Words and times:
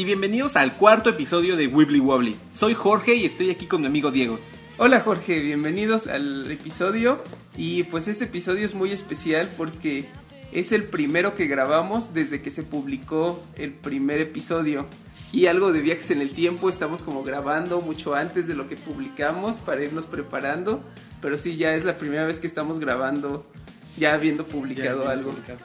Y 0.00 0.06
bienvenidos 0.06 0.56
al 0.56 0.72
cuarto 0.78 1.10
episodio 1.10 1.56
de 1.56 1.66
Wibbly 1.66 2.00
Wobbly. 2.00 2.34
Soy 2.54 2.72
Jorge 2.72 3.16
y 3.16 3.26
estoy 3.26 3.50
aquí 3.50 3.66
con 3.66 3.82
mi 3.82 3.86
amigo 3.86 4.10
Diego. 4.10 4.38
Hola 4.78 5.00
Jorge, 5.00 5.40
bienvenidos 5.40 6.06
al 6.06 6.50
episodio 6.50 7.22
y 7.54 7.82
pues 7.82 8.08
este 8.08 8.24
episodio 8.24 8.64
es 8.64 8.74
muy 8.74 8.92
especial 8.92 9.50
porque 9.58 10.06
es 10.52 10.72
el 10.72 10.84
primero 10.84 11.34
que 11.34 11.44
grabamos 11.46 12.14
desde 12.14 12.40
que 12.40 12.50
se 12.50 12.62
publicó 12.62 13.44
el 13.56 13.74
primer 13.74 14.22
episodio. 14.22 14.86
Y 15.32 15.48
algo 15.48 15.70
de 15.70 15.82
viajes 15.82 16.10
en 16.10 16.22
el 16.22 16.30
tiempo, 16.30 16.70
estamos 16.70 17.02
como 17.02 17.22
grabando 17.22 17.82
mucho 17.82 18.14
antes 18.14 18.46
de 18.48 18.54
lo 18.54 18.68
que 18.68 18.76
publicamos 18.76 19.60
para 19.60 19.84
irnos 19.84 20.06
preparando, 20.06 20.82
pero 21.20 21.36
sí, 21.36 21.56
ya 21.58 21.74
es 21.74 21.84
la 21.84 21.98
primera 21.98 22.24
vez 22.24 22.40
que 22.40 22.46
estamos 22.46 22.80
grabando 22.80 23.44
ya 23.98 24.14
habiendo 24.14 24.44
publicado 24.44 25.04
Ya, 25.04 25.10
algo. 25.10 25.32
publicado. 25.32 25.58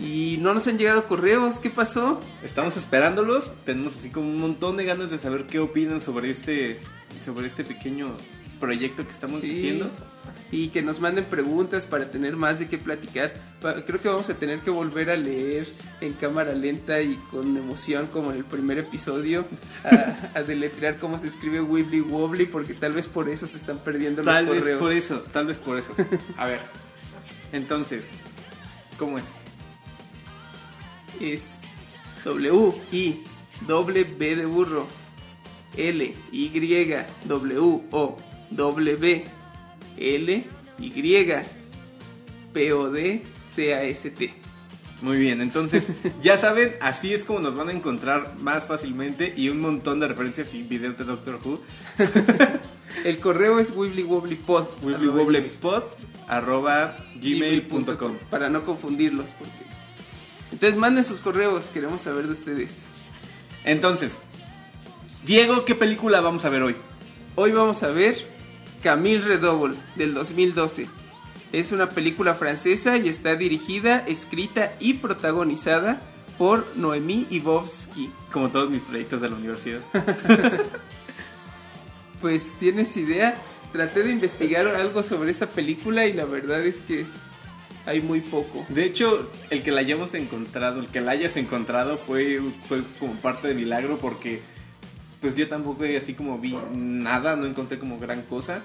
Y 0.00 0.38
no 0.40 0.52
nos 0.54 0.66
han 0.66 0.76
llegado 0.76 1.06
correos, 1.06 1.60
¿qué 1.60 1.70
pasó? 1.70 2.20
Estamos 2.42 2.76
esperándolos, 2.76 3.52
tenemos 3.64 3.94
así 3.96 4.10
como 4.10 4.28
un 4.28 4.38
montón 4.38 4.76
de 4.76 4.84
ganas 4.84 5.10
de 5.10 5.18
saber 5.18 5.46
qué 5.46 5.60
opinan 5.60 6.00
sobre 6.00 6.30
este, 6.30 6.80
sobre 7.24 7.46
este 7.46 7.62
pequeño 7.62 8.12
proyecto 8.58 9.06
que 9.06 9.12
estamos 9.12 9.40
Sí. 9.40 9.52
haciendo. 9.52 9.90
Y 10.50 10.68
que 10.68 10.82
nos 10.82 11.00
manden 11.00 11.24
preguntas 11.26 11.86
para 11.86 12.10
tener 12.10 12.34
más 12.36 12.58
de 12.58 12.66
qué 12.66 12.78
platicar. 12.78 13.34
Creo 13.86 14.00
que 14.00 14.08
vamos 14.08 14.28
a 14.30 14.34
tener 14.34 14.60
que 14.60 14.70
volver 14.70 15.10
a 15.10 15.16
leer 15.16 15.66
en 16.00 16.12
cámara 16.14 16.52
lenta 16.54 17.00
y 17.02 17.16
con 17.30 17.56
emoción 17.56 18.06
como 18.12 18.30
en 18.32 18.38
el 18.38 18.44
primer 18.44 18.78
episodio 18.78 19.46
a, 19.84 20.38
a 20.38 20.42
deletrear 20.42 20.98
cómo 20.98 21.18
se 21.18 21.28
escribe 21.28 21.60
Wibbly 21.60 22.00
Wobbly 22.00 22.46
porque 22.46 22.74
tal 22.74 22.92
vez 22.92 23.06
por 23.06 23.28
eso 23.28 23.46
se 23.46 23.56
están 23.58 23.78
perdiendo 23.78 24.22
los 24.22 24.32
Tal 24.34 24.46
vez 24.46 24.58
correos. 24.60 24.78
por 24.80 24.92
eso, 24.92 25.24
tal 25.32 25.46
vez 25.46 25.56
por 25.58 25.78
eso. 25.78 25.92
A 26.36 26.46
ver, 26.46 26.60
entonces, 27.52 28.08
¿cómo 28.98 29.18
es? 29.18 29.24
Es 31.20 31.60
W 32.24 32.72
I 32.92 33.16
doble 33.66 34.04
B 34.04 34.36
de 34.36 34.46
burro 34.46 34.86
L 35.76 36.14
Y 36.32 36.94
W 37.24 37.80
O 37.90 38.16
W 38.50 39.24
L 39.98 40.44
Y 40.78 41.26
P 42.52 42.72
O 42.72 42.90
D 42.90 43.22
C 43.48 43.74
A 43.74 43.82
S 43.84 44.10
T. 44.10 44.44
Muy 45.02 45.18
bien, 45.18 45.40
entonces 45.40 45.86
ya 46.22 46.38
saben, 46.38 46.72
así 46.80 47.12
es 47.12 47.24
como 47.24 47.40
nos 47.40 47.54
van 47.54 47.68
a 47.68 47.72
encontrar 47.72 48.36
más 48.38 48.64
fácilmente 48.64 49.34
y 49.36 49.48
un 49.50 49.60
montón 49.60 50.00
de 50.00 50.08
referencias 50.08 50.54
y 50.54 50.62
videos 50.62 50.96
de 50.96 51.04
Doctor 51.04 51.40
Who. 51.44 51.60
El 53.04 53.18
correo 53.18 53.58
es 53.58 53.70
wibblywobblypod 53.70 54.66
wibblywobblypod 54.82 55.82
arroba 56.26 56.96
gmail.com 57.16 58.16
para 58.30 58.48
no 58.48 58.64
confundirlos 58.64 59.32
porque 59.32 59.73
entonces 60.54 60.76
manden 60.78 61.02
sus 61.02 61.20
correos 61.20 61.66
queremos 61.66 62.02
saber 62.02 62.26
de 62.26 62.32
ustedes 62.32 62.84
Entonces, 63.64 64.20
Diego, 65.24 65.64
¿qué 65.64 65.74
película 65.74 66.20
vamos 66.20 66.44
a 66.44 66.48
ver 66.48 66.62
hoy? 66.62 66.76
hoy 67.34 67.50
vamos 67.50 67.82
a 67.82 67.88
ver 67.88 68.16
Camille 68.82 69.20
Redouble 69.20 69.76
del 69.96 70.14
2012 70.14 70.86
es 71.52 71.72
una 71.72 71.90
película 71.90 72.34
francesa 72.34 72.96
y 72.96 73.08
está 73.08 73.34
dirigida 73.34 73.98
escrita 74.06 74.72
y 74.78 74.94
protagonizada 74.94 76.00
por 76.38 76.64
Noemí 76.76 77.26
Ibovsky 77.30 78.12
Como 78.30 78.48
todos 78.50 78.70
mis 78.70 78.82
proyectos 78.82 79.20
de 79.20 79.30
la 79.30 79.36
universidad. 79.36 79.80
pues 82.20 82.54
tienes 82.60 82.96
idea 82.96 83.36
traté 83.74 84.04
de 84.04 84.10
investigar 84.12 84.68
algo 84.68 85.02
sobre 85.02 85.32
esta 85.32 85.48
película 85.48 86.06
y 86.06 86.12
la 86.12 86.24
verdad 86.24 86.64
es 86.64 86.80
que 86.80 87.06
hay 87.86 88.00
muy 88.00 88.20
poco 88.20 88.64
De 88.68 88.84
hecho, 88.84 89.30
el 89.50 89.62
que 89.62 89.70
la 89.70 89.80
hayamos 89.80 90.14
encontrado, 90.14 90.80
el 90.80 90.88
que 90.88 91.00
la 91.00 91.12
hayas 91.12 91.36
encontrado 91.36 91.98
fue, 91.98 92.40
fue 92.68 92.82
como 92.98 93.14
parte 93.16 93.48
de 93.48 93.54
milagro 93.54 93.98
porque 93.98 94.40
pues 95.20 95.34
yo 95.36 95.48
tampoco 95.48 95.84
así 95.84 96.14
como 96.14 96.38
vi 96.38 96.56
nada, 96.72 97.34
no 97.36 97.46
encontré 97.46 97.78
como 97.78 97.98
gran 97.98 98.22
cosa. 98.22 98.62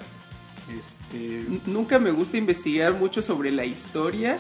Este, 0.70 1.44
Nunca 1.66 2.00
me 2.00 2.12
gusta 2.12 2.38
investigar 2.38 2.94
mucho 2.94 3.22
sobre 3.22 3.52
la 3.52 3.66
historia 3.66 4.38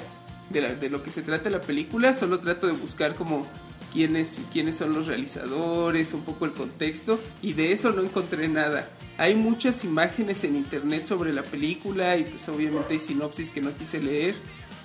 de, 0.50 0.62
la- 0.62 0.75
de 0.75 0.89
lo 0.89 1.01
que 1.01 1.12
se 1.12 1.22
trata 1.22 1.50
la 1.50 1.62
película, 1.62 2.13
solo 2.13 2.39
trato 2.39 2.68
de 2.68 2.73
buscar 2.73 3.16
como 3.16 3.47
quiénes, 3.94 4.41
quiénes 4.51 4.78
son 4.78 4.94
los 4.94 5.07
realizadores, 5.07 6.13
un 6.13 6.22
poco 6.23 6.45
el 6.45 6.51
contexto, 6.53 7.19
y 7.41 7.53
de 7.53 7.72
eso 7.72 7.91
no 7.91 8.03
encontré 8.03 8.47
nada. 8.47 8.88
Hay 9.18 9.35
muchas 9.35 9.84
imágenes 9.84 10.44
en 10.44 10.56
internet 10.56 11.06
sobre 11.06 11.34
la 11.34 11.44
película 11.44 12.16
y 12.18 12.23
pues 12.25 12.47
obviamente 12.50 12.94
hay 12.94 13.00
sinopsis 13.00 13.50
que 13.50 13.62
no 13.62 13.75
quise 13.75 14.00
leer, 14.01 14.35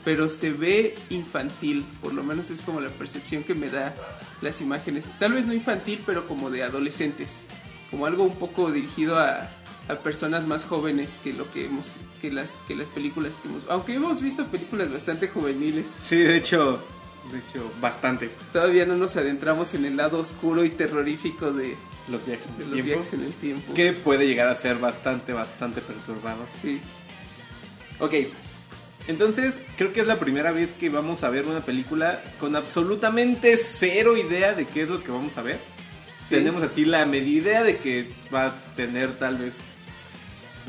pero 0.04 0.28
se 0.28 0.52
ve 0.52 0.94
infantil, 1.10 1.84
por 2.00 2.12
lo 2.12 2.22
menos 2.22 2.50
es 2.50 2.60
como 2.60 2.80
la 2.80 2.90
percepción 2.90 3.42
que 3.44 3.54
me 3.54 3.70
da 3.70 3.94
las 4.42 4.60
imágenes. 4.60 5.08
Tal 5.18 5.32
vez 5.32 5.46
no 5.46 5.54
infantil, 5.54 6.02
pero 6.04 6.26
como 6.26 6.50
de 6.50 6.62
adolescentes, 6.62 7.46
como 7.90 8.06
algo 8.06 8.24
un 8.24 8.36
poco 8.36 8.70
dirigido 8.70 9.18
a, 9.18 9.48
a 9.88 9.94
personas 9.96 10.46
más 10.46 10.64
jóvenes 10.64 11.18
que 11.22 11.32
lo 11.32 11.50
que 11.52 11.66
hemos 11.66 11.96
que 12.20 12.30
las 12.30 12.62
que 12.66 12.74
las 12.74 12.88
películas 12.88 13.36
que 13.42 13.48
hemos 13.48 13.62
aunque 13.68 13.94
hemos 13.94 14.22
visto 14.22 14.46
películas 14.46 14.90
bastante 14.90 15.28
juveniles 15.28 15.94
sí, 16.02 16.16
de 16.16 16.36
hecho, 16.38 16.82
de 17.30 17.38
hecho, 17.38 17.70
bastantes 17.82 18.32
todavía 18.52 18.86
no 18.86 18.94
nos 18.96 19.14
adentramos 19.16 19.74
en 19.74 19.84
el 19.84 19.96
lado 19.98 20.20
oscuro 20.20 20.64
y 20.64 20.70
terrorífico 20.70 21.52
de, 21.52 21.76
los 22.08 22.24
viajes 22.24 22.46
en 22.46 22.56
de 22.56 22.64
el 22.64 22.70
los 22.70 22.74
tiempo. 22.82 22.94
viajes 22.94 23.12
en 23.12 23.24
el 23.24 23.32
tiempo 23.34 23.74
Que 23.74 23.92
puede 23.92 24.26
llegar 24.26 24.48
a 24.48 24.54
ser 24.54 24.78
bastante, 24.78 25.34
bastante 25.34 25.82
perturbado. 25.82 26.46
sí 26.62 26.80
Ok, 28.00 28.14
entonces 29.08 29.58
creo 29.76 29.92
que 29.92 30.00
es 30.00 30.06
la 30.06 30.18
primera 30.18 30.50
vez 30.52 30.72
que 30.74 30.88
vamos 30.88 31.22
a 31.24 31.30
ver 31.30 31.46
una 31.46 31.64
película 31.64 32.22
con 32.40 32.56
absolutamente 32.56 33.56
cero 33.56 34.16
idea 34.16 34.54
de 34.54 34.66
qué 34.66 34.82
es 34.82 34.88
lo 34.88 35.02
que 35.02 35.10
vamos 35.10 35.36
a 35.36 35.42
ver. 35.42 35.58
sí. 36.18 36.34
Tenemos 36.36 36.62
así 36.62 36.84
la 36.84 37.04
media 37.06 37.28
idea 37.38 37.62
de 37.62 37.76
que 37.76 38.10
va 38.34 38.46
a 38.46 38.54
tener 38.74 39.12
tal 39.18 39.36
vez 39.38 39.52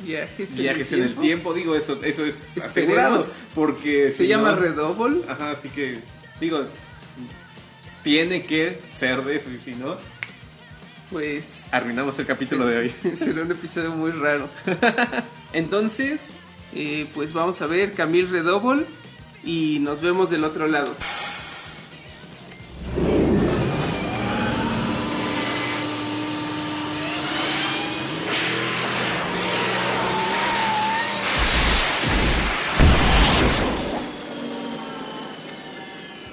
viajes, 0.03 0.55
viajes 0.55 0.91
en 0.91 1.03
el 1.03 1.15
tiempo. 1.15 1.53
Digo, 1.53 1.75
eso, 1.75 2.01
eso 2.03 2.25
es 2.25 2.35
Esperemos. 2.57 2.67
asegurado. 2.69 3.25
Porque 3.55 4.11
se 4.11 4.17
si 4.23 4.27
llama 4.27 4.51
no- 4.51 4.57
Redouble 4.57 5.21
Ajá, 5.29 5.51
así 5.51 5.69
que 5.69 5.99
digo, 6.41 6.65
tiene 8.03 8.45
que 8.45 8.79
ser 8.93 9.23
de 9.23 9.37
eso 9.37 9.49
y 9.49 9.57
si 9.57 9.75
no, 9.75 9.95
pues 11.09 11.67
arruinamos 11.71 12.19
el 12.19 12.25
capítulo 12.25 12.65
de 12.67 12.77
hoy. 12.77 12.93
será 13.17 13.43
un 13.43 13.51
episodio 13.51 13.91
muy 13.91 14.11
raro 14.11 14.49
Entonces, 15.53 16.19
Eh, 16.77 17.07
pues 17.13 17.31
vamos 17.31 17.61
a 17.61 17.67
ver 17.67 17.93
Camille 17.93 18.25
Redouble 18.25 18.85
y 19.45 19.79
nos 19.79 20.01
vemos 20.01 20.29
del 20.29 20.43
otro 20.43 20.67
lado 20.67 20.91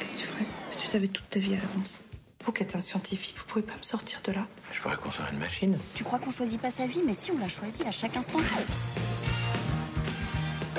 Qu'est-ce 0.01 0.15
que 0.15 0.19
tu 0.19 0.27
ferais 0.27 0.47
si 0.73 0.79
tu 0.79 0.87
savais 0.89 1.07
toute 1.07 1.31
ta 1.31 1.39
vie 1.39 1.55
à 1.55 1.59
l'avance? 1.59 2.01
Vous 2.45 2.51
qui 2.51 2.65
êtes 2.65 2.75
un 2.75 2.81
scientifique, 2.81 3.37
vous 3.39 3.45
pouvez 3.45 3.63
pas 3.63 3.77
me 3.77 3.83
sortir 3.85 4.21
de 4.25 4.33
là 4.33 4.49
Je 4.73 4.81
pourrais 4.81 4.97
construire 4.97 5.29
une 5.33 5.39
machine. 5.39 5.79
Tu 5.95 6.03
crois 6.03 6.19
qu'on 6.19 6.33
choisit 6.33 6.61
pas 6.61 6.71
sa 6.71 6.87
vie, 6.87 7.01
mais 7.07 7.15
si 7.15 7.31
on 7.31 7.39
la 7.39 7.49
choisit 7.49 7.87
à 7.87 7.93
chaque 7.93 8.17
instant. 8.17 8.41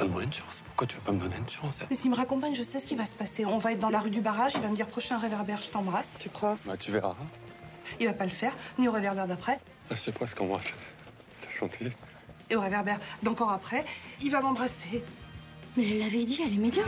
Donne-moi 0.04 0.24
une 0.24 0.34
chance. 0.34 0.64
Pourquoi 0.68 0.86
tu 0.86 0.98
veux 0.98 1.02
pas 1.02 1.14
me 1.14 1.20
donner 1.20 1.38
une 1.38 1.48
chance 1.48 1.80
Mais 1.90 1.96
s'il 1.96 2.12
me 2.12 2.16
raccompagne, 2.18 2.54
je 2.56 2.64
sais 2.64 2.82
ce 2.82 2.86
qui 2.86 2.96
va 2.96 3.06
se 3.06 3.16
passer. 3.16 3.46
On 3.46 3.58
va 3.58 3.72
être 3.72 3.80
dans 3.80 3.90
la 3.90 4.00
rue 4.00 4.10
du 4.10 4.20
barrage, 4.20 4.52
il 4.54 4.60
va 4.60 4.68
me 4.68 4.76
dire 4.76 4.88
prochain 4.88 5.18
réverbère, 5.18 5.62
je 5.62 5.70
t'embrasse. 5.70 6.12
Tu 6.20 6.28
crois? 6.30 6.58
Bah, 6.66 6.76
tu 6.76 6.92
verras. 6.92 7.16
Il 8.02 8.08
va 8.08 8.12
pas 8.12 8.26
le 8.26 8.30
faire, 8.30 8.52
ni 8.78 8.90
au 8.90 8.92
réverbère 8.92 9.28
d'après, 9.28 9.62
Je 9.92 9.96
sais 9.96 10.12
pas 10.12 10.28
ce 10.28 10.36
qu'on 10.36 10.48
voit. 10.48 10.60
T'as 11.42 11.50
chanté. 11.58 11.94
et 12.50 12.56
au 12.58 12.60
réverbère 12.60 13.00
d'encore 13.24 13.52
après, 13.52 13.86
il 14.22 14.30
va 14.30 14.42
m'embrasser. 14.42 15.02
Mais 15.78 15.88
elle 15.90 16.00
l'avait 16.00 16.26
dit, 16.26 16.42
elle 16.46 16.54
est 16.54 16.58
médium. 16.58 16.86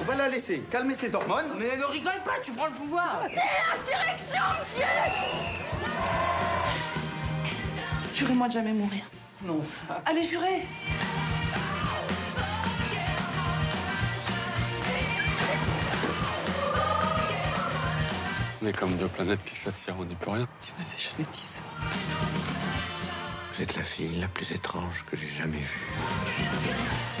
On 0.00 0.04
va 0.04 0.14
la 0.16 0.28
laisser 0.28 0.58
calmer 0.72 0.96
ses 0.96 1.14
hormones. 1.14 1.46
Mais 1.56 1.76
ne 1.76 1.84
rigole 1.84 2.20
pas, 2.24 2.40
tu 2.42 2.50
prends 2.50 2.66
le 2.66 2.72
pouvoir. 2.72 3.22
Jurez-moi 8.20 8.48
de 8.48 8.52
jamais 8.52 8.74
mourir. 8.74 9.02
Non. 9.42 9.62
Allez, 10.04 10.22
jurez 10.22 10.66
On 18.62 18.66
est 18.66 18.76
comme 18.76 18.94
deux 18.96 19.08
planètes 19.08 19.42
qui 19.42 19.54
s'attirent, 19.56 19.96
on 19.98 20.04
n'y 20.04 20.14
peut 20.16 20.32
rien. 20.32 20.46
Tu 20.60 20.72
m'as 20.78 20.84
fait 20.84 21.10
jamais 21.10 21.26
dit 21.32 21.40
ça. 21.40 21.60
Vous 23.54 23.62
êtes 23.62 23.74
la 23.74 23.84
fille 23.84 24.20
la 24.20 24.28
plus 24.28 24.52
étrange 24.52 25.02
que 25.10 25.16
j'ai 25.16 25.30
jamais 25.30 25.56
vue. 25.56 27.19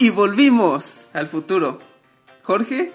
Y 0.00 0.10
volvimos 0.10 1.06
al 1.12 1.28
futuro. 1.28 1.78
Jorge, 2.42 2.92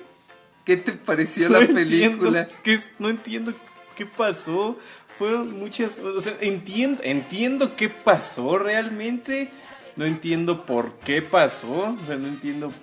¿Qué 0.65 0.77
te 0.77 0.91
pareció 0.93 1.47
No 1.49 1.59
la 1.59 1.67
película? 1.67 2.47
qué- 2.63 2.79
no 2.99 3.09
entiendo 3.09 3.53
qué 3.95 4.05
pasó. 4.05 4.77
Fueron 5.17 5.57
muchas. 5.57 5.99
O 5.99 6.19
sea, 6.19 6.35
entiendo, 6.41 7.01
entiendo 7.03 7.75
qué 7.75 7.87
pasó 7.87 8.57
realmente. 8.57 9.49
No 9.95 10.05
entiendo 10.05 10.65
por 10.65 10.97
qué 10.99 11.21
pasó. 11.21 11.95
O 12.03 12.05
sea, 12.07 12.17
no 12.17 12.27
entiendo. 12.27 12.73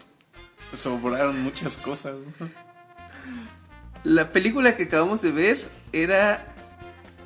Sobraron 0.77 1.43
muchas 1.43 1.77
cosas. 1.77 2.15
La 4.05 4.31
película 4.31 4.75
que 4.77 4.85
acabamos 4.85 5.21
de 5.21 5.33
ver 5.33 5.69
era 5.93 6.55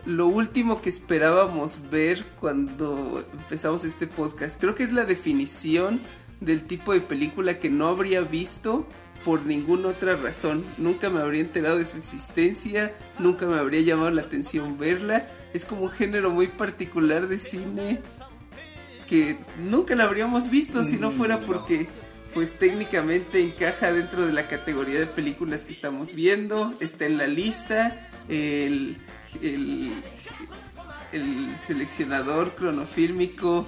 lo 0.06 0.26
último 0.26 0.80
que 0.82 0.88
esperábamos 0.90 1.90
ver 1.90 2.24
cuando 2.40 3.24
empezamos 3.32 3.84
este 3.84 4.06
podcast. 4.06 4.58
Creo 4.60 4.74
que 4.74 4.82
es 4.82 4.92
la 4.92 5.04
definición 5.04 6.00
del 6.40 6.64
tipo 6.64 6.92
de 6.92 7.00
película 7.00 7.58
que 7.58 7.70
no 7.70 7.88
habría 7.88 8.20
visto 8.20 8.86
por 9.24 9.46
ninguna 9.46 9.88
otra 9.88 10.16
razón. 10.16 10.64
Nunca 10.78 11.10
me 11.10 11.20
habría 11.20 11.40
enterado 11.40 11.78
de 11.78 11.84
su 11.84 11.96
existencia, 11.96 12.94
nunca 13.18 13.46
me 13.46 13.58
habría 13.58 13.80
llamado 13.80 14.10
la 14.10 14.22
atención 14.22 14.78
verla. 14.78 15.26
Es 15.54 15.64
como 15.64 15.82
un 15.82 15.90
género 15.90 16.30
muy 16.30 16.46
particular 16.48 17.28
de 17.28 17.38
cine 17.38 18.00
que 19.06 19.38
nunca 19.62 19.94
la 19.94 20.04
habríamos 20.04 20.50
visto 20.50 20.82
si 20.82 20.96
no 20.96 21.10
fuera 21.10 21.38
porque 21.40 21.86
pues 22.34 22.58
técnicamente 22.58 23.40
encaja 23.40 23.92
dentro 23.92 24.26
de 24.26 24.32
la 24.32 24.46
categoría 24.46 24.98
de 24.98 25.06
películas 25.06 25.64
que 25.64 25.72
estamos 25.72 26.14
viendo, 26.14 26.74
está 26.80 27.06
en 27.06 27.16
la 27.16 27.26
lista, 27.28 28.10
el, 28.28 28.98
el, 29.40 29.92
el 31.12 31.56
seleccionador 31.64 32.54
cronofílmico 32.54 33.66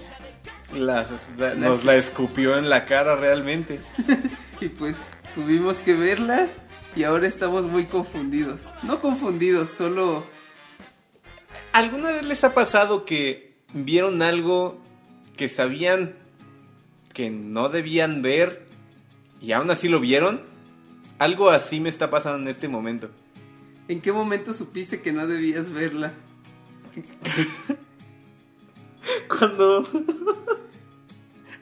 Las- 0.75 1.11
la- 1.39 1.55
nos 1.55 1.85
la 1.85 1.97
escupió 1.97 2.59
en 2.59 2.69
la 2.69 2.85
cara 2.85 3.17
realmente. 3.17 3.81
y 4.61 4.69
pues 4.69 4.99
tuvimos 5.35 5.83
que 5.83 5.95
verla 5.95 6.49
y 6.97 7.05
ahora 7.05 7.27
estamos 7.27 7.65
muy 7.65 7.87
confundidos. 7.87 8.71
No 8.83 9.01
confundidos, 9.01 9.71
solo 9.71 10.25
¿Alguna 11.73 12.13
vez 12.13 12.27
les 12.27 12.43
ha 12.45 12.55
pasado 12.55 13.05
que 13.05 13.57
vieron 13.73 14.23
algo 14.23 14.81
que 15.37 15.49
sabían 15.49 16.15
que 17.13 17.31
no 17.31 17.69
debían 17.69 18.23
ver 18.23 18.67
y 19.41 19.53
aún 19.53 19.71
así 19.71 19.89
lo 19.89 20.01
vieron? 20.01 20.43
Algo 21.19 21.51
así 21.51 21.81
me 21.81 21.89
está 21.89 22.11
pasando 22.11 22.39
en 22.39 22.49
este 22.49 22.69
momento. 22.69 23.11
¿en 23.89 24.03
qué 24.03 24.13
momento 24.13 24.53
supiste 24.53 25.01
que 25.01 25.13
no 25.13 25.27
debías 25.27 25.73
verla? 25.73 26.13
Cuando 29.29 29.83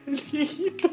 el 0.07 0.21
viejito 0.33 0.91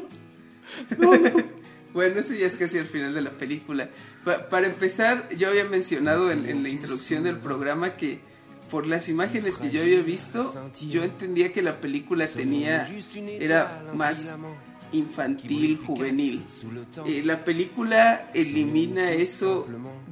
Bueno, 1.92 2.18
eso 2.18 2.34
ya 2.34 2.46
es 2.48 2.56
casi 2.56 2.78
al 2.78 2.86
final 2.86 3.14
de 3.14 3.20
la 3.20 3.30
película. 3.30 3.88
Pa- 4.24 4.48
para 4.48 4.66
empezar, 4.66 5.28
yo 5.36 5.48
había 5.48 5.64
mencionado 5.64 6.32
en, 6.32 6.48
en 6.48 6.62
la 6.64 6.68
introducción 6.68 7.22
del 7.22 7.36
programa 7.36 7.96
que 7.96 8.18
por 8.68 8.86
las 8.88 9.08
imágenes 9.08 9.56
que 9.58 9.70
yo 9.70 9.80
había 9.82 10.02
visto, 10.02 10.52
yo 10.90 11.04
entendía 11.04 11.52
que 11.52 11.62
la 11.62 11.80
película 11.80 12.26
tenía 12.26 12.78
era 13.40 13.84
más 13.94 14.34
infantil, 14.90 15.78
juvenil. 15.86 16.42
Eh, 17.06 17.22
la 17.24 17.44
película 17.44 18.30
elimina 18.34 19.12
eso 19.12 19.66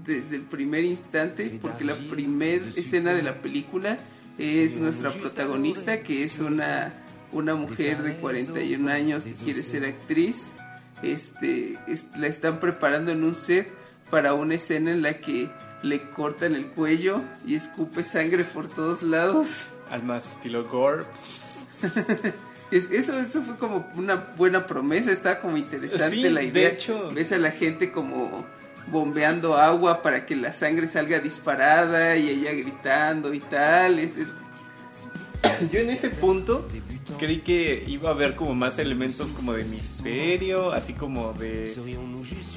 desde 0.07 0.37
el 0.37 0.43
primer 0.43 0.85
instante 0.85 1.59
porque 1.61 1.83
la 1.85 1.95
primera 1.97 2.65
escena 2.77 3.13
de 3.13 3.23
la 3.23 3.43
película 3.43 3.99
es 4.39 4.77
nuestra 4.77 5.11
protagonista 5.11 6.01
que 6.03 6.23
es 6.25 6.39
una 6.39 7.02
una 7.33 7.55
mujer 7.55 8.03
de 8.03 8.15
41 8.17 8.89
años 8.91 9.25
que 9.25 9.33
quiere 9.33 9.63
ser 9.63 9.85
actriz 9.87 10.49
este 11.03 11.77
es- 11.87 12.07
la 12.17 12.27
están 12.29 12.61
preparando 12.61 13.11
en 13.11 13.25
un 13.25 13.35
set 13.35 13.69
para 14.11 14.35
una 14.35 14.55
escena 14.55 14.91
en 14.93 15.03
la 15.03 15.19
que 15.19 15.51
le 15.83 16.01
cortan 16.11 16.55
el 16.55 16.67
cuello 16.67 17.21
y 17.47 17.55
escupe 17.57 18.05
sangre 18.05 18.45
por 18.45 18.69
todos 18.69 19.03
lados. 19.03 19.67
al 19.91 20.03
más 20.05 20.25
estilo 20.37 20.65
gore. 20.69 21.05
Es- 22.71 22.91
eso, 22.91 23.19
eso 23.19 23.43
fue 23.43 23.57
como 23.57 23.87
una 23.97 24.15
buena 24.37 24.67
promesa, 24.67 25.13
está 25.13 25.41
como 25.41 25.59
interesante 25.59 26.17
Sí, 26.17 26.23
la 26.31 26.41
de 26.41 26.47
idea. 26.47 26.69
hecho. 26.71 27.11
Ves 27.13 27.31
a 27.33 27.37
la 27.39 27.51
gente 27.51 27.93
como 27.93 28.47
bombeando 28.87 29.57
agua 29.59 30.01
para 30.03 30.25
que 30.25 30.37
la 30.37 30.53
sangre 30.55 30.89
salga 30.89 31.19
disparada 31.21 32.17
y 32.17 32.31
ella 32.31 32.53
gritando 32.53 33.35
y 33.35 33.41
tal. 33.41 33.99
Es, 33.99 34.17
es- 34.17 34.29
Yo 35.73 35.81
en 35.81 35.91
ese 35.91 36.11
punto 36.11 36.69
creí 37.19 37.41
que 37.41 37.85
iba 37.87 38.11
a 38.11 38.13
haber 38.13 38.35
como 38.37 38.55
más 38.55 38.79
elementos 38.79 39.31
como 39.33 39.53
de 39.53 39.65
misterio, 39.65 40.73
así 40.73 40.93
como 40.93 41.33
de 41.33 41.77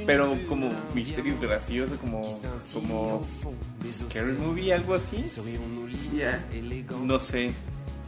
pero 0.06 0.38
como 0.48 0.72
misterio 0.94 1.36
gracioso, 1.40 1.98
como 1.98 2.22
como 2.74 3.26
scary 3.92 4.34
movie, 4.34 4.74
algo 4.74 4.96
así. 4.96 5.26
ya. 6.16 6.46
No 7.04 7.20
sé. 7.20 7.52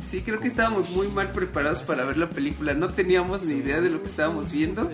Sí, 0.04 0.22
creo 0.22 0.40
que 0.40 0.48
estábamos 0.48 0.90
muy 0.92 1.08
mal 1.08 1.32
preparados 1.32 1.82
para 1.82 2.06
ver 2.06 2.18
la 2.18 2.30
película. 2.30 2.74
No 2.74 2.90
teníamos 2.90 3.44
ni 3.44 3.56
idea 3.56 3.82
de 3.82 3.90
lo 3.90 4.02
que 4.02 4.08
estábamos 4.08 4.52
viendo. 4.52 4.90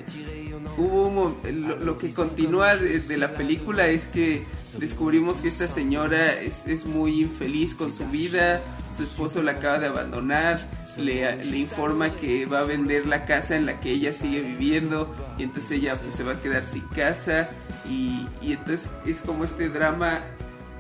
Hubo 0.78 1.08
un 1.08 1.68
lo, 1.68 1.78
lo 1.78 1.98
que 1.98 2.12
continúa 2.12 2.78
de, 2.78 3.00
de 3.00 3.18
la 3.18 3.34
película 3.34 3.88
es 3.88 4.08
que 4.08 4.46
descubrimos 4.80 5.42
que 5.42 5.50
esta 5.50 5.68
señora 5.68 6.40
es, 6.42 6.66
es 6.68 6.86
muy 6.86 7.22
infeliz 7.22 7.76
con 7.76 7.92
su 7.92 8.08
vida. 8.08 8.62
Su 8.96 9.04
esposo 9.04 9.42
la 9.42 9.54
acaba 9.54 9.80
de 9.80 9.88
abandonar. 9.88 10.62
Le, 10.98 11.44
le 11.44 11.58
informa 11.58 12.12
que 12.12 12.46
va 12.46 12.60
a 12.60 12.64
vender 12.64 13.08
la 13.08 13.26
casa 13.26 13.56
en 13.56 13.66
la 13.66 13.80
que 13.80 13.92
ella 13.92 14.14
sigue 14.14 14.42
viviendo. 14.42 15.14
Y 15.38 15.44
entonces 15.44 15.72
ella 15.72 15.96
pues, 15.96 16.16
se 16.16 16.24
va 16.24 16.34
a 16.34 16.42
quedar 16.42 16.68
sin 16.68 16.88
casa. 16.90 17.50
Y, 17.90 18.28
y 18.42 18.54
entonces 18.54 18.92
es 19.06 19.22
como 19.22 19.44
este 19.44 19.70
drama 19.70 20.22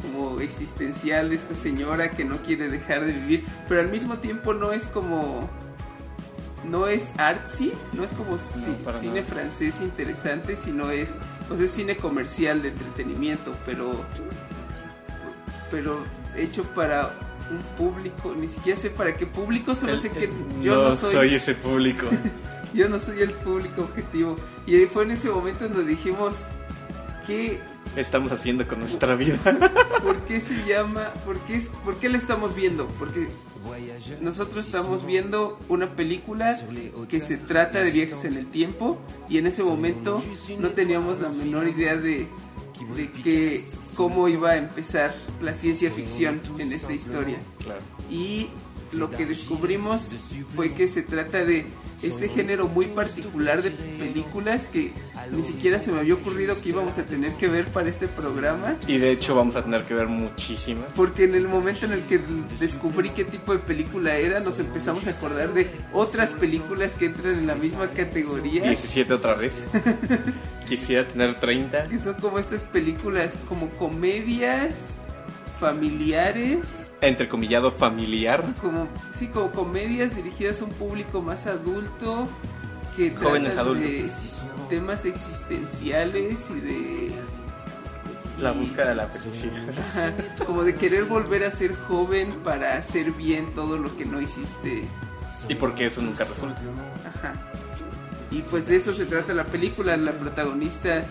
como 0.03 0.39
existencial 0.41 1.29
de 1.29 1.35
esta 1.35 1.55
señora 1.55 2.11
que 2.11 2.25
no 2.25 2.41
quiere 2.43 2.69
dejar 2.69 3.05
de 3.05 3.13
vivir, 3.13 3.45
pero 3.69 3.81
al 3.81 3.89
mismo 3.89 4.17
tiempo 4.17 4.53
no 4.53 4.73
es 4.73 4.87
como 4.87 5.49
no 6.65 6.87
es 6.87 7.13
artsy, 7.17 7.73
no 7.93 8.03
es 8.03 8.11
como 8.11 8.37
cine 8.37 9.21
nada. 9.21 9.23
francés 9.23 9.79
interesante, 9.81 10.55
sino 10.55 10.91
es 10.91 11.15
pues 11.47 11.59
es 11.59 11.71
cine 11.71 11.97
comercial 11.97 12.61
de 12.61 12.69
entretenimiento, 12.69 13.53
pero 13.65 13.91
pero 15.71 16.03
hecho 16.35 16.63
para 16.63 17.11
un 17.51 17.59
público, 17.77 18.33
ni 18.39 18.47
siquiera 18.49 18.79
sé 18.79 18.89
para 18.89 19.13
qué 19.13 19.25
público, 19.25 19.75
solo 19.75 19.93
El- 19.93 19.99
sé 19.99 20.09
que 20.09 20.25
el- 20.25 20.61
yo 20.61 20.89
no, 20.89 20.95
soy... 20.95 21.13
soy, 21.13 21.35
ese 21.35 21.55
público. 21.55 22.07
yo 22.73 22.89
no 22.89 22.99
soy 22.99 23.21
el 23.21 23.31
público 23.31 23.83
objetivo 23.83 24.35
y 24.65 24.77
fue 24.85 25.03
en 25.03 25.11
ese 25.11 25.29
momento 25.29 25.67
donde 25.67 25.85
dijimos 25.85 26.45
que 27.27 27.61
Estamos 27.95 28.31
haciendo 28.31 28.67
con 28.67 28.79
nuestra 28.79 29.15
vida. 29.15 29.37
¿Por 30.03 30.17
qué 30.25 30.41
se 30.41 30.55
llama? 30.65 31.09
¿Por 31.25 31.37
qué, 31.41 31.61
¿Por 31.85 31.97
qué 31.97 32.09
la 32.09 32.17
estamos 32.17 32.55
viendo? 32.55 32.87
Porque 32.97 33.27
nosotros 34.19 34.65
estamos 34.65 35.05
viendo 35.05 35.59
una 35.69 35.95
película 35.95 36.59
que 37.07 37.19
se 37.19 37.37
trata 37.37 37.79
de 37.81 37.91
viajes 37.91 38.23
en 38.25 38.35
el 38.35 38.47
tiempo 38.47 38.99
y 39.29 39.37
en 39.37 39.47
ese 39.47 39.63
momento 39.63 40.23
no 40.59 40.69
teníamos 40.69 41.19
la 41.21 41.29
menor 41.29 41.67
idea 41.67 41.95
de, 41.95 42.27
de 42.95 43.11
que, 43.23 43.63
cómo 43.95 44.27
iba 44.27 44.51
a 44.51 44.57
empezar 44.57 45.13
la 45.41 45.53
ciencia 45.53 45.91
ficción 45.91 46.41
en 46.57 46.71
esta 46.73 46.93
historia. 46.93 47.39
Claro. 47.63 47.81
Y 48.09 48.49
lo 48.93 49.09
que 49.09 49.25
descubrimos 49.25 50.13
fue 50.55 50.73
que 50.73 50.87
se 50.87 51.03
trata 51.03 51.43
de 51.43 51.65
este 52.01 52.27
género 52.27 52.67
muy 52.67 52.87
particular 52.87 53.61
de 53.61 53.71
películas 53.71 54.67
que 54.67 54.91
ni 55.31 55.41
siquiera 55.43 55.79
se 55.79 55.91
me 55.91 55.99
había 55.99 56.15
ocurrido 56.15 56.59
que 56.61 56.69
íbamos 56.69 56.97
a 56.97 57.03
tener 57.03 57.33
que 57.33 57.47
ver 57.47 57.65
para 57.67 57.89
este 57.89 58.07
programa. 58.07 58.75
Y 58.87 58.97
de 58.97 59.11
hecho 59.11 59.35
vamos 59.35 59.55
a 59.55 59.63
tener 59.63 59.83
que 59.83 59.93
ver 59.93 60.07
muchísimas. 60.07 60.85
Porque 60.95 61.23
en 61.23 61.35
el 61.35 61.47
momento 61.47 61.85
en 61.85 61.93
el 61.93 62.01
que 62.01 62.19
descubrí 62.59 63.09
qué 63.11 63.23
tipo 63.23 63.53
de 63.53 63.59
película 63.59 64.15
era, 64.15 64.39
nos 64.41 64.59
empezamos 64.59 65.07
a 65.07 65.11
acordar 65.11 65.53
de 65.53 65.67
otras 65.93 66.33
películas 66.33 66.95
que 66.95 67.05
entran 67.05 67.35
en 67.35 67.47
la 67.47 67.55
misma 67.55 67.87
categoría. 67.89 68.63
17 68.63 69.13
otra 69.13 69.35
vez. 69.35 69.53
Quisiera 70.67 71.07
tener 71.07 71.39
30. 71.39 71.87
Que 71.87 71.99
son 71.99 72.15
como 72.15 72.39
estas 72.39 72.63
películas, 72.63 73.37
como 73.47 73.69
comedias 73.71 74.73
familiares, 75.59 76.82
Entrecomillado 77.07 77.71
familiar. 77.71 78.43
como 78.61 78.87
sí, 79.13 79.27
como 79.27 79.51
comedias 79.51 80.15
dirigidas 80.15 80.61
a 80.61 80.65
un 80.65 80.71
público 80.71 81.21
más 81.21 81.47
adulto 81.47 82.27
que 82.95 83.11
Jóvenes 83.11 83.57
adultos. 83.57 83.83
de 83.83 84.11
temas 84.69 85.05
existenciales 85.05 86.49
y 86.49 86.59
de 86.59 87.11
La 88.39 88.51
búsqueda 88.51 88.89
de 88.89 88.95
la 88.95 89.07
felicidad. 89.07 90.13
Como 90.45 90.63
de 90.63 90.75
querer 90.75 91.05
volver 91.05 91.43
a 91.43 91.51
ser 91.51 91.75
joven 91.75 92.31
para 92.43 92.77
hacer 92.77 93.11
bien 93.11 93.53
todo 93.53 93.77
lo 93.77 93.95
que 93.97 94.05
no 94.05 94.21
hiciste. 94.21 94.83
Y 95.49 95.55
porque 95.55 95.85
eso 95.87 96.01
nunca 96.01 96.23
resulta. 96.23 96.59
Ajá. 97.07 97.33
Y 98.31 98.41
pues 98.41 98.65
de 98.67 98.77
eso 98.77 98.93
se 98.93 99.05
trata 99.05 99.33
la 99.33 99.45
película. 99.45 99.95
La 99.97 100.13
protagonista 100.13 101.03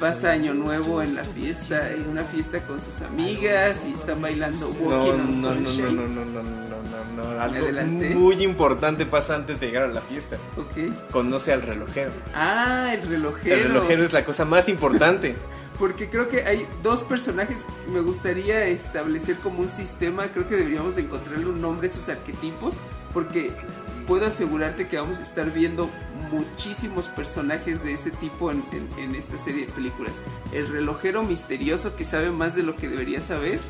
pasa 0.00 0.32
Año 0.32 0.54
Nuevo 0.54 1.02
en 1.02 1.14
la 1.14 1.24
fiesta, 1.24 1.92
en 1.92 2.08
una 2.08 2.24
fiesta 2.24 2.58
con 2.60 2.80
sus 2.80 3.02
amigas 3.02 3.84
y 3.86 3.92
están 3.92 4.22
bailando 4.22 4.70
Walking 4.70 5.40
no, 5.42 5.48
on 5.50 5.62
no, 5.62 5.72
no, 5.72 5.72
no, 5.72 5.90
no, 5.90 6.08
no, 6.08 6.24
no, 6.24 6.24
no, 6.24 6.42
no, 6.42 7.24
no. 7.34 7.40
Algo 7.40 7.64
Adelante. 7.64 8.14
muy 8.14 8.42
importante 8.42 9.04
pasa 9.04 9.34
antes 9.34 9.60
de 9.60 9.66
llegar 9.66 9.84
a 9.84 9.88
la 9.88 10.00
fiesta. 10.00 10.38
Ok. 10.56 11.10
Conoce 11.10 11.52
al 11.52 11.60
relojero. 11.62 12.10
Ah, 12.34 12.94
el 12.94 13.06
relojero. 13.06 13.54
El 13.54 13.62
relojero 13.64 14.04
es 14.04 14.12
la 14.14 14.24
cosa 14.24 14.46
más 14.46 14.68
importante. 14.70 15.36
Porque 15.78 16.08
creo 16.08 16.28
que 16.28 16.44
hay 16.44 16.66
dos 16.82 17.02
personajes. 17.02 17.66
Me 17.92 18.00
gustaría 18.00 18.66
establecer 18.66 19.36
como 19.36 19.60
un 19.60 19.70
sistema. 19.70 20.28
Creo 20.28 20.48
que 20.48 20.56
deberíamos 20.56 20.96
de 20.96 21.02
encontrarle 21.02 21.46
un 21.46 21.60
nombre 21.60 21.88
a 21.88 21.90
esos 21.90 22.08
arquetipos. 22.08 22.76
Porque 23.12 23.50
puedo 24.10 24.26
asegurarte 24.26 24.88
que 24.88 24.96
vamos 24.98 25.20
a 25.20 25.22
estar 25.22 25.52
viendo 25.52 25.88
muchísimos 26.32 27.06
personajes 27.06 27.80
de 27.84 27.92
ese 27.92 28.10
tipo 28.10 28.50
en, 28.50 28.64
en- 28.72 28.98
en 28.98 29.14
esta 29.14 29.38
serie 29.38 29.66
de 29.66 29.72
películas. 29.72 30.14
El 30.52 30.66
relojero 30.66 31.22
misterioso 31.22 31.94
que 31.94 32.04
sabe 32.04 32.32
más 32.32 32.56
de 32.56 32.64
lo 32.64 32.74
que 32.74 32.88
debería 32.88 33.20
saber. 33.22 33.60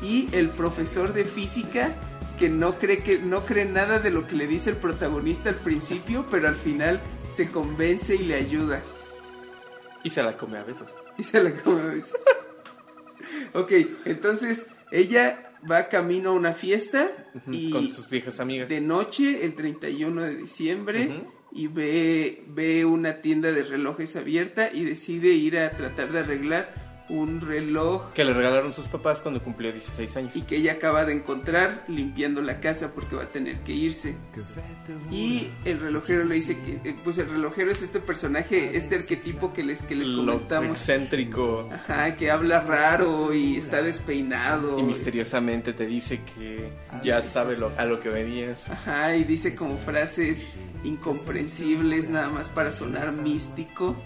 Y 0.00 0.28
el 0.30 0.50
profesor 0.50 1.12
de 1.14 1.24
física 1.24 1.90
que 2.38 2.48
no 2.48 2.74
cree 2.78 2.98
que 3.02 3.18
no 3.18 3.40
cree 3.44 3.64
nada 3.64 3.98
de 3.98 4.10
lo 4.10 4.28
que 4.28 4.36
le 4.36 4.46
dice 4.46 4.70
el 4.70 4.76
protagonista 4.76 5.48
al 5.48 5.56
principio, 5.56 6.24
pero 6.30 6.46
al 6.46 6.54
final 6.54 7.00
se 7.32 7.50
convence 7.50 8.14
y 8.14 8.18
le 8.18 8.36
ayuda. 8.36 8.82
Y 10.04 10.10
se 10.10 10.22
la 10.22 10.36
come 10.36 10.58
a 10.58 10.62
besos. 10.62 10.94
Y 11.18 11.24
se 11.24 11.42
la 11.42 11.52
come 11.52 11.80
a 11.82 11.86
veces. 11.86 12.22
Ok, 13.52 13.72
entonces 14.04 14.66
ella 14.90 15.52
va 15.68 15.88
camino 15.88 16.30
a 16.30 16.32
una 16.32 16.54
fiesta 16.54 17.10
y 17.50 17.70
Con 17.70 17.90
sus 17.90 18.08
viejas 18.08 18.40
amigas. 18.40 18.68
de 18.68 18.80
noche, 18.80 19.44
el 19.44 19.54
31 19.54 20.22
de 20.22 20.36
diciembre, 20.36 21.24
y 21.52 21.68
ve, 21.68 22.44
ve 22.48 22.84
una 22.84 23.20
tienda 23.22 23.52
de 23.52 23.62
relojes 23.62 24.14
abierta 24.16 24.70
y 24.72 24.84
decide 24.84 25.28
ir 25.28 25.58
a 25.58 25.70
tratar 25.70 26.12
de 26.12 26.20
arreglar 26.20 26.72
un 27.08 27.40
reloj 27.40 28.12
Que 28.14 28.24
le 28.24 28.32
regalaron 28.34 28.72
sus 28.72 28.88
papás 28.88 29.20
cuando 29.20 29.40
cumplió 29.42 29.70
16 29.72 30.16
años. 30.16 30.36
y 30.36 30.42
que 30.42 30.56
ella 30.56 30.72
acaba 30.72 31.04
de 31.04 31.12
encontrar 31.12 31.84
limpiando 31.88 32.42
la 32.42 32.58
casa 32.60 32.92
porque 32.94 33.14
va 33.16 33.22
a 33.24 33.28
tener 33.28 33.60
que 33.60 33.72
irse. 33.72 34.16
Y 35.10 35.48
el 35.64 35.78
relojero 35.80 36.24
le 36.24 36.34
dice 36.36 36.58
que, 36.58 36.90
eh, 36.90 36.96
pues 37.04 37.18
el 37.18 37.28
relojero 37.30 37.70
es 37.70 37.82
este 37.82 38.00
personaje, 38.00 38.76
este 38.76 38.96
arquetipo 38.96 39.52
que 39.52 39.62
les, 39.62 39.82
que 39.82 39.94
les 39.94 40.08
Lo 40.08 40.24
comentamos. 40.32 40.76
excéntrico 40.78 41.68
Ajá, 41.72 42.16
que 42.16 42.30
habla 42.30 42.60
raro 42.60 43.32
y 43.32 43.56
está 43.56 43.82
despeinado. 43.82 44.78
y 44.78 44.82
misteriosamente 44.82 45.72
te 45.72 45.86
dice 45.86 46.20
que 46.34 46.70
ya 47.02 47.22
sabe 47.22 47.56
lo, 47.56 47.70
a 47.78 47.84
lo 47.84 48.00
que 48.00 48.08
venías. 48.08 48.68
Ajá, 48.70 49.14
y 49.16 49.24
dice 49.24 49.54
como 49.54 49.76
frases 49.78 50.44
incomprensibles 50.84 52.08
nada 52.10 52.28
más 52.30 52.48
para 52.48 52.72
sonar 52.72 53.12
místico. 53.12 53.96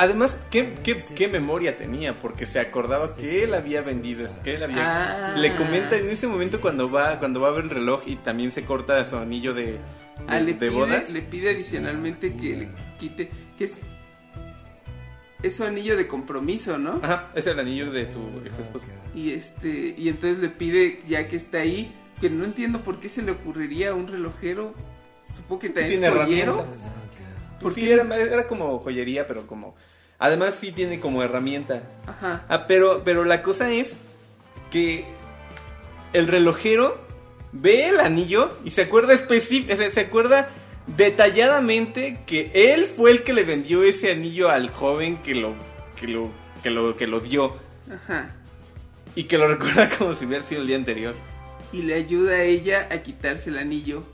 Además, 0.00 0.38
¿qué, 0.50 0.76
qué, 0.82 0.96
qué 1.14 1.28
memoria 1.28 1.76
tenía? 1.76 2.14
Porque 2.14 2.46
se 2.46 2.58
acordaba 2.58 3.14
que 3.14 3.44
él 3.44 3.52
había 3.52 3.82
vendido, 3.82 4.26
que 4.42 4.54
él 4.54 4.62
había... 4.62 5.34
Ah. 5.34 5.36
Le 5.36 5.54
comenta 5.56 5.94
en 5.98 6.08
ese 6.08 6.26
momento 6.26 6.62
cuando 6.62 6.90
va 6.90 7.18
cuando 7.18 7.38
va 7.42 7.48
a 7.48 7.50
ver 7.50 7.64
el 7.64 7.70
reloj 7.70 8.04
y 8.06 8.16
también 8.16 8.50
se 8.50 8.62
corta 8.64 9.04
su 9.04 9.18
anillo 9.18 9.52
de, 9.52 9.72
de, 9.72 9.78
Ah, 10.26 10.40
le, 10.40 10.54
de 10.54 10.58
pide, 10.58 10.70
bodas. 10.70 11.10
le 11.10 11.20
pide 11.20 11.50
adicionalmente 11.50 12.34
que 12.34 12.56
le 12.56 12.68
quite, 12.98 13.28
que 13.58 13.64
es, 13.64 13.82
es 15.42 15.56
su 15.56 15.64
anillo 15.64 15.98
de 15.98 16.06
compromiso, 16.06 16.78
¿no? 16.78 16.98
Ajá, 17.02 17.28
es 17.34 17.46
el 17.46 17.60
anillo 17.60 17.90
de 17.90 18.10
su 18.10 18.20
ex 18.42 18.58
esposo. 18.58 18.86
Y 19.14 19.32
este, 19.32 19.94
y 19.98 20.08
entonces 20.08 20.38
le 20.38 20.48
pide, 20.48 21.02
ya 21.08 21.28
que 21.28 21.36
está 21.36 21.58
ahí, 21.58 21.94
que 22.22 22.30
no 22.30 22.46
entiendo 22.46 22.80
por 22.82 23.00
qué 23.00 23.10
se 23.10 23.20
le 23.20 23.32
ocurriría 23.32 23.90
a 23.90 23.94
un 23.94 24.06
relojero, 24.08 24.72
supongo 25.24 25.58
que 25.60 25.68
también 25.68 26.04
es 26.04 26.10
joyero. 26.10 26.64
Pues 27.60 27.74
sí, 27.74 27.90
era, 27.90 28.16
era 28.16 28.46
como 28.46 28.78
joyería, 28.78 29.26
pero 29.26 29.46
como... 29.46 29.74
Además 30.20 30.54
sí 30.60 30.70
tiene 30.70 31.00
como 31.00 31.22
herramienta. 31.22 31.82
Ajá. 32.06 32.44
Ah, 32.48 32.66
pero, 32.66 33.02
pero 33.04 33.24
la 33.24 33.42
cosa 33.42 33.72
es 33.72 33.96
que 34.70 35.04
el 36.12 36.26
relojero 36.28 37.00
ve 37.52 37.88
el 37.88 38.00
anillo 38.00 38.56
y 38.64 38.70
se 38.70 38.82
acuerda 38.82 39.14
específico, 39.14 39.74
se, 39.74 39.90
se 39.90 40.00
acuerda 40.00 40.50
detalladamente 40.86 42.20
que 42.26 42.50
él 42.54 42.84
fue 42.84 43.12
el 43.12 43.24
que 43.24 43.32
le 43.32 43.44
vendió 43.44 43.82
ese 43.82 44.12
anillo 44.12 44.50
al 44.50 44.70
joven 44.70 45.22
que 45.22 45.34
lo, 45.34 45.54
que 45.96 46.06
lo, 46.06 46.30
que 46.62 46.70
lo, 46.70 46.96
que 46.96 47.06
lo 47.06 47.20
dio 47.20 47.56
Ajá. 47.90 48.34
y 49.14 49.24
que 49.24 49.38
lo 49.38 49.48
recuerda 49.54 49.88
como 49.88 50.14
si 50.14 50.26
hubiera 50.26 50.44
sido 50.44 50.60
el 50.60 50.66
día 50.66 50.76
anterior. 50.76 51.14
y 51.72 51.82
le 51.82 51.94
ayuda 51.94 52.34
a 52.34 52.42
ella 52.42 52.88
a 52.90 52.98
quitarse 52.98 53.50
el 53.50 53.58
anillo. 53.58 54.04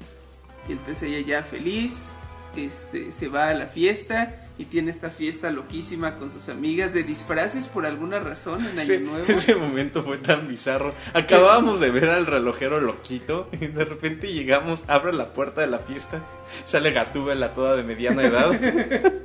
Y 0.68 0.72
entonces 0.72 1.02
ella 1.04 1.26
ya 1.26 1.42
feliz, 1.42 2.10
este, 2.56 3.12
se 3.12 3.28
va 3.28 3.48
a 3.48 3.54
la 3.54 3.66
fiesta 3.66 4.45
y 4.58 4.64
tiene 4.64 4.90
esta 4.90 5.10
fiesta 5.10 5.50
loquísima 5.50 6.16
con 6.16 6.30
sus 6.30 6.48
amigas 6.48 6.92
de 6.94 7.02
disfraces 7.02 7.66
por 7.66 7.84
alguna 7.84 8.20
razón 8.20 8.64
en 8.64 8.78
Año 8.78 9.00
Nuevo. 9.00 9.24
ese 9.28 9.54
momento 9.54 10.02
fue 10.02 10.18
tan 10.18 10.48
bizarro. 10.48 10.94
Acabábamos 11.12 11.80
de 11.80 11.90
ver 11.90 12.08
al 12.08 12.26
relojero 12.26 12.80
loquito 12.80 13.48
y 13.52 13.66
de 13.66 13.84
repente 13.84 14.32
llegamos, 14.32 14.84
abre 14.86 15.12
la 15.12 15.32
puerta 15.32 15.60
de 15.60 15.66
la 15.66 15.78
fiesta, 15.78 16.22
sale 16.64 16.92
Gatúbela 16.92 17.54
toda 17.54 17.76
de 17.76 17.82
mediana 17.82 18.24
edad. 18.24 18.50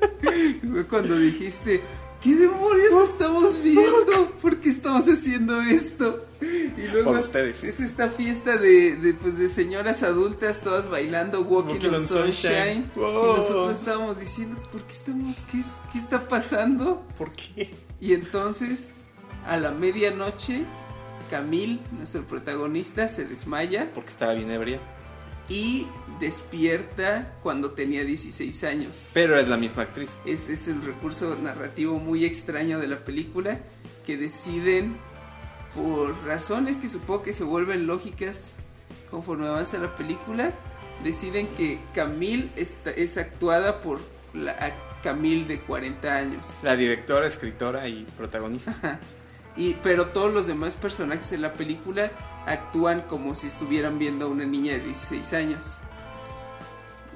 Fue 0.72 0.86
cuando 0.86 1.18
dijiste, 1.18 1.82
¿qué 2.22 2.36
demonios 2.36 3.10
estamos 3.10 3.62
viendo? 3.62 4.32
¿Por 4.42 4.60
qué 4.60 4.70
estamos 4.70 5.08
haciendo 5.08 5.62
esto? 5.62 6.26
Y 6.42 6.88
luego 6.92 7.12
Por 7.12 7.20
ustedes. 7.20 7.64
es 7.64 7.80
esta 7.80 8.10
fiesta 8.10 8.58
de, 8.58 8.96
de, 8.96 9.14
pues, 9.14 9.38
de 9.38 9.48
señoras 9.50 10.02
adultas 10.04 10.62
todas 10.62 10.90
bailando 10.90 11.42
Walking, 11.42 11.74
Walking 11.74 11.88
on 11.90 11.96
on 11.96 12.08
Sunshine. 12.08 12.32
Sunshine. 12.32 12.92
Y 12.96 13.00
nosotros 13.00 13.78
estábamos 13.78 14.20
diciendo, 14.20 14.62
¿por 14.72 14.82
qué 14.84 14.94
estamos? 14.94 15.38
¿Qué, 15.52 15.60
es- 15.60 15.72
qué 15.94 16.00
está 16.00 16.20
pasando? 16.28 17.06
¿Por 17.18 17.32
qué? 17.32 17.74
Y 18.00 18.14
entonces, 18.14 18.90
a 19.48 19.58
la 19.58 19.72
medianoche, 19.72 20.64
Camille, 21.30 21.80
nuestro 21.98 22.24
protagonista, 22.24 23.08
se 23.08 23.26
desmaya 23.26 23.88
Porque 23.94 24.10
estaba 24.10 24.34
bien 24.34 24.50
ebria. 24.52 24.80
y 25.48 25.86
despierta 26.20 27.34
cuando 27.44 27.72
tenía 27.72 28.04
16 28.04 28.64
años. 28.64 29.08
Pero 29.14 29.38
es 29.40 29.48
la 29.48 29.58
misma 29.58 29.84
actriz. 29.84 30.12
Ese 30.26 30.54
es 30.54 30.68
el 30.68 30.82
recurso 30.82 31.36
narrativo 31.42 31.98
muy 32.00 32.26
extraño 32.26 32.80
de 32.80 32.88
la 32.88 32.98
película 32.98 33.60
que 34.06 34.18
deciden 34.18 34.98
por 35.76 36.16
razones 36.26 36.78
que 36.78 36.90
supongo 36.90 37.24
que 37.24 37.34
se 37.34 37.44
vuelven 37.44 37.88
lógicas 37.88 38.56
conforme 39.10 39.48
avanza 39.48 39.78
la 39.78 39.96
película, 39.96 40.52
deciden 41.04 41.48
que 41.58 41.80
Camille 41.94 42.50
está- 42.56 42.92
es 42.92 43.18
actuada 43.18 43.82
por 43.82 44.00
la 44.34 44.74
Camille 45.04 45.46
de 45.46 45.60
40 45.60 46.16
años. 46.16 46.58
La 46.64 46.76
directora, 46.76 47.28
escritora 47.28 47.88
y 47.88 48.06
protagonista. 48.18 48.72
Ajá. 48.72 49.00
Y, 49.58 49.74
pero 49.84 50.08
todos 50.08 50.34
los 50.34 50.48
demás 50.48 50.76
personajes 50.76 51.34
en 51.34 51.42
la 51.42 51.52
película 51.54 52.10
actúan 52.46 53.02
como 53.02 53.36
si 53.36 53.48
estuvieran 53.48 54.00
viendo 54.00 54.26
a 54.26 54.30
una 54.30 54.46
niña 54.46 54.74
de 54.74 54.80
16 54.80 55.34
años. 55.34 55.78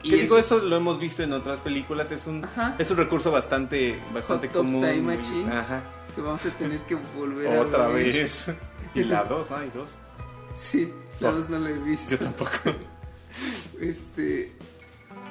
Y 0.06 0.10
Que 0.10 0.18
digo, 0.18 0.38
eso- 0.38 0.60
lo 0.60 0.76
hemos 0.76 1.00
visto 1.00 1.24
en 1.24 1.34
otras 1.34 1.60
películas. 1.60 2.12
Es 2.12 2.28
un, 2.28 2.46
Ajá. 2.46 2.76
es 2.78 2.92
un 2.92 2.98
recurso 2.98 3.32
bastante, 3.32 4.00
bastante 4.14 4.48
Hot 4.50 4.58
común. 4.58 4.82
Time 4.82 5.18
Machine. 5.18 5.52
Ajá. 5.52 5.82
que 6.16 6.22
vamos 6.22 6.46
a 6.46 6.50
tener 6.52 6.80
que 6.82 6.96
volver 6.96 7.48
a 7.58 7.62
Otra 7.62 7.88
vez. 7.90 8.48
Y 8.96 9.04
la 9.04 9.24
dos, 9.26 9.50
¿no? 9.52 9.58
Hay 9.58 9.70
dos. 9.76 9.90
Sí, 10.56 10.94
la 11.20 11.30
Oh. 11.30 11.34
dos 11.34 11.50
no 11.50 11.60
la 11.60 11.70
he 11.72 11.74
visto. 11.74 12.12
Yo 12.12 12.20
tampoco. 12.20 12.52
Este, 13.82 14.54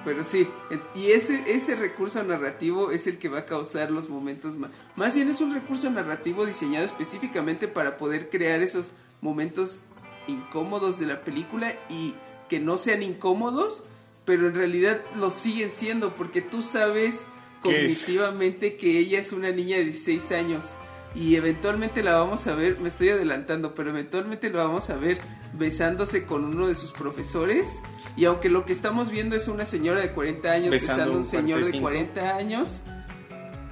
pero 0.04 0.22
sí, 0.24 0.46
y 0.94 1.12
ese, 1.12 1.44
ese 1.54 1.74
recurso 1.76 2.22
narrativo 2.22 2.90
es 2.90 3.06
el 3.06 3.18
que 3.18 3.28
va 3.30 3.38
a 3.40 3.46
causar 3.46 3.90
los 3.90 4.10
momentos 4.10 4.56
más... 4.56 4.70
Más 4.96 5.14
bien 5.14 5.30
es 5.30 5.40
un 5.40 5.54
recurso 5.54 5.88
narrativo 5.88 6.44
diseñado 6.44 6.84
específicamente 6.84 7.68
para 7.68 7.96
poder 7.96 8.28
crear 8.28 8.60
esos 8.62 8.90
momentos 9.22 9.84
incómodos 10.26 10.98
de 10.98 11.06
la 11.06 11.22
película 11.22 11.74
y 11.88 12.14
que 12.50 12.60
no 12.60 12.76
sean 12.76 13.02
incómodos, 13.02 13.82
pero 14.24 14.48
en 14.48 14.54
realidad 14.54 15.00
lo 15.16 15.30
siguen 15.30 15.70
siendo 15.70 16.14
porque 16.14 16.40
tú 16.42 16.62
sabes 16.62 17.24
cognitivamente 17.62 18.76
que 18.76 18.98
ella 18.98 19.18
es 19.18 19.32
una 19.32 19.50
niña 19.50 19.76
de 19.78 19.84
16 19.86 20.32
años. 20.32 20.74
Y 21.14 21.36
eventualmente 21.36 22.02
la 22.02 22.18
vamos 22.18 22.46
a 22.48 22.54
ver, 22.56 22.80
me 22.80 22.88
estoy 22.88 23.10
adelantando, 23.10 23.74
pero 23.74 23.90
eventualmente 23.90 24.50
la 24.50 24.64
vamos 24.64 24.90
a 24.90 24.96
ver 24.96 25.18
besándose 25.52 26.26
con 26.26 26.44
uno 26.44 26.66
de 26.66 26.74
sus 26.74 26.90
profesores. 26.90 27.68
Y 28.16 28.24
aunque 28.24 28.48
lo 28.50 28.64
que 28.64 28.72
estamos 28.72 29.10
viendo 29.10 29.36
es 29.36 29.46
una 29.48 29.64
señora 29.64 30.00
de 30.00 30.12
40 30.12 30.50
años 30.50 30.70
Besando 30.70 30.92
besando 30.96 31.14
a 31.14 31.16
un 31.18 31.24
señor 31.24 31.64
de 31.64 31.80
45. 31.80 31.82
40 32.20 32.36
años, 32.36 32.80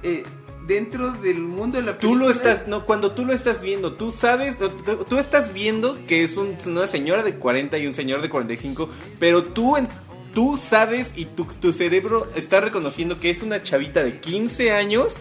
eh, 0.03 0.23
dentro 0.67 1.11
del 1.11 1.41
mundo 1.41 1.77
de 1.77 1.83
la 1.83 1.91
Tú 1.97 2.07
película... 2.11 2.25
lo 2.25 2.31
estás, 2.31 2.67
no, 2.69 2.85
cuando 2.85 3.11
tú 3.11 3.25
lo 3.25 3.33
estás 3.33 3.61
viendo, 3.61 3.93
tú 3.93 4.13
sabes, 4.13 4.57
tú, 4.57 4.69
tú 5.03 5.17
estás 5.17 5.53
viendo 5.53 6.05
que 6.07 6.23
es 6.23 6.37
un- 6.37 6.55
una 6.65 6.87
señora 6.87 7.23
de 7.23 7.35
40 7.35 7.77
y 7.77 7.87
un 7.87 7.93
señor 7.93 8.21
de 8.21 8.29
45, 8.29 8.89
pero 9.19 9.43
tú, 9.43 9.75
en- 9.75 9.89
tú 10.33 10.57
sabes 10.57 11.13
y 11.15 11.25
tu, 11.25 11.45
tu 11.45 11.71
cerebro 11.71 12.29
está 12.35 12.61
reconociendo 12.61 13.17
que 13.17 13.29
es 13.29 13.41
una 13.43 13.63
chavita 13.63 14.03
de 14.03 14.19
15 14.19 14.71
años 14.71 15.13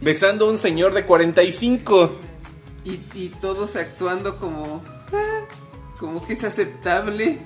besando 0.00 0.46
a 0.46 0.50
un 0.50 0.58
señor 0.58 0.94
de 0.94 1.04
45. 1.04 2.12
Y, 2.84 3.00
y 3.14 3.28
todos 3.40 3.76
actuando 3.76 4.36
como... 4.36 4.82
ah, 5.12 5.44
Como 5.98 6.24
que 6.26 6.34
es 6.34 6.44
aceptable. 6.44 7.40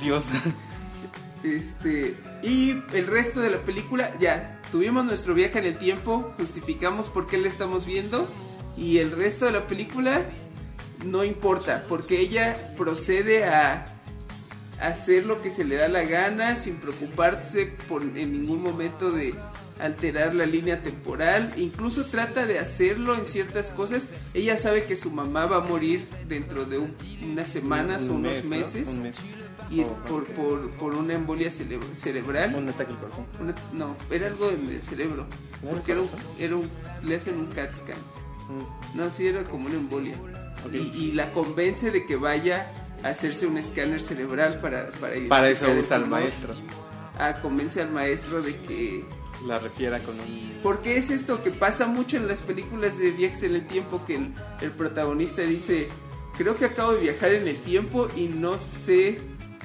Dios. 0.00 0.26
Este, 1.42 2.16
y 2.42 2.82
el 2.92 3.06
resto 3.06 3.40
de 3.40 3.50
la 3.50 3.58
película, 3.58 4.12
ya, 4.18 4.60
tuvimos 4.72 5.04
nuestro 5.04 5.34
viaje 5.34 5.58
en 5.58 5.66
el 5.66 5.78
tiempo, 5.78 6.32
justificamos 6.38 7.08
por 7.08 7.26
qué 7.26 7.36
le 7.38 7.48
estamos 7.48 7.84
viendo 7.84 8.28
y 8.76 8.98
el 8.98 9.12
resto 9.12 9.44
de 9.44 9.52
la 9.52 9.66
película 9.66 10.22
no 11.04 11.22
importa, 11.22 11.84
porque 11.86 12.18
ella 12.18 12.74
procede 12.76 13.44
a 13.44 13.93
hacer 14.88 15.26
lo 15.26 15.40
que 15.42 15.50
se 15.50 15.64
le 15.64 15.76
da 15.76 15.88
la 15.88 16.04
gana 16.04 16.56
sin 16.56 16.76
preocuparse 16.76 17.72
por 17.88 18.02
en 18.02 18.14
ningún 18.42 18.62
momento 18.62 19.10
de 19.12 19.34
alterar 19.80 20.34
la 20.34 20.46
línea 20.46 20.82
temporal, 20.82 21.52
incluso 21.56 22.04
trata 22.04 22.46
de 22.46 22.58
hacerlo 22.60 23.14
en 23.16 23.26
ciertas 23.26 23.70
cosas. 23.72 24.08
Ella 24.32 24.56
sabe 24.56 24.84
que 24.84 24.96
su 24.96 25.10
mamá 25.10 25.46
va 25.46 25.56
a 25.56 25.60
morir 25.60 26.06
dentro 26.28 26.64
de 26.64 26.78
un- 26.78 26.94
unas 27.22 27.50
semanas 27.50 28.04
Un 28.04 28.10
o 28.10 28.14
unos 28.14 28.32
mes, 28.32 28.44
¿no? 28.44 28.50
meses 28.50 28.88
Un 28.88 29.02
mes. 29.02 29.16
y 29.70 29.80
Oh, 29.80 29.94
por, 30.08 30.24
por, 30.26 30.70
por 30.72 30.94
una 30.94 31.14
embolia 31.14 31.48
cere- 31.50 31.80
cerebral. 31.94 32.54
Un 32.54 32.68
ataque 32.68 32.92
al 32.92 32.98
corazón. 32.98 33.26
Una- 33.40 33.54
no, 33.72 33.96
era 34.10 34.28
algo 34.28 34.50
en 34.50 34.68
el 34.68 34.82
cerebro. 34.82 35.26
¿No 35.62 35.70
Porque 35.70 35.92
era 35.92 36.02
un, 36.02 36.10
era 36.38 36.56
un- 36.56 36.70
le 37.02 37.16
hacen 37.16 37.36
un 37.38 37.46
CAT 37.46 37.74
scan. 37.74 37.96
No, 38.94 39.10
sí, 39.10 39.26
era 39.26 39.42
como 39.44 39.66
una 39.66 39.74
embolia. 39.76 40.14
Ok. 40.66 40.72
Y, 40.74 40.76
y 41.06 41.12
la 41.12 41.32
convence 41.32 41.90
de 41.90 42.04
que 42.06 42.14
vaya 42.16 42.70
hacerse 43.04 43.46
un 43.46 43.58
escáner 43.58 44.00
cerebral 44.00 44.60
para 44.60 44.88
para, 44.88 45.14
Para 45.28 45.48
eso 45.50 45.70
usa 45.72 45.96
al 45.96 46.06
maestro. 46.08 46.54
Ah, 47.18 47.34
convence 47.40 47.80
al 47.80 47.90
maestro 47.92 48.42
de 48.42 48.56
que... 48.56 49.04
La 49.46 49.58
refiera 49.58 49.98
con 50.00 50.18
un... 50.18 50.54
Porque 50.62 50.96
es 50.96 51.10
esto 51.10 51.42
que 51.42 51.50
pasa 51.50 51.86
mucho 51.86 52.16
en 52.16 52.26
las 52.26 52.40
películas 52.42 52.96
de 52.98 53.10
viajes 53.10 53.42
en 53.44 53.54
el 53.56 53.66
tiempo, 53.66 54.04
que 54.06 54.16
el, 54.16 54.32
el 54.62 54.70
protagonista 54.70 55.42
dice, 55.42 55.88
creo 56.38 56.56
que 56.56 56.64
acabo 56.64 56.92
de 56.92 57.02
viajar 57.02 57.32
en 57.34 57.46
el 57.46 57.58
tiempo 57.58 58.08
y 58.16 58.26
no 58.28 58.58
sé 58.58 59.18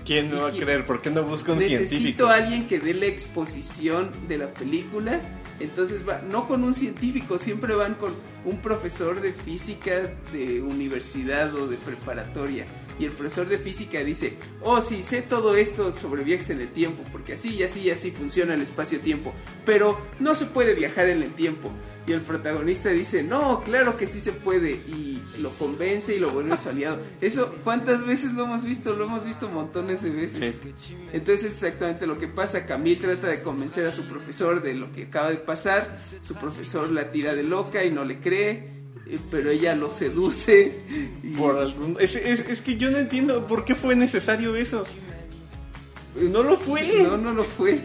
¿Quién 0.05 0.29
me 0.31 0.38
va 0.38 0.48
a 0.48 0.50
¿Y 0.50 0.53
quién- 0.53 0.63
creer? 0.63 0.86
¿Por 0.86 1.01
qué 1.01 1.10
no 1.12 1.24
busca 1.24 1.51
un 1.53 1.60
necesito 1.60 1.88
científico? 1.89 2.27
a 2.27 2.36
alguien 2.36 2.67
que 2.67 2.79
dé 2.79 2.93
la 2.93 3.05
exposición 3.05 4.10
de 4.27 4.38
la 4.39 4.53
película. 4.53 5.19
Entonces 5.60 6.08
va, 6.08 6.22
no 6.29 6.48
con 6.48 6.63
un 6.63 6.74
científico, 6.74 7.38
siempre 7.38 7.75
van 7.75 7.96
con 7.96 8.13
un 8.46 8.58
profesor 8.62 9.22
de 9.22 9.34
física 9.34 10.13
de 10.31 10.62
universidad 10.62 11.53
o 11.55 11.67
de 11.67 11.75
preparatoria. 11.77 12.65
Y 12.99 13.05
el 13.05 13.11
profesor 13.11 13.47
de 13.47 13.57
física 13.57 14.03
dice, 14.03 14.33
oh 14.61 14.81
sí, 14.81 15.01
sé 15.01 15.21
todo 15.21 15.55
esto 15.55 15.95
sobre 15.95 16.23
viajes 16.23 16.49
en 16.49 16.61
el 16.61 16.67
tiempo, 16.67 17.03
porque 17.11 17.33
así 17.33 17.55
y 17.55 17.63
así 17.63 17.81
y 17.81 17.91
así 17.91 18.11
funciona 18.11 18.53
el 18.53 18.61
espacio-tiempo. 18.61 19.33
Pero 19.65 19.97
no 20.19 20.35
se 20.35 20.45
puede 20.45 20.75
viajar 20.75 21.07
en 21.07 21.23
el 21.23 21.31
tiempo. 21.31 21.71
Y 22.05 22.11
el 22.11 22.21
protagonista 22.21 22.89
dice, 22.89 23.23
no, 23.23 23.61
claro 23.61 23.95
que 23.95 24.07
sí 24.07 24.19
se 24.19 24.31
puede. 24.31 24.71
Y 24.71 25.21
lo 25.37 25.49
convence 25.51 26.15
y 26.15 26.19
lo 26.19 26.31
vuelve 26.31 26.57
su 26.57 26.69
aliado. 26.69 26.99
Eso, 27.21 27.53
¿cuántas 27.63 28.05
veces 28.05 28.33
lo 28.33 28.45
hemos 28.45 28.65
visto? 28.65 28.95
Lo 28.95 29.05
hemos 29.05 29.25
visto 29.25 29.47
montones 29.47 30.01
de 30.01 30.09
veces. 30.09 30.59
Entonces 31.13 31.45
es 31.45 31.53
exactamente 31.53 32.07
lo 32.07 32.17
que 32.17 32.27
pasa. 32.27 32.65
Camille 32.65 32.99
trata 32.99 33.27
de 33.27 33.41
convencer 33.41 33.85
a 33.85 33.91
su 33.91 34.05
profesor 34.05 34.61
de 34.61 34.73
lo 34.73 34.91
que 34.91 35.03
acaba 35.03 35.29
de 35.29 35.37
pasar. 35.37 35.97
Su 36.21 36.33
profesor 36.35 36.89
la 36.89 37.11
tira 37.11 37.35
de 37.35 37.43
loca 37.43 37.83
y 37.83 37.91
no 37.91 38.03
le 38.03 38.19
cree. 38.19 38.78
Pero 39.31 39.49
ella 39.49 39.75
lo 39.75 39.91
seduce. 39.91 40.83
y- 41.23 41.29
Por 41.35 41.57
algún... 41.57 41.97
es, 41.99 42.15
es- 42.15 42.41
es 42.47 42.61
que 42.61 42.77
yo 42.77 42.91
no 42.91 42.97
entiendo 42.97 43.47
por 43.47 43.65
qué 43.65 43.75
fue 43.75 43.95
necesario 43.95 44.55
eso. 44.55 44.83
No 46.19 46.43
lo 46.43 46.57
fue. 46.57 47.03
No, 47.03 47.17
no 47.17 47.33
lo 47.33 47.43
fue. 47.43 47.81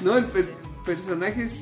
No, 0.00 0.16
el 0.18 0.26
per- 0.26 0.54
personaje 0.84 1.44
es- 1.44 1.60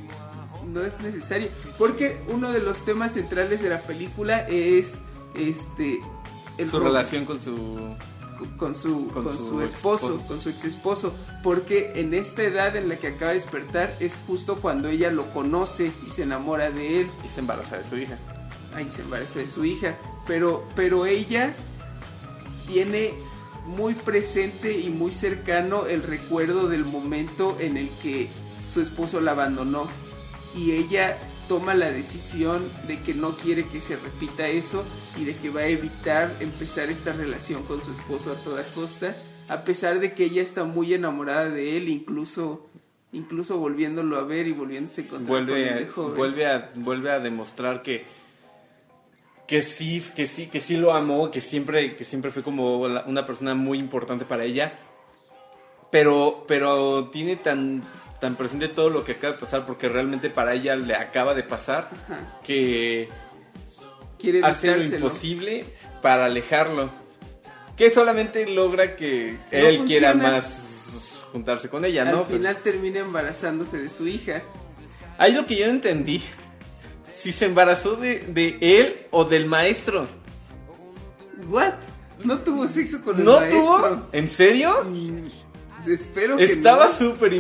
no 0.73 0.83
es 0.85 1.01
necesario. 1.01 1.49
Porque 1.79 2.19
uno 2.29 2.53
de 2.53 2.61
los 2.61 2.85
temas 2.85 3.15
centrales 3.15 3.63
de 3.63 3.69
la 3.71 3.81
película 3.83 4.47
es 4.49 4.97
este 5.35 6.01
el 6.59 6.69
Su 6.69 6.81
relación 6.81 7.25
con 7.25 7.39
su... 7.41 7.95
con 8.57 8.75
su, 8.75 9.09
Con 9.09 9.25
con 9.25 9.39
su 9.39 9.47
su 9.49 9.63
esposo, 9.63 10.07
esposo. 10.09 10.27
con 10.27 10.41
su 10.41 10.49
ex 10.51 10.65
esposo, 10.65 11.15
porque 11.43 11.93
en 11.97 12.15
esta 12.15 12.43
edad 12.43 12.75
en 12.77 12.89
la 12.89 12.97
que 12.97 13.09
acaba 13.09 13.31
de 13.33 13.39
despertar 13.39 13.95
es 14.01 14.17
justo 14.27 14.57
cuando 14.57 14.89
ella 14.89 15.11
lo 15.11 15.27
conoce 15.33 15.93
y 16.07 16.11
se 16.11 16.23
enamora 16.25 16.71
de 16.71 17.01
él, 17.03 17.07
Y 17.25 17.29
se 17.29 17.41
embaraza 17.41 17.79
de 17.79 17.85
su 17.89 17.97
hija. 17.97 18.19
Ahí 18.79 18.91
se 18.91 19.03
embaraza 19.03 19.39
de 19.39 19.47
su 19.47 19.65
hija, 19.65 19.97
pero, 20.27 20.65
pero 20.75 21.07
ella 21.07 21.55
tiene 22.67 23.13
muy 23.67 23.95
presente 23.95 24.79
y 24.79 24.91
muy 24.91 25.13
cercano 25.13 25.87
el 25.87 26.03
recuerdo 26.03 26.69
del 26.69 26.85
momento 26.85 27.57
en 27.61 27.77
el 27.77 27.91
que 28.03 28.29
su 28.69 28.81
esposo 28.81 29.21
la 29.21 29.33
abandonó 29.33 29.89
y 30.57 30.73
ella 30.73 31.19
toma 31.49 31.75
la 31.75 31.91
decisión 31.91 32.63
de 32.87 33.01
que 33.01 33.15
no 33.15 33.37
quiere 33.37 33.65
que 33.65 33.81
se 33.81 33.97
repita 33.97 34.49
eso 34.49 34.85
y 35.19 35.25
de 35.25 35.35
que 35.35 35.51
va 35.51 35.61
a 35.61 35.67
evitar 35.67 36.35
empezar 36.41 36.91
esta 36.91 37.13
relación 37.13 37.63
con 37.65 37.81
su 37.83 37.93
esposo 37.93 38.33
a 38.33 38.37
toda 38.37 38.63
costa, 38.75 39.17
a 39.49 39.65
pesar 39.65 39.99
de 40.01 40.13
que 40.13 40.25
ella 40.25 40.43
está 40.43 40.65
muy 40.65 40.93
enamorada 40.93 41.49
de 41.49 41.77
él, 41.79 41.89
incluso 41.89 42.67
incluso 43.13 43.59
volviéndolo 43.59 44.19
a 44.19 44.25
ver 44.25 44.47
y 44.47 44.53
volviéndose 44.53 45.03
encontrar 45.03 45.47
con 45.47 45.57
él 45.57 45.65
Vuelve, 45.65 45.81
de 45.81 45.87
joven. 45.87 46.17
vuelve, 46.17 46.47
a, 46.47 46.71
vuelve 46.75 47.11
a 47.11 47.21
demostrar 47.21 47.83
que 47.83 48.05
que 49.49 49.63
sí, 49.63 50.05
que 50.15 50.29
sí, 50.29 50.47
que 50.47 50.61
sí 50.61 50.77
lo 50.77 50.93
amó, 50.93 51.31
que 51.33 51.41
siempre, 51.41 51.97
que 51.97 52.05
siempre 52.05 52.31
fue 52.31 52.43
como 52.45 52.87
la- 52.87 53.03
una 53.07 53.27
persona 53.27 53.55
muy 53.57 53.79
importante 53.79 54.25
para 54.25 54.45
ella. 54.45 54.79
Pero, 55.91 56.45
pero 56.47 57.09
tiene 57.09 57.37
tan, 57.37 57.83
tan 58.21 58.37
presente 58.37 58.69
todo 58.69 58.91
lo 58.91 59.05
que 59.05 59.13
acaba 59.13 59.33
de 59.33 59.39
pasar, 59.41 59.65
porque 59.65 59.89
realmente 59.89 60.29
para 60.29 60.53
ella 60.55 60.77
le 60.77 60.95
acaba 60.95 61.35
de 61.35 61.43
pasar, 61.45 61.89
Ajá. 62.05 62.39
que 62.45 63.09
quiere 64.19 64.41
hace 64.45 64.77
lo 64.77 64.85
imposible 64.85 65.65
para 66.03 66.27
alejarlo. 66.27 66.91
Que 67.77 67.91
solamente 67.91 68.47
logra 68.47 68.97
que 68.97 69.39
No 69.51 69.59
él 69.59 69.85
quiera 69.87 70.13
más 70.13 71.25
juntarse 71.33 71.69
con 71.71 71.85
ella, 71.87 72.03
Al 72.03 72.11
¿no? 72.11 72.25
final 72.25 72.57
termina 72.57 72.99
embarazándose 73.01 73.79
de 73.79 73.89
su 73.89 74.07
hija. 74.09 74.43
Ahí 75.17 75.33
lo 75.33 75.47
que 75.47 75.57
yo 75.57 75.67
entendí. 75.67 76.23
Si 77.21 77.33
se 77.33 77.47
embarazó 77.47 77.97
de, 77.97 78.21
de 78.21 78.59
él 78.61 79.07
o 79.11 79.25
del 79.25 79.47
maestro. 79.47 80.07
What? 81.49 81.75
No 82.25 82.39
tuvo 82.39 82.67
sexo 82.69 83.01
con 83.03 83.19
el 83.19 83.25
¿No 83.25 83.41
maestro. 83.41 83.61
tuvo? 83.61 84.07
¿En 84.13 84.29
serio? 84.29 84.85
Espero 85.87 86.37
que 86.37 86.45
Estaba 86.45 86.87
no. 86.87 86.93
súper... 86.93 87.33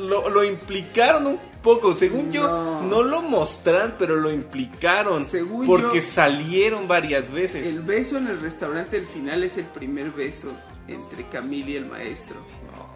Lo, 0.00 0.28
lo 0.28 0.44
implicaron 0.44 1.26
un 1.26 1.40
poco. 1.62 1.94
Según 1.94 2.30
yo, 2.30 2.46
No. 2.46 2.82
no 2.82 3.02
lo 3.02 3.22
mostraron, 3.22 3.94
pero 3.98 4.16
lo 4.16 4.30
implicaron. 4.30 5.24
Según 5.26 5.66
porque 5.66 6.00
yo- 6.00 6.06
salieron 6.06 6.86
varias 6.86 7.30
veces. 7.32 7.66
El 7.66 7.80
beso 7.80 8.18
en 8.18 8.28
el 8.28 8.40
restaurante 8.40 8.98
al 8.98 9.06
final 9.06 9.42
es 9.42 9.56
el 9.56 9.64
primer 9.66 10.10
beso 10.10 10.52
entre 10.86 11.26
Camille 11.28 11.72
y 11.72 11.76
el 11.76 11.86
maestro. 11.86 12.36
No, 12.36 12.93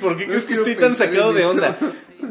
¿por 0.00 0.16
qué 0.16 0.26
No 0.26 0.32
crees 0.32 0.46
que 0.46 0.54
estoy 0.54 0.76
tan 0.76 0.94
sacado 0.94 1.32
de 1.32 1.44
onda? 1.44 1.76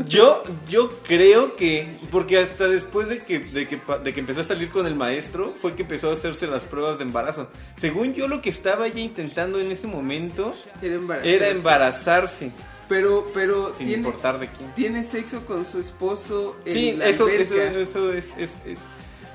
Yo, 0.08 0.44
yo 0.68 0.92
creo 1.08 1.56
que, 1.56 1.98
porque 2.12 2.40
hasta 2.40 2.68
después 2.68 3.08
de 3.08 3.20
que, 3.20 3.40
de, 3.40 3.68
que, 3.68 3.78
pa- 3.78 4.00
de 4.00 4.14
que 4.14 4.20
empezó 4.20 4.42
a 4.42 4.44
salir 4.44 4.70
con 4.70 4.88
el 4.88 4.96
maestro, 4.96 5.54
fue 5.62 5.76
que 5.76 5.84
empezó 5.84 6.10
a 6.10 6.14
hacerse 6.14 6.48
las 6.48 6.64
pruebas 6.64 6.98
de 6.98 7.04
embarazo. 7.04 7.50
Según 7.78 8.14
yo, 8.14 8.28
lo 8.28 8.42
que 8.42 8.50
estaba 8.50 8.88
ella 8.88 9.00
intentando 9.02 9.60
en 9.60 9.72
ese 9.72 9.86
momento 9.88 10.54
Era 10.82 10.96
embarazarse. 10.96 11.36
era 11.36 11.48
embarazarse, 11.50 12.52
Pero, 12.90 13.28
pero 13.34 13.68
sin 13.76 13.88
tiene, 13.88 13.94
importar 14.08 14.40
de 14.40 14.48
quién. 14.48 14.74
tiene 14.74 15.04
sexo 15.04 15.46
con 15.46 15.64
su 15.66 15.80
esposo 15.80 16.58
en 16.66 16.74
Sí, 16.74 16.92
la 16.98 17.06
eso, 17.06 17.28
eso, 17.30 17.56
eso 17.56 18.12
es, 18.12 18.34
es, 18.40 18.52
es, 18.66 18.80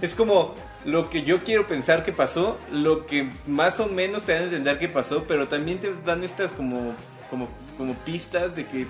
es 0.02 0.14
como 0.16 0.56
lo 0.84 1.10
que 1.10 1.22
yo 1.22 1.44
quiero 1.44 1.66
pensar 1.68 2.04
que 2.04 2.12
pasó, 2.12 2.58
lo 2.72 3.06
que 3.06 3.30
más 3.46 3.78
o 3.80 3.86
menos 3.86 4.24
te 4.24 4.32
dan 4.32 4.42
a 4.42 4.44
entender 4.46 4.78
que 4.78 4.88
pasó, 4.88 5.24
pero 5.28 5.46
también 5.46 5.78
te 5.78 5.94
dan 6.04 6.24
estas 6.24 6.52
como, 6.52 6.94
como, 7.30 7.48
como 7.78 7.94
pistas 7.94 8.54
de 8.56 8.66
que 8.66 8.86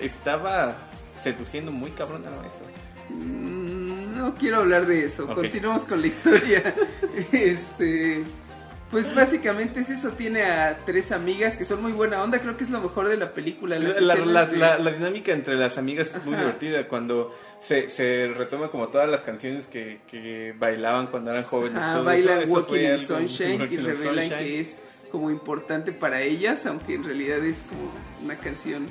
estaba 0.00 0.76
seduciendo 1.22 1.72
muy 1.72 1.90
cabrón 1.90 2.24
al 2.26 2.36
maestro. 2.36 2.64
Mm, 3.10 4.16
No 4.16 4.34
quiero 4.34 4.58
hablar 4.58 4.86
de 4.86 5.04
eso. 5.04 5.26
Continuamos 5.26 5.84
con 5.84 6.00
la 6.00 6.06
historia. 6.06 6.74
este. 7.32 8.24
Pues 8.90 9.14
básicamente 9.14 9.80
es 9.80 9.90
eso. 9.90 10.10
Tiene 10.12 10.44
a 10.44 10.78
tres 10.86 11.12
amigas 11.12 11.56
que 11.56 11.66
son 11.66 11.82
muy 11.82 11.92
buena 11.92 12.22
onda. 12.22 12.38
Creo 12.40 12.56
que 12.56 12.64
es 12.64 12.70
lo 12.70 12.80
mejor 12.80 13.08
de 13.08 13.18
la 13.18 13.34
película. 13.34 13.78
La, 13.78 14.00
la- 14.16 14.46
de- 14.46 14.56
la- 14.56 14.78
la 14.78 14.90
dinámica 14.90 15.32
entre 15.32 15.56
las 15.56 15.76
amigas 15.76 16.08
es 16.14 16.24
muy 16.24 16.34
divertida 16.36 16.88
cuando 16.88 17.34
se, 17.60 17.90
se 17.90 18.32
retoma 18.34 18.70
como 18.70 18.88
todas 18.88 19.06
las 19.08 19.20
canciones 19.20 19.66
que, 19.66 20.00
que 20.10 20.54
bailaban 20.58 21.08
cuando 21.08 21.30
eran 21.32 21.44
jóvenes. 21.44 21.82
Ah, 21.84 22.00
bailan 22.02 22.48
Walking 22.48 22.76
in 22.80 22.98
Sunshine 22.98 23.68
y 23.70 23.76
revelan 23.76 24.28
que 24.30 24.60
es 24.60 24.76
como 25.08 25.30
importante 25.30 25.92
para 25.92 26.22
ellas, 26.22 26.66
aunque 26.66 26.94
en 26.94 27.04
realidad 27.04 27.44
es 27.44 27.62
como 27.68 27.90
una 28.24 28.36
canción 28.36 28.86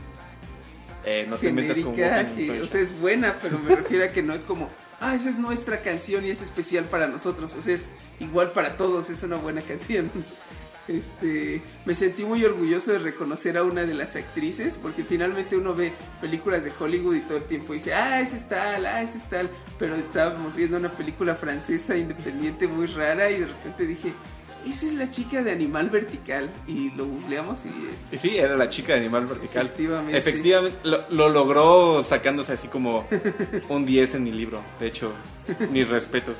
Eh, 1.10 1.26
no 1.30 1.38
te 1.38 1.54
metas 1.54 1.80
con 1.80 1.96
que, 1.96 2.04
o 2.62 2.68
sea, 2.68 2.82
es 2.82 3.00
buena, 3.00 3.38
pero 3.42 3.58
me 3.60 3.74
refiero 3.74 4.04
a 4.04 4.10
que 4.10 4.22
no 4.22 4.34
es 4.34 4.44
como, 4.44 4.70
ah, 5.00 5.16
esa 5.16 5.30
es 5.30 5.40
nuestra 5.40 5.80
canción 5.80 6.26
y 6.26 6.32
es 6.32 6.42
especial 6.42 6.84
para 6.84 7.08
nosotros, 7.08 7.56
o 7.56 7.62
sea, 7.62 7.76
es 7.76 7.90
igual 8.20 8.52
para 8.52 8.76
todos, 8.76 9.10
es 9.10 9.24
una 9.24 9.38
buena 9.38 9.62
canción. 9.62 10.12
Este, 10.88 11.62
me 11.86 11.94
sentí 11.96 12.24
muy 12.24 12.46
orgulloso 12.46 12.94
de 12.94 13.00
reconocer 13.00 13.58
a 13.58 13.64
una 13.64 13.84
de 13.84 13.94
las 13.94 14.16
actrices, 14.16 14.80
porque 14.82 15.04
finalmente 15.04 15.58
uno 15.58 15.76
ve 15.76 15.92
películas 16.22 16.64
de 16.64 16.72
Hollywood 16.80 17.16
y 17.16 17.20
todo 17.20 17.40
el 17.40 17.44
tiempo 17.44 17.74
dice, 17.74 17.94
ah, 17.94 18.22
ese 18.22 18.38
es 18.38 18.48
tal, 18.48 18.86
ah, 18.86 19.02
ese 19.02 19.18
es 19.18 19.26
tal, 19.30 19.50
pero 19.78 19.96
estábamos 19.96 20.56
viendo 20.56 20.78
una 20.78 20.88
película 20.88 21.36
francesa 21.36 21.98
independiente 21.98 22.70
muy 22.70 22.88
rara 22.88 23.30
y 23.30 23.42
de 23.42 23.48
repente 23.48 23.86
dije, 23.86 24.14
esa 24.70 24.86
es 24.88 24.94
la 24.94 25.10
chica 25.12 25.44
de 25.44 25.52
Animal 25.52 25.90
Vertical. 25.90 26.50
Y 26.68 26.92
lo 26.92 27.06
googleamos 27.06 27.66
y... 27.66 28.16
Y 28.16 28.18
sí, 28.18 28.38
era 28.38 28.56
la 28.56 28.70
chica 28.70 28.94
de 28.94 29.00
Animal 29.00 29.26
Vertical. 29.26 29.66
Efectivamente. 29.68 30.18
Efectivamente, 30.18 30.78
lo, 30.84 31.10
lo 31.10 31.30
logró 31.30 32.04
sacándose 32.04 32.54
así 32.54 32.68
como 32.68 33.08
un 33.70 33.86
10 33.86 34.16
en 34.16 34.24
mi 34.24 34.32
libro. 34.32 34.62
De 34.80 34.88
hecho, 34.88 35.12
mis 35.72 35.88
respetos. 35.88 36.38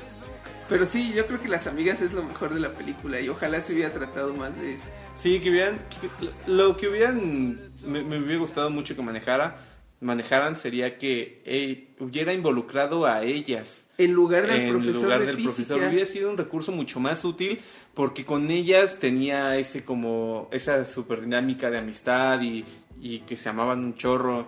Pero 0.68 0.84
sí, 0.84 1.12
yo 1.14 1.26
creo 1.26 1.40
que 1.40 1.48
Las 1.48 1.66
Amigas 1.66 2.02
es 2.02 2.12
lo 2.12 2.22
mejor 2.22 2.52
de 2.52 2.60
la 2.60 2.68
película 2.68 3.18
y 3.20 3.28
ojalá 3.30 3.60
se 3.62 3.72
hubiera 3.72 3.90
tratado 3.90 4.34
más 4.34 4.54
de 4.60 4.74
eso. 4.74 4.88
Sí, 5.16 5.40
que 5.40 5.48
hubieran. 5.50 5.78
que- 6.00 6.28
lo 6.52 6.76
que 6.76 6.88
hubieran. 6.88 7.58
Me, 7.86 8.02
me 8.04 8.18
hubiera 8.18 8.38
gustado 8.38 8.68
mucho 8.68 8.94
que 8.94 9.00
manejara. 9.00 9.56
Manejaran 10.00 10.56
sería 10.56 10.96
que 10.96 11.42
eh, 11.44 11.88
hubiera 11.98 12.32
involucrado 12.32 13.04
a 13.06 13.24
ellas. 13.24 13.86
En 13.98 14.12
lugar 14.12 14.46
del 14.46 14.60
en 14.60 14.70
profesor 14.70 15.02
lugar 15.02 15.20
de 15.20 15.26
del 15.26 15.36
física. 15.36 15.54
profesor 15.54 15.88
hubiera 15.90 16.06
sido 16.06 16.30
un 16.30 16.36
recurso 16.38 16.70
mucho 16.70 17.00
más 17.00 17.24
útil 17.24 17.58
porque 17.94 18.24
con 18.24 18.48
ellas 18.48 19.00
tenía 19.00 19.56
ese 19.58 19.82
como 19.82 20.48
esa 20.52 20.84
super 20.84 21.20
dinámica 21.20 21.68
de 21.68 21.78
amistad 21.78 22.40
y, 22.42 22.64
y 23.00 23.20
que 23.20 23.36
se 23.36 23.48
amaban 23.48 23.80
un 23.80 23.94
chorro 23.94 24.46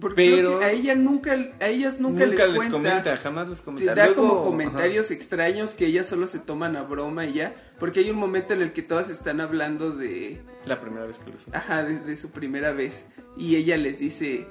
Porque 0.00 0.14
pero 0.14 0.60
a 0.60 0.70
ella 0.70 0.94
nunca, 0.94 1.36
a 1.60 1.66
ellas 1.66 2.00
nunca, 2.00 2.24
nunca, 2.24 2.46
les, 2.46 2.54
les, 2.54 2.72
comenta 2.72 3.14
jamás 3.18 3.48
les 3.48 3.58
Te 3.58 3.64
comenta 3.66 3.94
da 3.94 4.06
Luego, 4.06 4.22
como 4.22 4.34
ajá. 4.36 4.42
comentarios 4.48 5.10
extraños 5.10 5.74
que 5.74 5.84
ellas 5.84 6.06
solo 6.06 6.26
se 6.26 6.38
toman 6.38 6.76
a 6.76 6.82
broma 6.82 7.26
y 7.26 7.34
ya. 7.34 7.54
Porque 7.78 8.00
hay 8.00 8.10
un 8.10 8.16
momento 8.16 8.54
en 8.54 8.62
el 8.62 8.72
que 8.72 8.80
todas 8.80 9.10
están 9.10 9.42
hablando 9.42 9.90
de, 9.90 10.40
la 10.64 10.80
primera 10.80 11.04
vez 11.04 11.18
que 11.18 11.30
lo 11.30 11.36
hizo 11.36 11.50
ajá, 11.52 11.84
de, 11.84 11.98
de 11.98 12.16
su 12.16 12.30
primera 12.30 12.72
vez. 12.72 13.04
Y 13.36 13.56
ella 13.56 13.76
les 13.76 13.98
dice 13.98 14.46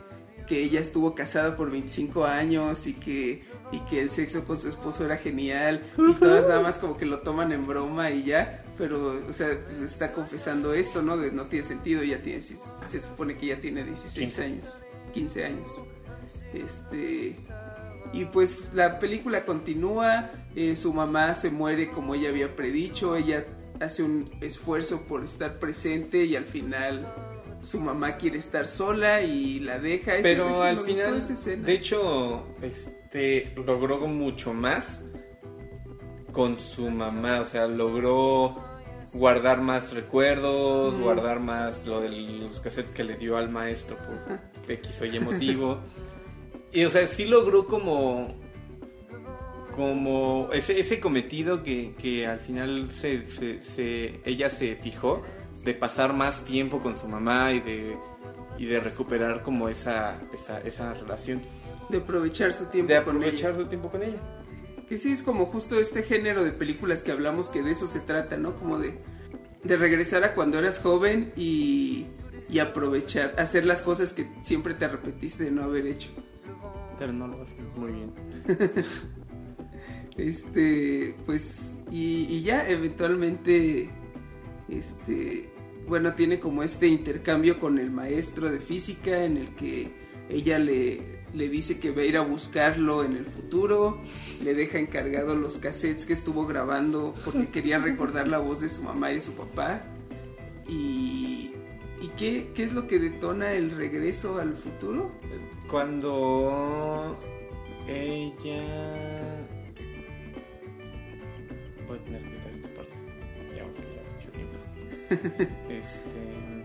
que 0.47 0.63
ella 0.63 0.79
estuvo 0.79 1.13
casada 1.13 1.55
por 1.55 1.69
25 1.69 2.25
años 2.25 2.87
y 2.87 2.93
que, 2.93 3.43
y 3.71 3.79
que 3.81 4.01
el 4.01 4.09
sexo 4.09 4.45
con 4.45 4.57
su 4.57 4.69
esposo 4.69 5.05
era 5.05 5.17
genial. 5.17 5.83
Y 5.97 6.13
todas 6.13 6.47
nada 6.47 6.61
más 6.61 6.77
como 6.77 6.97
que 6.97 7.05
lo 7.05 7.19
toman 7.19 7.51
en 7.51 7.65
broma 7.67 8.09
y 8.09 8.23
ya. 8.23 8.63
Pero, 8.77 9.21
o 9.27 9.33
sea, 9.33 9.59
pues, 9.65 9.91
está 9.91 10.11
confesando 10.11 10.73
esto, 10.73 11.01
¿no? 11.01 11.17
De, 11.17 11.31
no 11.31 11.43
tiene 11.43 11.65
sentido, 11.65 12.03
ya 12.03 12.21
tiene, 12.21 12.41
se, 12.41 12.57
se 12.85 13.01
supone 13.01 13.37
que 13.37 13.47
ya 13.47 13.59
tiene 13.59 13.83
16 13.83 14.13
15. 14.13 14.43
años, 14.43 14.81
15 15.13 15.45
años. 15.45 15.69
Este. 16.53 17.35
Y 18.13 18.25
pues 18.25 18.73
la 18.73 18.99
película 18.99 19.43
continúa, 19.43 20.31
eh, 20.55 20.77
su 20.77 20.93
mamá 20.93 21.35
se 21.35 21.49
muere 21.49 21.89
como 21.89 22.15
ella 22.15 22.29
había 22.29 22.55
predicho, 22.55 23.17
ella 23.17 23.45
hace 23.81 24.01
un 24.01 24.29
esfuerzo 24.41 25.01
por 25.01 25.23
estar 25.23 25.59
presente 25.59 26.23
y 26.23 26.35
al 26.35 26.45
final 26.45 27.13
su 27.67 27.79
mamá 27.79 28.15
quiere 28.17 28.37
estar 28.37 28.65
sola 28.67 29.21
y 29.21 29.59
la 29.59 29.77
deja. 29.79 30.13
Ese- 30.15 30.23
pero 30.23 30.49
ese- 30.49 30.63
al 30.63 30.77
final 30.79 31.63
de 31.65 31.73
hecho 31.73 32.47
este 32.61 33.53
logró 33.65 33.99
mucho 34.07 34.53
más 34.53 35.01
con 36.31 36.57
su 36.57 36.89
mamá 36.89 37.41
o 37.41 37.45
sea 37.45 37.67
logró 37.67 38.55
guardar 39.13 39.61
más 39.61 39.93
recuerdos 39.93 40.99
guardar 40.99 41.39
más 41.39 41.87
lo 41.87 42.01
de 42.01 42.09
los 42.09 42.59
cassettes 42.59 42.91
que 42.91 43.03
le 43.03 43.15
dio 43.17 43.37
al 43.37 43.49
maestro 43.49 43.95
por 43.97 44.39
X 44.71 45.01
o 45.01 45.05
Y 45.05 45.19
motivo. 45.19 45.79
Y 46.71 46.83
o 46.85 46.89
sea 46.89 47.07
sí 47.07 47.25
logró 47.25 47.65
como 47.65 48.27
como 49.75 50.49
ese, 50.53 50.79
ese 50.79 50.99
cometido 50.99 51.61
que, 51.61 51.93
que 52.01 52.25
al 52.25 52.39
final 52.39 52.89
se, 52.91 53.25
se- 53.27 53.61
se- 53.61 54.21
ella 54.25 54.49
se 54.49 54.75
fijó 54.75 55.21
de 55.67 55.73
pasar 55.73 56.13
más 56.13 56.45
tiempo 56.45 56.79
con 56.79 56.97
su 56.97 57.09
mamá 57.09 57.51
y 57.51 57.59
de, 57.59 57.97
y 58.57 58.67
de 58.67 58.79
recuperar 58.79 59.43
como 59.43 59.67
esa, 59.67 60.17
esa, 60.33 60.61
esa 60.61 60.93
relación, 60.93 61.41
de 61.89 61.97
aprovechar 61.97 62.53
su 62.53 62.67
tiempo 62.67 62.93
de 62.93 63.03
con 63.03 63.17
aprovechar 63.17 63.51
ella. 63.51 63.59
su 63.59 63.65
tiempo 63.67 63.91
con 63.91 64.01
ella. 64.01 64.17
Que 64.87 64.97
sí 64.97 65.11
es 65.11 65.21
como 65.21 65.45
justo 65.45 65.77
este 65.77 66.03
género 66.03 66.45
de 66.45 66.51
películas 66.51 67.03
que 67.03 67.11
hablamos 67.11 67.49
que 67.49 67.61
de 67.61 67.71
eso 67.71 67.85
se 67.85 67.99
trata, 67.99 68.37
¿no? 68.37 68.55
Como 68.55 68.79
de, 68.79 68.97
de 69.65 69.75
regresar 69.75 70.23
a 70.23 70.33
cuando 70.33 70.57
eras 70.57 70.79
joven 70.79 71.33
y, 71.35 72.05
y 72.49 72.59
aprovechar, 72.59 73.35
hacer 73.37 73.65
las 73.65 73.81
cosas 73.81 74.13
que 74.13 74.29
siempre 74.41 74.73
te 74.73 74.85
arrepentiste 74.85 75.43
de 75.43 75.51
no 75.51 75.63
haber 75.63 75.85
hecho. 75.85 76.11
Pero 76.97 77.11
no 77.11 77.27
lo 77.27 77.41
hace 77.41 77.55
muy 77.75 77.91
bien. 77.91 78.13
Este, 80.17 81.15
pues, 81.27 81.75
y, 81.91 82.25
y 82.27 82.41
ya 82.41 82.67
eventualmente, 82.67 83.91
este, 84.67 85.47
bueno, 85.87 86.13
tiene 86.13 86.39
como 86.39 86.63
este 86.63 86.87
intercambio 86.87 87.59
con 87.59 87.77
el 87.79 87.91
maestro 87.91 88.49
de 88.49 88.59
física 88.59 89.23
en 89.23 89.37
el 89.37 89.55
que 89.55 89.91
ella 90.29 90.59
le, 90.59 91.17
le 91.33 91.49
dice 91.49 91.79
que 91.79 91.91
va 91.91 92.01
a 92.01 92.05
ir 92.05 92.17
a 92.17 92.21
buscarlo 92.21 93.03
en 93.03 93.15
el 93.15 93.25
futuro, 93.25 93.99
le 94.43 94.53
deja 94.53 94.79
encargado 94.79 95.35
los 95.35 95.57
cassettes 95.57 96.05
que 96.05 96.13
estuvo 96.13 96.45
grabando 96.45 97.13
porque 97.23 97.47
quería 97.51 97.79
recordar 97.79 98.27
la 98.27 98.39
voz 98.39 98.61
de 98.61 98.69
su 98.69 98.83
mamá 98.83 99.11
y 99.11 99.15
de 99.15 99.21
su 99.21 99.33
papá. 99.33 99.83
Y, 100.67 101.53
¿y 102.01 102.07
qué, 102.17 102.51
qué 102.53 102.63
es 102.63 102.73
lo 102.73 102.87
que 102.87 102.99
detona 102.99 103.53
el 103.53 103.71
regreso 103.71 104.39
al 104.39 104.55
futuro? 104.55 105.11
Cuando 105.69 107.17
ella... 107.87 109.47
Voy 111.87 111.97
a 111.97 112.03
tener 112.03 112.21
que 112.21 112.31
quitar 112.31 112.51
esta 112.51 112.69
parte. 112.69 112.93
Ya 113.55 113.61
vamos 113.63 113.77
a 113.79 113.81
llevar 113.81 114.05
mucho 114.13 114.31
tiempo. 114.31 115.57
este... 115.95 116.63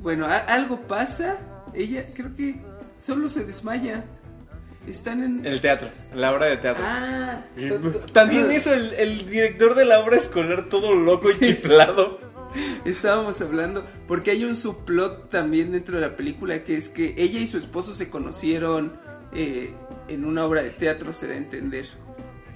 Bueno, 0.00 0.26
a- 0.26 0.38
algo 0.38 0.80
pasa. 0.82 1.38
Ella 1.74 2.04
creo 2.14 2.34
que 2.36 2.56
solo 3.00 3.28
se 3.28 3.44
desmaya. 3.44 4.04
Están 4.86 5.22
en... 5.22 5.46
El 5.46 5.60
teatro, 5.60 5.88
la 6.12 6.32
obra 6.32 6.46
de 6.46 6.56
teatro. 6.56 6.82
Ah, 6.84 7.44
También 8.12 8.50
eso, 8.50 8.74
el, 8.74 8.92
el 8.94 9.26
director 9.28 9.76
de 9.76 9.84
la 9.84 10.00
obra 10.00 10.16
escolar 10.16 10.68
todo 10.68 10.94
loco 10.94 11.30
y 11.30 11.38
chiflado. 11.38 12.18
Estábamos 12.84 13.40
hablando, 13.40 13.86
porque 14.08 14.32
hay 14.32 14.44
un 14.44 14.56
subplot 14.56 15.30
también 15.30 15.70
dentro 15.72 15.94
de 16.00 16.06
la 16.06 16.16
película 16.16 16.64
que 16.64 16.76
es 16.76 16.88
que 16.88 17.14
ella 17.16 17.38
y 17.38 17.46
su 17.46 17.58
esposo 17.58 17.94
se 17.94 18.10
conocieron 18.10 18.94
eh, 19.32 19.72
en 20.08 20.24
una 20.24 20.44
obra 20.44 20.62
de 20.62 20.70
teatro, 20.70 21.12
se 21.12 21.28
da 21.28 21.34
a 21.34 21.36
entender. 21.36 21.86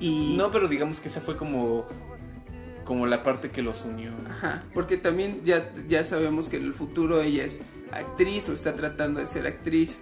Y... 0.01 0.35
No, 0.37 0.51
pero 0.51 0.67
digamos 0.67 0.99
que 0.99 1.07
esa 1.09 1.21
fue 1.21 1.37
como 1.37 1.87
como 2.87 3.07
la 3.07 3.23
parte 3.23 3.51
que 3.51 3.61
los 3.61 3.85
unió. 3.85 4.13
Ajá, 4.31 4.65
porque 4.73 4.97
también 4.97 5.43
ya, 5.45 5.71
ya 5.87 6.03
sabemos 6.05 6.49
que 6.49 6.57
en 6.57 6.65
el 6.65 6.73
futuro 6.73 7.21
ella 7.21 7.45
es 7.45 7.61
actriz 7.93 8.49
o 8.49 8.55
está 8.55 8.73
tratando 8.73 9.21
de 9.21 9.27
ser 9.27 9.47
actriz. 9.47 10.01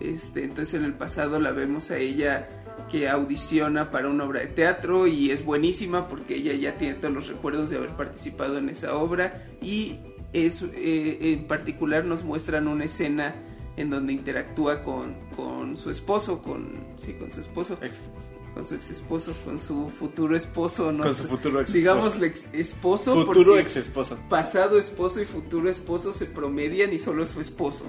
Este, 0.00 0.42
entonces 0.44 0.74
en 0.74 0.84
el 0.84 0.92
pasado 0.94 1.38
la 1.40 1.52
vemos 1.52 1.90
a 1.92 1.96
ella 1.98 2.46
que 2.90 3.08
audiciona 3.08 3.90
para 3.92 4.08
una 4.08 4.24
obra 4.24 4.40
de 4.40 4.48
teatro 4.48 5.06
y 5.06 5.30
es 5.30 5.44
buenísima 5.44 6.08
porque 6.08 6.34
ella 6.34 6.52
ya 6.54 6.76
tiene 6.76 6.94
todos 6.94 7.14
los 7.14 7.28
recuerdos 7.28 7.70
de 7.70 7.76
haber 7.76 7.90
participado 7.90 8.58
en 8.58 8.68
esa 8.68 8.96
obra 8.96 9.44
y 9.62 10.00
es, 10.32 10.62
eh, 10.74 11.18
en 11.38 11.46
particular 11.46 12.04
nos 12.04 12.24
muestran 12.24 12.66
una 12.66 12.84
escena 12.86 13.36
en 13.76 13.88
donde 13.90 14.12
interactúa 14.12 14.82
con, 14.82 15.14
con 15.36 15.76
su 15.76 15.90
esposo, 15.90 16.42
con, 16.42 16.72
sí, 16.96 17.12
con 17.14 17.30
su 17.30 17.40
esposo, 17.40 17.78
Ex- 17.80 18.10
con 18.54 18.64
su 18.64 18.74
ex 18.76 18.90
esposo, 18.90 19.34
con 19.44 19.58
su 19.58 19.88
futuro 19.90 20.36
esposo, 20.36 20.92
¿no? 20.92 21.02
Con 21.02 21.16
su 21.16 21.24
futuro 21.24 21.60
ex 21.60 21.72
digamos 21.72 22.22
ex 22.22 22.46
esposo, 22.52 23.14
Futuro 23.26 23.58
ex 23.58 23.76
esposo. 23.76 24.16
pasado 24.28 24.78
esposo 24.78 25.20
y 25.20 25.24
futuro 25.24 25.68
esposo 25.68 26.14
se 26.14 26.26
promedian 26.26 26.92
y 26.92 26.98
solo 27.00 27.24
es 27.24 27.30
su 27.30 27.40
esposo. 27.40 27.86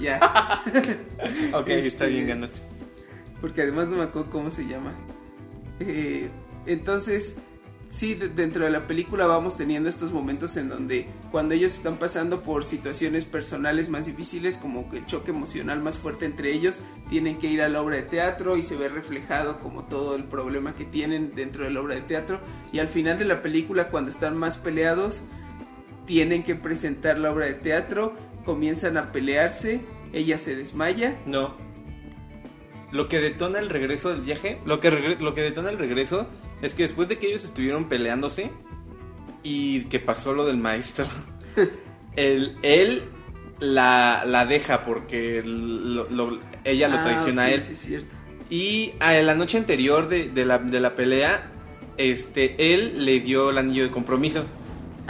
Ya. 0.00 0.62
Ok, 1.54 1.68
Este- 1.68 1.86
está 1.88 2.06
bien, 2.06 2.26
ganaste. 2.28 2.58
Porque 3.40 3.62
además 3.62 3.88
no 3.88 3.96
me 3.98 4.04
acuerdo 4.04 4.30
cómo 4.30 4.50
se 4.50 4.66
llama. 4.66 4.94
Eh, 5.80 6.28
entonces, 6.66 7.34
sí, 7.90 8.14
de- 8.14 8.28
dentro 8.28 8.64
de 8.64 8.70
la 8.70 8.86
película 8.86 9.26
vamos 9.26 9.56
teniendo 9.56 9.88
estos 9.88 10.12
momentos 10.12 10.56
en 10.56 10.68
donde 10.68 11.06
cuando 11.30 11.54
ellos 11.54 11.74
están 11.74 11.96
pasando 11.96 12.42
por 12.42 12.64
situaciones 12.64 13.24
personales 13.24 13.88
más 13.88 14.06
difíciles, 14.06 14.56
como 14.58 14.90
que 14.90 14.98
el 14.98 15.06
choque 15.06 15.30
emocional 15.30 15.80
más 15.82 15.98
fuerte 15.98 16.24
entre 16.26 16.52
ellos, 16.52 16.82
tienen 17.08 17.38
que 17.38 17.46
ir 17.48 17.62
a 17.62 17.68
la 17.68 17.80
obra 17.80 17.96
de 17.96 18.02
teatro 18.02 18.56
y 18.56 18.62
se 18.62 18.76
ve 18.76 18.88
reflejado 18.88 19.58
como 19.60 19.84
todo 19.84 20.14
el 20.16 20.24
problema 20.24 20.74
que 20.74 20.84
tienen 20.84 21.34
dentro 21.34 21.64
de 21.64 21.70
la 21.70 21.80
obra 21.80 21.94
de 21.94 22.02
teatro. 22.02 22.40
Y 22.72 22.78
al 22.78 22.88
final 22.88 23.18
de 23.18 23.24
la 23.24 23.42
película, 23.42 23.88
cuando 23.88 24.10
están 24.10 24.36
más 24.36 24.58
peleados, 24.58 25.22
tienen 26.06 26.42
que 26.44 26.54
presentar 26.54 27.18
la 27.18 27.30
obra 27.30 27.46
de 27.46 27.54
teatro, 27.54 28.14
comienzan 28.44 28.96
a 28.96 29.12
pelearse, 29.12 29.80
ella 30.12 30.38
se 30.38 30.56
desmaya 30.56 31.18
No. 31.26 31.54
Lo 32.90 33.08
que 33.08 33.18
detona 33.20 33.58
el 33.58 33.68
regreso 33.68 34.08
del 34.10 34.22
viaje, 34.22 34.58
lo 34.64 34.80
que, 34.80 34.90
lo 35.20 35.34
que 35.34 35.42
detona 35.42 35.68
el 35.68 35.76
regreso 35.76 36.26
es 36.62 36.74
que 36.74 36.82
después 36.84 37.08
de 37.08 37.18
que 37.18 37.28
ellos 37.28 37.44
estuvieron 37.44 37.88
peleándose 37.88 38.50
y 39.42 39.82
que 39.84 40.00
pasó 40.00 40.32
lo 40.32 40.44
del 40.44 40.56
maestro, 40.56 41.06
él, 42.16 42.56
él 42.62 43.02
la, 43.60 44.22
la 44.26 44.46
deja 44.46 44.84
porque 44.84 45.42
lo- 45.44 46.08
lo- 46.10 46.38
ella 46.64 46.88
lo 46.88 46.98
Ah, 46.98 47.02
traiciona 47.04 47.42
a 47.42 47.50
él. 47.50 47.62
sí, 47.62 47.72
es 47.72 47.78
cierto. 47.80 48.14
Y 48.50 48.92
a 49.00 49.12
la 49.14 49.34
noche 49.34 49.58
anterior 49.58 50.08
de, 50.08 50.28
de 50.30 50.44
la, 50.46 50.58
de 50.58 50.80
la 50.80 50.94
pelea, 50.94 51.50
este, 51.96 52.72
él 52.74 53.04
le 53.04 53.20
dio 53.20 53.50
el 53.50 53.58
anillo 53.58 53.84
de 53.84 53.90
compromiso. 53.90 54.44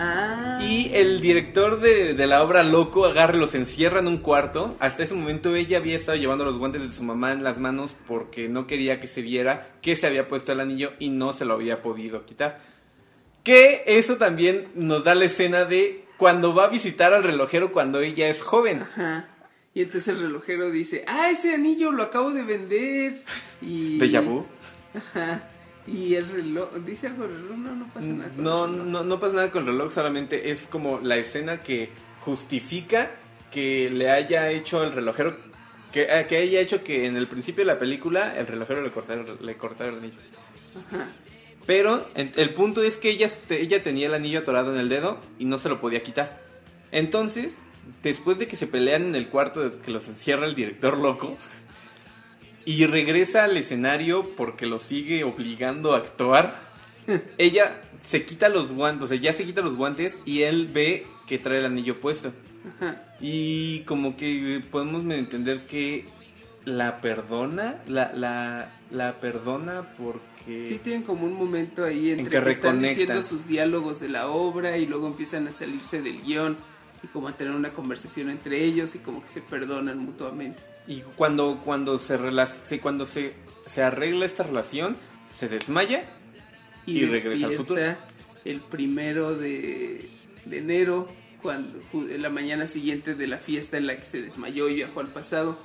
Ah. 0.00 0.60
Y 0.62 0.92
el 0.94 1.20
director 1.20 1.80
de, 1.80 2.14
de 2.14 2.26
la 2.28 2.44
obra 2.44 2.62
Loco 2.62 3.04
agarra 3.04 3.34
los 3.34 3.56
encierra 3.56 3.98
en 3.98 4.06
un 4.06 4.18
cuarto. 4.18 4.76
Hasta 4.78 5.02
ese 5.02 5.14
momento 5.14 5.56
ella 5.56 5.78
había 5.78 5.96
estado 5.96 6.16
llevando 6.16 6.44
los 6.44 6.56
guantes 6.56 6.82
de 6.82 6.92
su 6.92 7.02
mamá 7.02 7.32
en 7.32 7.42
las 7.42 7.58
manos 7.58 7.96
porque 8.06 8.48
no 8.48 8.68
quería 8.68 9.00
que 9.00 9.08
se 9.08 9.22
viera 9.22 9.72
que 9.82 9.96
se 9.96 10.06
había 10.06 10.28
puesto 10.28 10.52
el 10.52 10.60
anillo 10.60 10.92
y 11.00 11.08
no 11.10 11.32
se 11.32 11.44
lo 11.44 11.54
había 11.54 11.82
podido 11.82 12.24
quitar. 12.26 12.60
Que 13.42 13.82
eso 13.86 14.16
también 14.18 14.68
nos 14.74 15.02
da 15.02 15.16
la 15.16 15.24
escena 15.24 15.64
de 15.64 16.04
cuando 16.16 16.54
va 16.54 16.64
a 16.64 16.68
visitar 16.68 17.12
al 17.12 17.24
relojero 17.24 17.72
cuando 17.72 18.00
ella 18.00 18.28
es 18.28 18.42
joven. 18.42 18.82
Ajá. 18.82 19.28
Y 19.74 19.82
entonces 19.82 20.14
el 20.14 20.20
relojero 20.20 20.70
dice, 20.70 21.04
ah, 21.08 21.30
ese 21.30 21.54
anillo 21.54 21.90
lo 21.90 22.04
acabo 22.04 22.30
de 22.30 22.42
vender. 22.42 23.24
Y... 23.60 23.98
De 23.98 24.20
vu. 24.20 24.46
Ajá. 24.94 25.42
Y 25.90 26.14
el 26.14 26.28
reloj, 26.28 26.74
dice 26.84 27.06
algo 27.06 27.26
del 27.26 27.42
reloj, 27.42 27.56
no, 27.56 27.74
no 27.74 27.86
pasa 27.92 28.06
nada. 28.08 28.30
con 28.34 28.44
No, 28.44 28.64
el 28.66 28.70
reloj. 28.72 28.86
no, 28.88 29.04
no 29.04 29.20
pasa 29.20 29.34
nada 29.36 29.50
con 29.50 29.62
el 29.66 29.68
reloj, 29.72 29.92
solamente 29.92 30.50
es 30.50 30.66
como 30.66 31.00
la 31.00 31.16
escena 31.16 31.62
que 31.62 31.88
justifica 32.20 33.10
que 33.50 33.88
le 33.90 34.10
haya 34.10 34.50
hecho 34.50 34.82
el 34.82 34.92
relojero, 34.92 35.36
que, 35.92 36.02
eh, 36.02 36.26
que 36.28 36.36
haya 36.36 36.60
hecho 36.60 36.84
que 36.84 37.06
en 37.06 37.16
el 37.16 37.26
principio 37.26 37.62
de 37.64 37.72
la 37.72 37.78
película 37.78 38.36
el 38.38 38.46
relojero 38.46 38.82
le 38.82 38.90
cortara, 38.90 39.24
le 39.40 39.56
cortara 39.56 39.90
el 39.90 39.98
anillo. 39.98 40.18
Ajá. 40.76 41.10
Pero 41.66 42.06
en- 42.14 42.32
el 42.36 42.54
punto 42.54 42.82
es 42.82 42.96
que 42.98 43.10
ella, 43.10 43.28
ella 43.50 43.82
tenía 43.82 44.06
el 44.08 44.14
anillo 44.14 44.40
atorado 44.40 44.74
en 44.74 44.80
el 44.80 44.88
dedo 44.88 45.18
y 45.38 45.44
no 45.46 45.58
se 45.58 45.68
lo 45.68 45.80
podía 45.80 46.02
quitar. 46.02 46.42
Entonces, 46.92 47.58
después 48.02 48.38
de 48.38 48.46
que 48.48 48.56
se 48.56 48.66
pelean 48.66 49.02
en 49.06 49.14
el 49.14 49.28
cuarto 49.28 49.80
que 49.80 49.90
los 49.90 50.08
encierra 50.08 50.46
el 50.46 50.54
director 50.54 50.98
loco 50.98 51.36
y 52.68 52.84
regresa 52.84 53.44
al 53.44 53.56
escenario 53.56 54.36
porque 54.36 54.66
lo 54.66 54.78
sigue 54.78 55.24
obligando 55.24 55.94
a 55.94 55.96
actuar, 55.96 56.54
ella 57.38 57.80
se 58.02 58.26
quita 58.26 58.50
los 58.50 58.74
guantes, 58.74 59.04
o 59.04 59.08
sea, 59.08 59.16
ya 59.16 59.32
se 59.32 59.46
quita 59.46 59.62
los 59.62 59.74
guantes 59.74 60.18
y 60.26 60.42
él 60.42 60.68
ve 60.70 61.06
que 61.26 61.38
trae 61.38 61.60
el 61.60 61.64
anillo 61.64 61.98
puesto. 61.98 62.30
Ajá. 62.76 63.02
Y 63.22 63.80
como 63.84 64.18
que 64.18 64.62
podemos 64.70 65.02
entender 65.04 65.66
que 65.66 66.04
la 66.66 67.00
perdona, 67.00 67.82
la, 67.86 68.12
la, 68.12 68.70
la 68.90 69.18
perdona 69.18 69.94
porque... 69.96 70.62
Sí, 70.62 70.78
tienen 70.84 71.04
como 71.04 71.24
un 71.24 71.32
momento 71.32 71.86
ahí 71.86 72.10
entre 72.10 72.24
En 72.24 72.30
que, 72.30 72.38
que 72.38 72.50
están 72.50 72.82
diciendo 72.82 73.22
sus 73.22 73.48
diálogos 73.48 73.98
de 73.98 74.10
la 74.10 74.28
obra 74.28 74.76
y 74.76 74.84
luego 74.84 75.06
empiezan 75.06 75.48
a 75.48 75.52
salirse 75.52 76.02
del 76.02 76.20
guion 76.20 76.58
y 77.02 77.06
como 77.06 77.28
a 77.28 77.32
tener 77.34 77.54
una 77.54 77.72
conversación 77.72 78.28
entre 78.28 78.62
ellos 78.62 78.94
y 78.94 78.98
como 78.98 79.22
que 79.22 79.28
se 79.28 79.40
perdonan 79.40 79.96
mutuamente. 79.96 80.60
Y 80.88 81.02
cuando, 81.16 81.60
cuando, 81.64 81.98
se, 81.98 82.18
rela- 82.18 82.46
se- 82.48 82.80
cuando 82.80 83.06
se, 83.06 83.34
se 83.66 83.82
arregla 83.82 84.24
esta 84.24 84.42
relación, 84.42 84.96
se 85.28 85.48
desmaya 85.48 86.04
Y, 86.86 87.00
Y 87.00 87.04
regresa 87.06 87.46
al 87.46 87.54
futuro. 87.54 87.80
el 88.46 88.60
primero 88.62 89.36
de, 89.36 90.08
de 90.46 90.58
enero, 90.58 91.06
cuando 91.42 91.78
en 91.92 92.22
la 92.22 92.30
mañana 92.30 92.66
siguiente 92.66 93.14
de 93.14 93.26
la 93.26 93.36
fiesta 93.38 93.76
en 93.76 93.86
la 93.86 93.96
que 94.00 94.06
se 94.06 94.22
desmayó 94.22 94.68
y 94.70 94.74
viajó 94.76 95.00
al 95.00 95.08
pasado, 95.12 95.58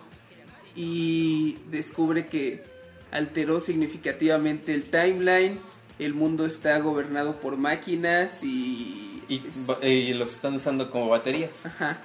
y 0.75 1.57
descubre 1.69 2.27
que 2.27 2.63
alteró 3.12 3.59
significativamente 3.59 4.73
el 4.73 4.83
timeline, 4.83 5.59
el 5.99 6.13
mundo 6.13 6.45
está 6.45 6.77
gobernado 6.79 7.39
por 7.39 7.55
máquinas 7.57 8.43
y... 8.43 9.21
y, 9.29 9.43
es- 9.47 9.65
ba- 9.67 9.77
y 9.81 10.13
los 10.15 10.33
están 10.33 10.55
usando 10.55 10.89
como 10.89 11.07
baterías. 11.09 11.65
Ajá. 11.65 12.01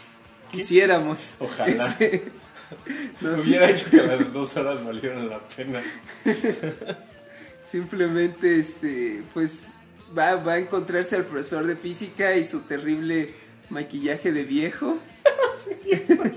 Quisiéramos. 0.50 1.36
Ojalá. 1.40 1.96
Ese- 2.00 2.30
No, 3.20 3.36
sí, 3.38 3.50
Hubiera 3.50 3.70
hecho 3.70 3.90
que 3.90 3.96
las 3.98 4.32
dos 4.32 4.56
horas 4.56 4.84
valieran 4.84 5.28
la 5.28 5.40
pena. 5.48 5.80
Simplemente, 7.66 8.58
este, 8.60 9.22
pues 9.32 9.68
va, 10.16 10.36
va 10.36 10.54
a 10.54 10.58
encontrarse 10.58 11.16
al 11.16 11.24
profesor 11.24 11.66
de 11.66 11.76
física 11.76 12.36
y 12.36 12.44
su 12.44 12.60
terrible 12.60 13.34
maquillaje 13.70 14.32
de 14.32 14.44
viejo. 14.44 14.98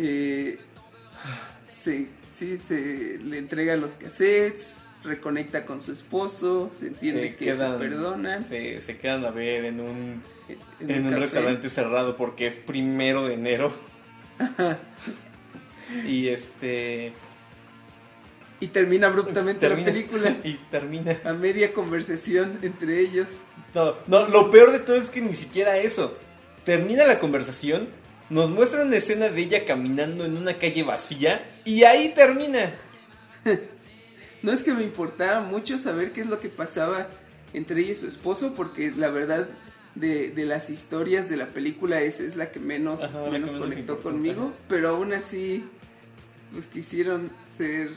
Eh, 0.00 0.60
se- 1.82 2.06
sí, 2.32 2.56
se 2.56 3.18
le 3.18 3.38
entrega 3.38 3.74
los 3.76 3.94
cassettes, 3.94 4.76
reconecta 5.02 5.66
con 5.66 5.80
su 5.80 5.90
esposo, 5.92 6.70
se 6.72 6.86
entiende 6.86 7.34
que 7.34 7.52
se 7.52 7.64
perdonan. 7.70 8.44
Se, 8.44 8.80
se 8.80 8.96
quedan 8.96 9.24
a 9.24 9.30
ver 9.32 9.64
en 9.64 9.80
un, 9.80 10.22
en 10.78 10.90
en 10.90 11.04
un 11.06 11.10
café. 11.10 11.22
restaurante 11.22 11.68
cerrado 11.68 12.16
porque 12.16 12.46
es 12.46 12.58
primero 12.58 13.26
de 13.26 13.34
enero. 13.34 13.72
Y 16.06 16.28
este. 16.28 17.12
Y 18.60 18.68
termina 18.68 19.06
abruptamente 19.06 19.60
termina- 19.68 19.86
la 19.88 19.92
película. 19.94 20.36
Y 20.44 20.54
termina. 20.70 21.16
A 21.24 21.32
media 21.32 21.72
conversación 21.72 22.58
entre 22.62 22.98
ellos. 23.00 23.28
No, 23.74 23.94
no, 24.06 24.26
lo 24.28 24.50
peor 24.50 24.72
de 24.72 24.80
todo 24.80 24.96
es 24.96 25.10
que 25.10 25.20
ni 25.20 25.36
siquiera 25.36 25.78
eso. 25.78 26.16
Termina 26.64 27.04
la 27.06 27.18
conversación, 27.18 27.88
nos 28.30 28.50
muestra 28.50 28.82
una 28.82 28.96
escena 28.96 29.28
de 29.28 29.40
ella 29.40 29.64
caminando 29.64 30.24
en 30.24 30.36
una 30.36 30.54
calle 30.58 30.82
vacía 30.82 31.48
y 31.64 31.84
ahí 31.84 32.10
termina. 32.14 32.74
No 34.40 34.52
es 34.52 34.62
que 34.62 34.72
me 34.72 34.84
importara 34.84 35.40
mucho 35.40 35.78
saber 35.78 36.12
qué 36.12 36.20
es 36.20 36.28
lo 36.28 36.38
que 36.38 36.48
pasaba 36.48 37.08
entre 37.52 37.80
ella 37.80 37.90
y 37.90 37.94
su 37.96 38.06
esposo, 38.06 38.54
porque 38.54 38.92
la 38.96 39.08
verdad 39.10 39.48
de, 39.96 40.28
de 40.30 40.44
las 40.44 40.70
historias 40.70 41.28
de 41.28 41.36
la 41.36 41.46
película 41.48 42.00
esa 42.02 42.22
es 42.22 42.36
la 42.36 42.52
que 42.52 42.60
menos, 42.60 43.02
Ajá, 43.02 43.24
que 43.24 43.30
menos 43.32 43.54
conectó 43.54 44.00
conmigo, 44.00 44.52
pero 44.68 44.90
aún 44.90 45.12
así 45.12 45.64
pues 46.52 46.66
quisieron 46.66 47.30
ser 47.46 47.90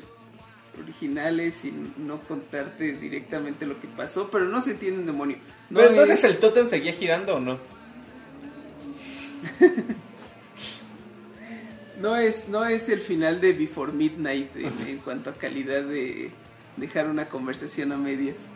originales 0.82 1.64
y 1.66 1.74
no 1.98 2.20
contarte 2.22 2.94
directamente 2.94 3.66
lo 3.66 3.80
que 3.80 3.88
pasó, 3.88 4.30
pero 4.32 4.46
no 4.46 4.62
se 4.62 4.72
entiende 4.72 5.00
un 5.02 5.06
demonio. 5.06 5.38
No 5.70 5.80
Pero 5.80 5.90
entonces 5.92 6.24
es- 6.24 6.32
el 6.32 6.38
tótem 6.40 6.70
seguía 6.70 6.94
girando 6.94 7.36
o 7.36 7.40
no? 7.40 7.58
No 12.00 12.16
es, 12.18 12.48
no 12.48 12.66
es 12.66 12.90
el 12.90 13.00
final 13.00 13.40
de 13.42 13.54
Before 13.54 13.92
Midnight 13.92 14.56
en, 14.56 14.74
en 14.88 14.98
cuanto 15.00 15.30
a 15.30 15.34
calidad 15.34 15.84
de 15.84 16.32
dejar 16.78 17.08
una 17.08 17.30
conversación 17.30 17.92
a 17.92 17.98
medias. 17.98 18.48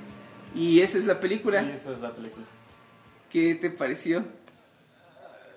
Y 0.56 0.80
esa 0.82 0.98
es 0.98 1.06
la 1.06 1.20
película. 1.20 1.62
esa 1.62 1.92
es 1.92 2.00
la 2.00 2.12
película. 2.16 2.44
¿Qué 3.32 3.54
te 3.54 3.70
pareció? 3.70 4.24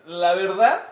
La 0.07 0.35
verdad, 0.35 0.83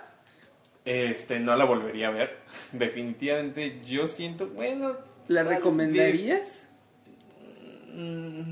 este, 0.86 1.38
no 1.40 1.54
la 1.56 1.64
volvería 1.66 2.08
a 2.08 2.12
ver. 2.12 2.38
Definitivamente, 2.72 3.80
yo 3.86 4.08
siento, 4.08 4.46
bueno. 4.48 4.96
¿La 5.28 5.42
vez- 5.42 5.56
recomendarías? 5.56 6.66
Mm, 7.94 8.42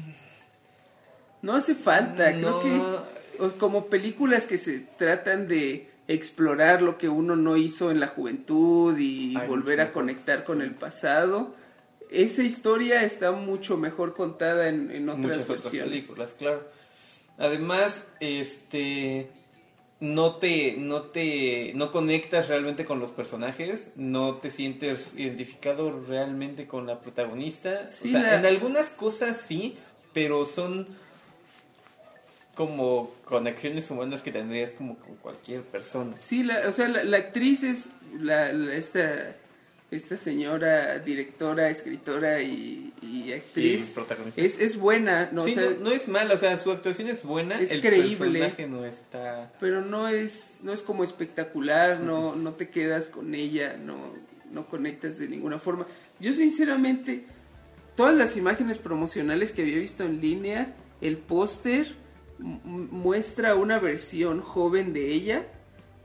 No 1.42 1.52
hace 1.54 1.74
falta, 1.74 2.30
No. 2.32 2.60
creo 2.60 3.02
que 3.50 3.58
como 3.58 3.86
películas 3.86 4.46
que 4.46 4.58
se 4.58 4.78
tratan 4.96 5.46
de 5.48 5.90
explorar 6.08 6.80
lo 6.82 6.96
que 6.98 7.08
uno 7.08 7.34
no 7.36 7.56
hizo 7.56 7.90
en 7.90 7.98
la 8.00 8.06
juventud 8.08 8.96
y 8.98 9.34
volver 9.48 9.80
a 9.80 9.92
conectar 9.92 10.44
con 10.44 10.62
el 10.62 10.74
pasado, 10.74 11.54
esa 12.10 12.42
historia 12.42 13.02
está 13.02 13.32
mucho 13.32 13.76
mejor 13.76 14.14
contada 14.14 14.68
en, 14.68 14.90
en 14.90 15.08
otras 15.08 15.18
muchas 15.26 15.42
otras 15.44 15.62
versiones. 15.64 15.90
películas, 15.90 16.34
claro. 16.38 16.68
Además, 17.38 18.06
este 18.20 19.28
no 20.04 20.36
te 20.36 20.76
no 20.78 21.02
te 21.02 21.72
no 21.74 21.90
conectas 21.90 22.48
realmente 22.48 22.84
con 22.84 23.00
los 23.00 23.10
personajes, 23.10 23.88
no 23.96 24.36
te 24.36 24.50
sientes 24.50 25.14
identificado 25.16 26.04
realmente 26.06 26.66
con 26.66 26.86
la 26.86 27.00
protagonista. 27.00 27.88
Sí, 27.88 28.08
o 28.08 28.12
sea, 28.12 28.22
la- 28.22 28.34
en 28.36 28.46
algunas 28.46 28.90
cosas 28.90 29.38
sí, 29.38 29.76
pero 30.12 30.46
son 30.46 30.86
como 32.54 33.10
conexiones 33.24 33.90
humanas 33.90 34.22
que 34.22 34.30
tendrías 34.30 34.72
como 34.72 34.96
con 34.98 35.16
cualquier 35.16 35.62
persona. 35.62 36.16
Sí, 36.18 36.44
la, 36.44 36.68
o 36.68 36.72
sea, 36.72 36.88
la, 36.88 37.02
la 37.02 37.16
actriz 37.16 37.64
es 37.64 37.90
la, 38.18 38.52
la- 38.52 38.74
esta, 38.74 39.34
esta 39.90 40.16
señora 40.16 40.98
directora, 40.98 41.68
escritora 41.70 42.42
y, 42.42 42.92
y 43.02 43.32
actriz. 43.32 43.90
Y 43.90 43.94
protagonista. 43.94 44.40
es, 44.40 44.58
es 44.60 44.76
buena, 44.76 45.28
no, 45.30 45.44
sí, 45.44 45.52
o 45.52 45.54
sea, 45.54 45.70
no, 45.70 45.76
no 45.84 45.90
es 45.92 46.08
mala, 46.08 46.34
o 46.34 46.38
sea, 46.38 46.58
su 46.58 46.72
actuación 46.72 47.08
es 47.08 47.22
buena, 47.22 47.60
es 47.60 47.70
el 47.70 47.80
creíble. 47.80 48.40
personaje 48.40 48.66
no 48.66 48.84
está 48.84 49.52
pero 49.60 49.82
no 49.82 50.08
es, 50.08 50.58
no 50.62 50.72
es 50.72 50.82
como 50.82 51.04
espectacular, 51.04 52.00
no, 52.00 52.34
no 52.34 52.54
te 52.54 52.70
quedas 52.70 53.08
con 53.08 53.34
ella, 53.34 53.76
no, 53.76 54.12
no 54.50 54.66
conectas 54.66 55.18
de 55.18 55.28
ninguna 55.28 55.58
forma. 55.60 55.86
Yo 56.18 56.32
sinceramente, 56.32 57.24
todas 57.94 58.16
las 58.16 58.36
imágenes 58.36 58.78
promocionales 58.78 59.52
que 59.52 59.62
había 59.62 59.78
visto 59.78 60.02
en 60.04 60.20
línea, 60.20 60.74
el 61.00 61.18
póster 61.18 61.94
mu- 62.38 62.60
muestra 62.90 63.54
una 63.54 63.78
versión 63.78 64.40
joven 64.40 64.92
de 64.92 65.10
ella 65.12 65.46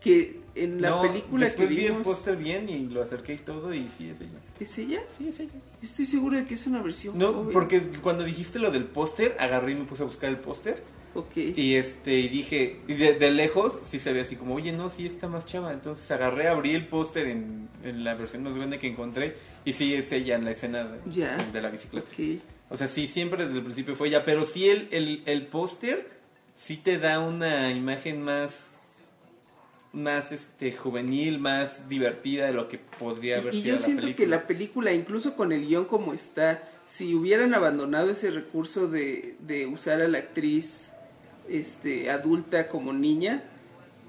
que 0.01 0.38
en 0.63 0.81
la 0.81 0.89
No, 0.89 1.01
película 1.01 1.39
que 1.39 1.45
después 1.45 1.69
vi 1.69 1.85
el 1.85 1.95
póster 1.97 2.35
bien 2.37 2.67
y 2.69 2.87
lo 2.87 3.01
acerqué 3.01 3.33
y 3.33 3.37
todo 3.37 3.73
y 3.73 3.89
sí 3.89 4.09
es 4.09 4.19
ella. 4.21 4.39
¿Es 4.59 4.77
ella? 4.77 5.01
Sí 5.17 5.27
es 5.27 5.39
ella. 5.39 5.51
Estoy 5.81 6.05
seguro 6.05 6.37
de 6.37 6.45
que 6.45 6.53
es 6.55 6.67
una 6.67 6.81
versión 6.81 7.17
No, 7.17 7.33
joven. 7.33 7.53
porque 7.53 7.81
cuando 8.01 8.23
dijiste 8.23 8.59
lo 8.59 8.71
del 8.71 8.85
póster, 8.85 9.35
agarré 9.39 9.71
y 9.71 9.75
me 9.75 9.85
puse 9.85 10.03
a 10.03 10.05
buscar 10.05 10.29
el 10.29 10.37
póster 10.37 10.83
Ok. 11.15 11.37
y 11.37 11.73
este 11.75 12.13
y 12.19 12.27
dije, 12.29 12.81
y 12.87 12.93
de, 12.93 13.13
de 13.13 13.31
lejos 13.31 13.79
sí 13.83 13.97
se 13.99 14.13
ve 14.13 14.21
así 14.21 14.35
como, 14.35 14.55
oye, 14.55 14.71
no, 14.71 14.89
sí 14.89 15.05
está 15.05 15.27
más 15.27 15.45
chava. 15.45 15.73
Entonces 15.73 16.09
agarré, 16.11 16.47
abrí 16.47 16.75
el 16.75 16.87
póster 16.87 17.27
en, 17.27 17.67
en 17.83 18.03
la 18.03 18.13
versión 18.15 18.43
más 18.43 18.55
grande 18.55 18.77
que 18.79 18.87
encontré 18.87 19.35
y 19.65 19.73
sí 19.73 19.93
es 19.95 20.11
ella 20.11 20.35
en 20.35 20.45
la 20.45 20.51
escena 20.51 20.83
de, 20.83 20.99
Ya. 21.11 21.35
de 21.37 21.61
la 21.61 21.69
bicicleta. 21.69 22.07
Ok. 22.11 22.41
O 22.71 22.77
sea, 22.77 22.87
sí, 22.87 23.07
siempre 23.07 23.45
desde 23.45 23.57
el 23.57 23.63
principio 23.63 23.95
fue 23.95 24.09
ella, 24.09 24.23
pero 24.23 24.45
sí 24.45 24.69
el, 24.69 24.87
el, 24.91 25.23
el 25.25 25.47
póster 25.47 26.07
sí 26.53 26.77
te 26.77 26.99
da 26.99 27.19
una 27.19 27.71
imagen 27.71 28.21
más 28.21 28.78
más 29.93 30.31
este 30.31 30.71
juvenil, 30.71 31.39
más 31.39 31.89
divertida 31.89 32.45
de 32.45 32.53
lo 32.53 32.67
que 32.67 32.77
podría 32.77 33.37
haber 33.37 33.53
Y, 33.55 33.57
y 33.57 33.61
sido 33.61 33.75
yo 33.75 33.79
la 33.79 33.85
siento 33.85 34.01
película. 34.03 34.25
que 34.25 34.29
la 34.29 34.47
película, 34.47 34.93
incluso 34.93 35.35
con 35.35 35.51
el 35.51 35.65
guion 35.65 35.85
como 35.85 36.13
está, 36.13 36.63
si 36.87 37.13
hubieran 37.15 37.53
abandonado 37.53 38.09
ese 38.11 38.31
recurso 38.31 38.87
de, 38.87 39.35
de 39.39 39.65
usar 39.67 40.01
a 40.01 40.07
la 40.07 40.19
actriz 40.19 40.91
este, 41.47 42.09
adulta 42.11 42.67
como 42.67 42.93
niña, 42.93 43.43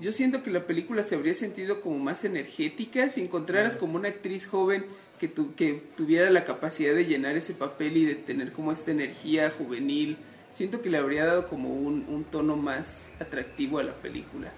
yo 0.00 0.12
siento 0.12 0.42
que 0.42 0.50
la 0.50 0.66
película 0.66 1.02
se 1.02 1.14
habría 1.14 1.34
sentido 1.34 1.80
como 1.82 1.98
más 1.98 2.24
energética 2.24 3.08
si 3.10 3.20
encontraras 3.22 3.76
como 3.76 3.96
una 3.96 4.08
actriz 4.08 4.46
joven 4.46 4.86
que, 5.18 5.28
tu, 5.28 5.54
que 5.54 5.82
tuviera 5.96 6.30
la 6.30 6.44
capacidad 6.44 6.94
de 6.94 7.04
llenar 7.04 7.36
ese 7.36 7.52
papel 7.52 7.98
y 7.98 8.04
de 8.06 8.14
tener 8.14 8.52
como 8.52 8.72
esta 8.72 8.90
energía 8.90 9.50
juvenil. 9.50 10.16
Siento 10.50 10.80
que 10.80 10.88
le 10.88 10.96
habría 10.96 11.26
dado 11.26 11.46
como 11.48 11.68
un, 11.74 12.06
un 12.08 12.24
tono 12.24 12.56
más 12.56 13.10
atractivo 13.20 13.78
a 13.78 13.82
la 13.82 13.92
película. 13.92 14.50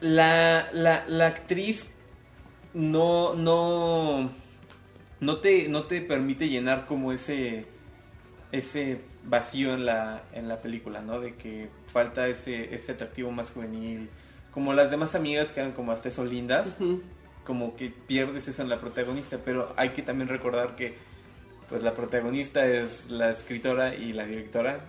La, 0.00 0.68
la, 0.72 1.04
la 1.08 1.26
actriz 1.26 1.90
no, 2.74 3.34
no, 3.34 4.30
no 5.20 5.38
te, 5.38 5.68
no 5.68 5.84
te 5.84 6.00
permite 6.00 6.48
llenar 6.48 6.86
como 6.86 7.12
ese, 7.12 7.66
ese 8.52 9.00
vacío 9.24 9.74
en 9.74 9.84
la, 9.84 10.22
en 10.32 10.48
la 10.48 10.60
película, 10.62 11.00
¿no? 11.00 11.20
De 11.20 11.34
que 11.34 11.68
falta 11.92 12.28
ese, 12.28 12.74
ese 12.74 12.92
atractivo 12.92 13.30
más 13.32 13.50
juvenil. 13.50 14.08
Como 14.52 14.72
las 14.72 14.90
demás 14.90 15.14
amigas 15.14 15.50
que 15.50 15.60
eran 15.60 15.72
como 15.72 15.92
hasta 15.92 16.08
eso 16.08 16.24
lindas, 16.24 16.76
Ujú. 16.78 17.02
como 17.44 17.74
que 17.76 17.90
pierdes 17.90 18.46
eso 18.48 18.62
en 18.62 18.68
la 18.68 18.80
protagonista, 18.80 19.38
pero 19.44 19.72
hay 19.76 19.90
que 19.90 20.02
también 20.02 20.28
recordar 20.28 20.76
que 20.76 20.94
pues 21.68 21.82
la 21.82 21.92
protagonista 21.94 22.66
es 22.66 23.10
la 23.10 23.30
escritora 23.30 23.94
y 23.94 24.12
la 24.12 24.24
directora. 24.26 24.80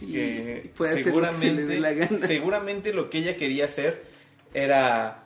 Y 0.00 0.12
que 0.12 0.70
puede 0.76 0.92
hacer 1.00 1.14
lo 1.14 1.20
que 1.22 1.26
se 1.36 1.44
le 1.44 1.50
seguramente, 1.50 1.66
dé 1.66 1.80
la 1.80 1.92
gana. 1.92 2.26
seguramente 2.26 2.92
lo 2.92 3.10
que 3.10 3.18
ella 3.18 3.36
quería 3.36 3.64
hacer 3.66 4.02
era 4.54 5.24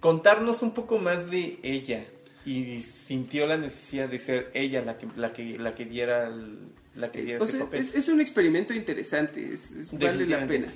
contarnos 0.00 0.62
un 0.62 0.72
poco 0.72 0.98
más 0.98 1.30
de 1.30 1.58
ella 1.62 2.04
y 2.44 2.82
sintió 2.82 3.46
la 3.46 3.56
necesidad 3.56 4.08
de 4.08 4.18
ser 4.18 4.50
ella 4.54 4.82
la 4.84 4.98
que 4.98 5.06
la 5.16 5.32
que 5.32 5.58
la 5.58 5.74
que 5.74 5.84
diera 5.86 6.26
el- 6.28 6.58
la 6.94 7.10
que 7.10 7.22
diera 7.22 7.40
O 7.40 7.44
ese 7.44 7.56
sea, 7.56 7.64
papel. 7.64 7.80
es, 7.80 7.94
es 7.94 8.08
un 8.08 8.20
experimento 8.20 8.72
interesante, 8.74 9.52
es, 9.52 9.72
es- 9.72 9.98
vale 9.98 10.26
la 10.26 10.46
pena. 10.46 10.68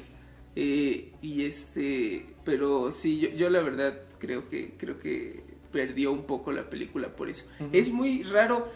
Eh, 0.57 1.12
y 1.22 1.44
este, 1.44 2.27
pero 2.44 2.90
sí, 2.90 3.18
yo, 3.20 3.29
yo 3.31 3.51
la 3.51 3.61
verdad 3.61 4.01
creo 4.18 4.48
que 4.48 4.72
creo 4.79 4.98
que 4.98 5.42
perdió 5.70 6.11
un 6.11 6.24
poco 6.24 6.51
la 6.51 6.68
película 6.70 7.14
por 7.14 7.29
eso. 7.29 7.44
Es 7.72 7.90
muy 7.90 8.22
raro, 8.24 8.66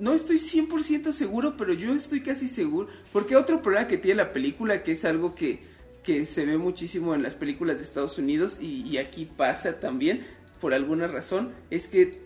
no 0.00 0.12
estoy 0.12 0.36
100% 0.38 1.12
seguro, 1.12 1.56
pero 1.56 1.72
yo 1.72 1.94
estoy 1.94 2.20
casi 2.20 2.48
seguro, 2.48 2.88
porque 3.12 3.36
otro 3.36 3.62
problema 3.62 3.86
que 3.88 3.96
tiene 3.96 4.16
la 4.16 4.32
película, 4.32 4.82
que 4.82 4.92
es 4.92 5.04
algo 5.06 5.34
que, 5.34 5.60
que 6.04 6.26
se 6.26 6.44
ve 6.46 6.58
muchísimo 6.58 7.14
en 7.14 7.22
las 7.22 7.34
películas 7.34 7.78
de 7.78 7.82
Estados 7.84 8.18
Unidos 8.18 8.58
y, 8.60 8.82
y 8.82 8.98
aquí 8.98 9.24
pasa 9.36 9.80
también, 9.80 10.24
por 10.60 10.74
alguna 10.74 11.06
razón, 11.08 11.52
es 11.70 11.88
que 11.88 12.22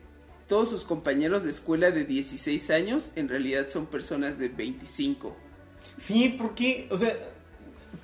todos 0.49 0.69
sus 0.71 0.85
compañeros 0.85 1.45
de 1.45 1.51
escuela 1.51 1.91
de 1.91 2.05
16 2.05 2.71
años 2.71 3.13
en 3.15 3.29
realidad 3.29 3.69
son 3.69 3.87
personas 3.87 4.39
de 4.39 4.49
25. 4.49 5.35
Sí, 5.97 6.31
¿por 6.31 6.55
qué? 6.55 6.89
O 6.91 6.99
sea, 6.99 7.15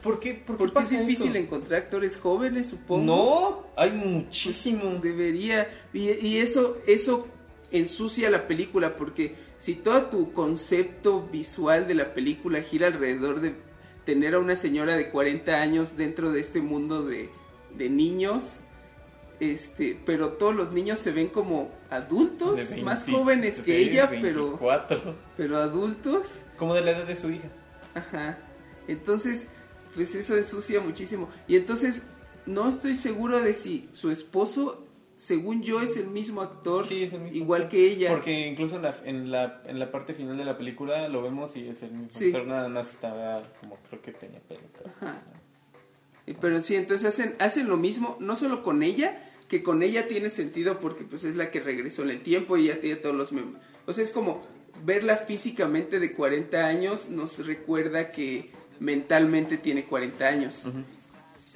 ¿por 0.03 0.21
qué 0.21 0.35
por 0.35 0.57
qué 0.57 0.59
Porque 0.59 0.65
es 0.67 0.73
pasa 0.73 1.01
difícil 1.01 1.31
eso? 1.31 1.39
encontrar 1.39 1.83
actores 1.83 2.17
jóvenes, 2.19 2.69
supongo. 2.69 3.05
No, 3.05 3.67
hay 3.77 3.91
muchísimos. 3.93 5.03
Debería. 5.03 5.69
Y, 5.93 6.11
y 6.27 6.39
eso, 6.39 6.79
eso 6.87 7.27
ensucia 7.73 8.31
la 8.31 8.47
película 8.47 8.95
porque 8.97 9.35
si 9.59 9.75
todo 9.75 10.03
tu 10.05 10.33
concepto 10.33 11.23
visual 11.33 11.89
de 11.89 11.95
la 11.95 12.15
película 12.15 12.63
gira 12.63 12.87
alrededor 12.89 13.41
de 13.41 13.55
tener 14.05 14.35
a 14.35 14.39
una 14.39 14.57
señora 14.57 14.97
de 14.97 15.11
40 15.11 15.53
años 15.53 15.97
dentro 15.97 16.33
de 16.33 16.41
este 16.41 16.61
mundo 16.61 17.05
de, 17.05 17.31
de 17.77 17.89
niños, 17.89 18.61
este, 19.41 19.99
pero 20.07 20.33
todos 20.33 20.55
los 20.55 20.73
niños 20.73 20.99
se 20.99 21.13
ven 21.13 21.29
como 21.29 21.71
adultos, 21.91 22.57
De 22.57 22.65
20, 22.65 22.83
más 22.83 23.05
jóvenes 23.05 23.61
que 23.61 23.73
23, 23.73 23.93
ella, 23.93 24.09
pero, 24.11 24.45
24. 24.59 25.15
pero 25.37 25.57
adultos. 25.59 26.41
Como 26.57 26.75
de 26.75 26.83
la 26.83 26.93
edad 26.93 27.07
de 27.07 27.17
su 27.17 27.31
hija. 27.31 27.49
Ajá. 27.95 28.39
Entonces, 28.87 29.49
pues 29.95 30.15
eso 30.15 30.37
ensucia 30.37 30.81
muchísimo. 30.81 31.29
Y 31.49 31.57
entonces, 31.57 32.03
no 32.47 32.69
estoy 32.69 32.95
seguro 32.95 33.41
de 33.41 33.55
si 33.55 33.89
su 33.93 34.11
esposo, 34.11 34.84
según 35.17 35.63
yo, 35.63 35.81
es 35.81 35.97
el 35.97 36.07
mismo 36.09 36.43
actor, 36.43 36.89
Sí, 36.89 37.05
es 37.05 37.13
el 37.13 37.21
mismo 37.21 37.37
igual 37.37 37.63
actor. 37.63 37.71
que 37.79 37.87
ella. 37.93 38.11
Porque 38.11 38.49
incluso 38.49 38.77
en 38.77 38.83
la, 38.83 38.95
en, 39.05 39.31
la, 39.31 39.63
en 39.67 39.79
la 39.79 39.91
parte 39.93 40.15
final 40.15 40.37
de 40.37 40.45
la 40.45 40.59
película 40.59 41.09
lo 41.09 41.23
vemos 41.23 41.57
y 41.57 41.69
es 41.69 41.83
el 41.83 41.93
mismo 41.93 42.09
Sí. 42.11 42.27
actor, 42.27 42.47
nada 42.47 42.69
más 42.69 42.91
estaba 42.91 43.43
como 43.61 43.77
creo 43.89 44.03
que 44.03 44.13
tenía 44.13 44.41
peluca. 44.41 44.81
Ajá. 45.01 45.23
Pero 46.41 46.61
sí, 46.63 46.75
entonces 46.77 47.07
hacen, 47.07 47.37
hacen 47.39 47.69
lo 47.69 47.77
mismo, 47.77 48.17
no 48.19 48.35
solo 48.35 48.63
con 48.63 48.83
ella, 48.83 49.21
que 49.49 49.63
con 49.63 49.83
ella 49.83 50.09
tiene 50.09 50.31
sentido 50.31 50.81
porque 50.81 51.05
pues 51.05 51.23
es 51.25 51.37
la 51.37 51.51
que 51.51 51.61
regresó 51.61 52.03
en 52.03 52.11
el 52.11 52.23
tiempo 52.23 52.57
y 52.57 52.67
ya 52.69 52.81
tiene 52.81 52.97
todos 52.97 53.15
los 53.15 53.33
mem- 53.33 53.57
O 53.87 53.93
sea, 53.93 54.03
es 54.03 54.11
como 54.11 54.41
verla 54.85 55.19
físicamente 55.19 56.01
de 56.01 56.13
40 56.15 56.67
años 56.67 57.09
nos 57.11 57.47
recuerda 57.47 58.09
que 58.11 58.51
mentalmente 58.81 59.59
tiene 59.59 59.85
40 59.85 60.27
años. 60.27 60.67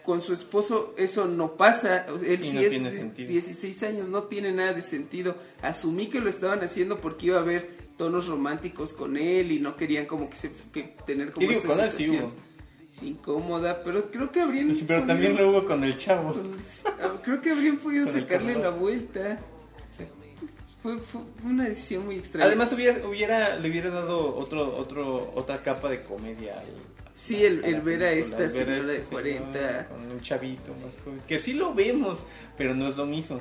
Con 0.08 0.22
su 0.22 0.32
esposo 0.32 0.94
eso 0.96 1.26
no 1.26 1.52
pasa, 1.58 2.06
él 2.24 2.40
Y 2.40 2.44
sí 2.44 2.56
no 2.56 2.62
es 2.62 2.70
tiene 2.70 2.90
de 2.90 2.96
sentido. 2.96 3.28
16 3.28 3.82
años, 3.82 4.08
no 4.08 4.22
tiene 4.22 4.52
nada 4.52 4.72
de 4.72 4.82
sentido. 4.82 5.36
Asumí 5.60 6.06
que 6.06 6.18
lo 6.22 6.30
estaban 6.30 6.60
haciendo 6.64 6.98
porque 6.98 7.26
iba 7.26 7.36
a 7.36 7.42
haber 7.42 7.68
tonos 7.98 8.26
románticos 8.26 8.94
con 8.94 9.18
él 9.18 9.52
y 9.52 9.60
no 9.60 9.76
querían 9.76 10.06
como 10.06 10.30
que 10.30 10.36
se 10.36 10.50
que 10.72 10.94
tener 11.04 11.30
como 11.32 11.44
Y 11.44 11.48
digo, 11.50 11.60
esta 11.60 11.74
con 11.74 11.84
él 11.84 11.90
sí 11.90 12.08
hubo. 12.08 12.32
incómoda, 13.02 13.82
pero 13.84 14.10
creo 14.10 14.32
que 14.32 14.40
habrían 14.40 14.74
Pero 14.86 15.04
también 15.04 15.32
podido- 15.34 15.52
lo 15.52 15.58
hubo 15.58 15.66
con 15.66 15.84
el 15.84 15.94
chavo. 15.98 16.34
creo 17.22 17.42
que 17.42 17.50
habrían 17.50 17.76
podido 17.76 18.06
sacarle 18.06 18.54
la 18.54 18.70
vuelta. 18.70 19.38
Fue, 20.82 20.96
fue 20.98 21.20
una 21.44 21.64
decisión 21.68 22.06
muy 22.06 22.16
extraña. 22.16 22.46
Además 22.46 22.72
hubiera, 22.72 23.06
hubiera, 23.06 23.56
le 23.58 23.68
hubiera 23.68 23.90
dado 23.90 24.34
otro, 24.36 24.74
otro, 24.74 25.32
otra 25.34 25.62
capa 25.62 25.90
de 25.90 26.02
comedia 26.02 26.60
al, 26.60 26.66
Sí, 27.18 27.44
el, 27.44 27.64
el 27.64 27.80
ver 27.80 28.04
a 28.04 28.12
esta 28.12 28.36
ver 28.36 28.46
a 28.46 28.50
señora 28.50 28.86
de 28.86 28.96
esta 28.98 29.10
40. 29.10 29.52
señora 29.52 29.88
Con 29.88 30.10
un 30.12 30.20
chavito 30.20 30.72
más 30.74 30.94
joven. 31.04 31.20
Que 31.26 31.40
sí 31.40 31.52
lo 31.52 31.74
vemos, 31.74 32.20
pero 32.56 32.76
no 32.76 32.86
es 32.86 32.96
lo 32.96 33.06
mismo. 33.06 33.40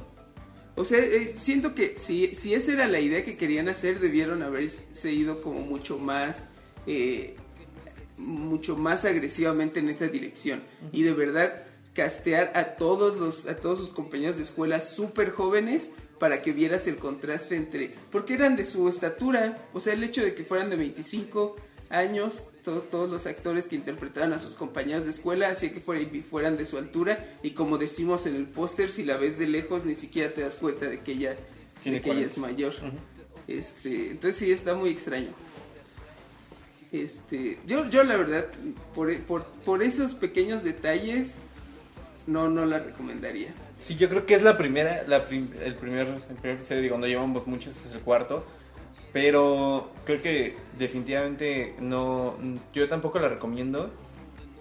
O 0.76 0.84
sea, 0.84 0.98
eh, 0.98 1.36
siento 1.38 1.76
que 1.76 1.96
si, 1.96 2.34
si 2.34 2.56
esa 2.56 2.74
era 2.74 2.88
la 2.88 3.00
idea 3.00 3.24
que 3.24 3.38
querían 3.38 3.70
hacer, 3.70 4.00
debieron 4.00 4.42
haberse 4.42 5.12
ido 5.12 5.42
como 5.42 5.60
mucho 5.60 6.00
más, 6.00 6.50
eh, 6.88 7.36
mucho 8.18 8.76
más 8.76 9.06
agresivamente 9.06 9.80
en 9.80 9.90
esa 9.90 10.08
dirección. 10.08 10.64
Y 10.92 11.04
de 11.04 11.14
verdad, 11.14 11.64
castear 11.94 12.54
a 12.56 12.78
todos 12.78 13.18
los, 13.18 13.46
a 13.46 13.58
todos 13.58 13.78
sus 13.78 13.90
compañeros 13.92 14.38
de 14.38 14.44
escuela 14.44 14.82
súper 14.82 15.30
jóvenes 15.30 15.92
para 16.20 16.42
que 16.42 16.52
vieras 16.52 16.88
el 16.88 16.96
contraste 16.96 17.56
entre, 17.56 17.94
porque 18.12 18.34
eran 18.34 18.56
de 18.56 18.66
su 18.66 18.90
estatura, 18.90 19.56
o 19.72 19.80
sea, 19.80 19.94
el 19.94 20.04
hecho 20.04 20.24
de 20.24 20.34
que 20.34 20.44
fueran 20.44 20.72
de 20.72 20.78
25 20.78 21.56
años, 21.90 22.52
to- 22.66 22.82
todos 22.92 23.10
los 23.10 23.26
actores 23.28 23.68
que 23.68 23.76
interpretaban 23.76 24.34
a 24.34 24.40
sus 24.40 24.56
compañeros 24.56 25.04
de 25.06 25.12
escuela, 25.12 25.50
hacía 25.50 25.74
que 25.74 25.80
fuera- 25.80 26.06
fueran 26.30 26.58
de 26.58 26.66
su 26.66 26.78
altura, 26.78 27.26
y 27.44 27.52
como 27.52 27.78
decimos 27.78 28.26
en 28.26 28.36
el 28.36 28.46
póster, 28.46 28.90
si 28.90 29.04
la 29.04 29.18
ves 29.18 29.38
de 29.38 29.48
lejos, 29.48 29.86
ni 29.86 29.96
siquiera 29.96 30.32
te 30.32 30.42
das 30.42 30.56
cuenta 30.56 30.88
de 30.88 31.00
que 31.00 31.14
ella, 31.14 31.36
Tiene 31.84 31.98
de 32.00 32.04
que 32.04 32.10
ella 32.12 32.28
40. 32.28 32.34
es 32.34 32.38
mayor. 32.38 32.74
Este, 33.48 34.12
entonces 34.12 34.36
sí 34.36 34.52
está 34.52 34.74
muy 34.76 34.90
extraño. 34.90 35.30
Este, 36.92 37.60
yo, 37.68 37.90
yo 37.90 38.04
la 38.04 38.16
verdad, 38.16 38.46
por, 38.96 39.16
por, 39.24 39.46
por 39.66 39.84
esos 39.84 40.14
pequeños 40.14 40.64
detalles, 40.64 41.36
no, 42.28 42.50
no 42.50 42.66
la 42.66 42.80
recomendaría. 42.80 43.54
Sí, 43.80 43.96
yo 43.96 44.10
creo 44.10 44.26
que 44.26 44.36
es 44.36 44.42
la 44.42 44.58
primera, 44.58 45.04
la 45.08 45.28
prim- 45.28 45.52
el, 45.64 45.76
primer, 45.76 46.08
el 46.08 46.36
primer 46.38 46.58
episodio, 46.58 46.82
digo, 46.82 46.98
no 46.98 47.06
llevamos 47.06 47.46
muchos, 47.46 47.76
es 47.86 47.94
el 47.94 48.00
cuarto. 48.00 48.46
Pero 49.18 49.92
creo 50.06 50.22
que 50.22 50.56
definitivamente 50.78 51.74
no, 51.80 52.36
yo 52.72 52.88
tampoco 52.88 53.20
la 53.20 53.30
recomiendo 53.30 53.92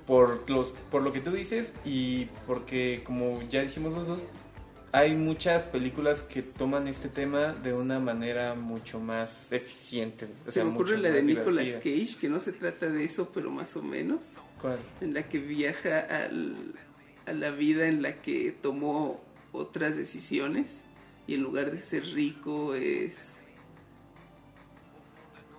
por, 0.07 0.49
los, 0.49 0.73
por 0.90 1.03
lo 1.03 1.12
que 1.12 1.21
tú 1.21 1.31
dices 1.31 1.75
y 1.85 2.27
porque 2.47 3.03
como 3.05 3.42
ya 3.51 3.61
dijimos 3.61 3.92
los 3.92 4.07
dos, 4.07 4.23
hay 4.92 5.14
muchas 5.14 5.64
películas 5.64 6.23
que 6.23 6.41
toman 6.41 6.89
este 6.89 7.11
tema 7.11 7.53
de 7.53 7.74
una 7.74 8.01
manera 8.01 8.55
mucho 8.55 8.99
más 8.99 9.53
eficiente. 9.53 10.26
o 10.47 10.51
Se 10.51 10.64
me 10.64 10.70
ocurre 10.70 10.97
la 10.97 11.11
de 11.11 11.22
Nicolas. 11.22 11.74
Cage, 11.74 12.16
que 12.18 12.31
no 12.31 12.41
se 12.41 12.53
trata 12.53 12.89
de 12.89 13.05
eso, 13.05 13.31
pero 13.35 13.51
más 13.51 13.76
o 13.76 13.83
menos, 13.83 14.37
¿Cuál? 14.59 14.78
en 15.03 15.12
la 15.12 15.28
que 15.28 15.39
viaja 15.39 16.01
al, 16.01 16.72
a 17.26 17.33
la 17.35 17.51
vida 17.51 17.89
en 17.89 18.01
la 18.01 18.22
que 18.22 18.57
tomó 18.62 19.20
otras 19.53 19.97
decisiones 19.97 20.81
y 21.26 21.35
en 21.35 21.43
lugar 21.43 21.72
de 21.72 21.83
ser 21.83 22.05
rico 22.07 22.74
es... 22.74 23.35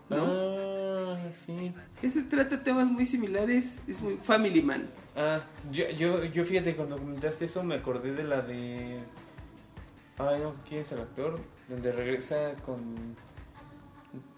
¿No? 0.10 0.18
Ah, 0.26 1.18
sí. 1.34 1.72
Ese 2.01 2.22
trata 2.24 2.64
temas 2.64 2.88
muy 2.88 3.05
similares, 3.05 3.80
es 3.88 4.01
muy 4.01 4.16
Family 4.18 4.62
Man. 4.62 4.88
Ah, 5.16 5.41
yo, 5.72 5.89
yo, 5.91 6.24
yo 6.26 6.45
fíjate, 6.45 6.76
cuando 6.76 6.97
comentaste 6.97 7.45
eso 7.45 7.64
me 7.64 7.76
acordé 7.76 8.14
de 8.14 8.24
la 8.24 8.41
de... 8.41 8.99
Ay, 10.20 10.39
no, 10.41 10.55
¿quién 10.68 10.82
es 10.82 10.91
el 10.91 10.99
actor? 11.01 11.39
Donde 11.70 11.91
regresa 11.91 12.53
con... 12.66 12.95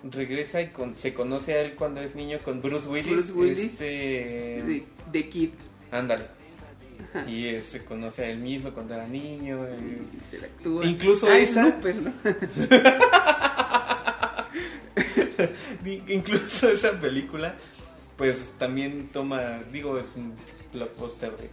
Regresa 0.03 0.61
y 0.61 0.67
con, 0.69 0.97
se 0.97 1.13
conoce 1.13 1.53
a 1.53 1.61
él 1.61 1.75
cuando 1.75 2.01
es 2.01 2.15
niño 2.15 2.39
con 2.43 2.61
Bruce 2.61 2.87
Willis. 2.89 3.11
Bruce 3.13 3.31
Willis 3.33 3.59
Este... 3.73 3.83
de, 3.85 4.85
de 5.11 5.29
Kid. 5.29 5.49
Ándale. 5.91 6.25
Y 7.27 7.45
eh, 7.47 7.61
se 7.61 7.83
conoce 7.85 8.25
a 8.25 8.29
él 8.29 8.39
mismo 8.39 8.71
cuando 8.71 8.93
era 8.93 9.07
niño. 9.07 9.65
eh. 9.67 10.01
Interactúa. 10.13 10.85
Incluso 10.85 11.27
Ah, 11.27 11.37
esa- 11.37 11.67
es 11.67 11.73
Looper, 11.75 11.95
¿no? 11.95 12.13
Incluso 15.85 16.69
esa 16.71 16.99
película, 16.99 17.55
pues 18.17 18.53
también 18.57 19.09
toma, 19.11 19.61
digo, 19.71 19.97
es 19.99 20.15
un 20.15 20.33
blockbuster 20.73 21.31
de... 21.37 21.49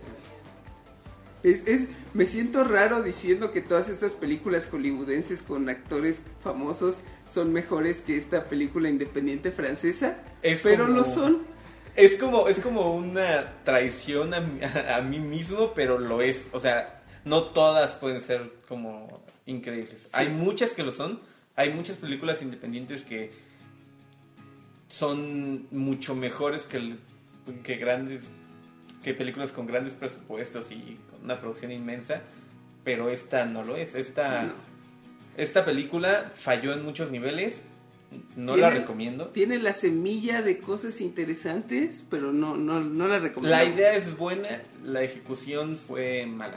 Es, 1.43 1.63
es, 1.69 1.89
me 2.13 2.27
siento 2.27 2.65
raro 2.65 3.03
diciendo 3.03 3.53
que 3.53 3.61
todas 3.61 3.89
estas 3.89 4.15
películas 4.15 4.67
hollywoodenses 4.69 5.43
con 5.43 5.69
actores 5.69 6.23
famosos 6.43 7.01
son 7.29 7.53
mejores 7.53 8.03
que 8.03 8.17
esta 8.17 8.45
película 8.45 8.89
independiente 8.89 9.53
francesa, 9.53 10.19
Es 10.43 10.63
pero 10.63 10.87
como- 10.87 10.97
lo 10.99 11.05
son. 11.05 11.43
Es 11.95 12.17
como, 12.17 12.49
es 12.49 12.59
como 12.59 12.95
una 12.95 13.55
traición 13.65 14.35
a, 14.35 14.97
a 14.97 15.01
mí 15.03 15.19
mismo, 15.19 15.73
pero 15.75 15.99
lo 15.99 16.21
es. 16.21 16.47
O 16.53 16.61
sea, 16.61 17.03
no 17.25 17.45
todas 17.45 17.95
pueden 17.97 18.21
ser 18.21 18.53
como 18.69 19.23
increíbles. 19.47 20.09
Hay 20.15 20.29
muchas 20.29 20.73
que 20.73 20.83
lo 20.83 20.93
son. 20.93 21.21
Hay 21.55 21.73
muchas 21.73 21.97
películas 21.97 22.43
independientes 22.43 23.03
que 23.03 23.31
son 24.97 25.67
mucho 25.71 26.15
mejores 26.15 26.67
que, 26.67 26.79
el- 26.79 26.99
que 27.63 27.77
grandes 27.77 28.23
que 29.05 29.15
películas 29.15 29.53
con 29.53 29.67
grandes 29.67 29.95
presupuestos 29.95 30.71
y 30.73 30.99
con 31.11 31.25
una 31.25 31.39
producción 31.41 31.71
inmensa. 31.71 32.23
Pero 32.83 33.09
esta 33.09 33.45
no 33.47 33.63
lo 33.63 33.77
es. 33.77 33.95
Esta, 33.95 34.45
No. 34.45 34.53
esta 35.37 35.65
película 35.65 36.33
falló 36.35 36.73
en 36.73 36.85
muchos 36.85 37.11
niveles. 37.11 37.63
No 38.37 38.57
la 38.57 38.71
recomiendo. 38.71 39.27
Tiene 39.27 39.59
la 39.59 39.73
semilla 39.75 40.41
de 40.41 40.59
cosas 40.59 41.01
interesantes, 41.01 42.05
pero 42.09 42.33
no, 42.33 42.57
no, 42.57 42.81
no 42.81 43.09
la 43.09 43.19
recomiendo. 43.19 43.57
La 43.57 43.65
idea 43.65 43.95
es 43.95 44.17
buena, 44.17 44.49
la 44.85 45.03
ejecución 45.03 45.77
fue 45.77 46.25
mala. 46.27 46.57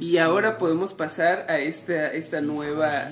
Y 0.00 0.16
ahora 0.18 0.58
podemos 0.58 0.92
pasar 0.94 1.46
a 1.48 1.58
esta, 1.58 2.12
esta 2.12 2.40
nueva, 2.40 3.10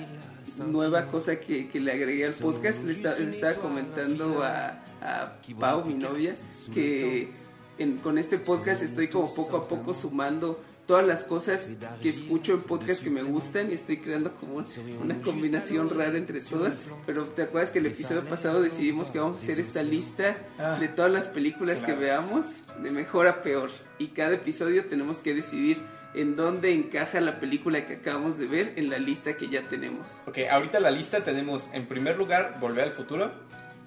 nueva 0.67 1.05
cosa 1.07 1.39
que, 1.39 1.67
que 1.69 1.79
le 1.79 1.91
agregué 1.91 2.25
al 2.25 2.33
podcast. 2.33 2.83
Le, 2.83 2.93
le 2.93 3.29
estaba 3.29 3.53
comentando 3.55 4.43
a, 4.43 4.83
a 5.01 5.37
Pau, 5.59 5.85
mi 5.85 5.93
novia, 5.95 6.35
que 6.73 7.29
en- 7.77 7.97
con 7.97 8.17
este 8.17 8.37
podcast 8.37 8.81
estoy 8.83 9.07
como 9.07 9.33
poco 9.33 9.57
a 9.57 9.67
poco 9.67 9.93
sumando 9.93 10.63
todas 10.85 11.05
las 11.05 11.23
cosas 11.23 11.69
que 12.01 12.09
escucho 12.09 12.53
en 12.53 12.61
podcast 12.61 13.03
que 13.03 13.11
me 13.11 13.21
gustan 13.21 13.69
y 13.69 13.75
estoy 13.75 13.97
creando 13.97 14.33
como 14.33 14.55
un- 14.55 14.65
una 15.03 15.21
combinación 15.21 15.87
rara 15.91 16.17
entre 16.17 16.41
todas. 16.41 16.77
Pero 17.05 17.25
te 17.25 17.43
acuerdas 17.43 17.69
que 17.69 17.77
el 17.79 17.85
episodio 17.85 18.25
pasado 18.25 18.61
decidimos 18.61 19.11
que 19.11 19.19
vamos 19.19 19.37
a 19.37 19.39
hacer 19.39 19.59
esta 19.59 19.83
lista 19.83 20.35
Ah, 20.57 20.77
de 20.79 20.87
todas 20.87 21.11
las 21.11 21.27
películas 21.27 21.81
que 21.81 21.93
veamos 21.93 22.47
de 22.81 22.89
mejor 22.91 23.27
a 23.27 23.41
peor. 23.43 23.69
Y 23.99 24.07
cada 24.07 24.33
episodio 24.35 24.85
tenemos 24.85 25.19
que 25.19 25.35
decidir 25.35 25.77
en 26.13 26.35
dónde 26.35 26.73
encaja 26.73 27.21
la 27.21 27.39
película 27.39 27.85
que 27.85 27.95
acabamos 27.95 28.37
de 28.37 28.47
ver 28.47 28.73
en 28.75 28.89
la 28.89 28.97
lista 28.97 29.37
que 29.37 29.49
ya 29.49 29.61
tenemos. 29.63 30.21
Ok, 30.25 30.39
ahorita 30.49 30.79
la 30.79 30.91
lista 30.91 31.23
tenemos 31.23 31.69
en 31.73 31.87
primer 31.87 32.17
lugar 32.17 32.57
Volver 32.59 32.85
al 32.85 32.91
Futuro, 32.91 33.31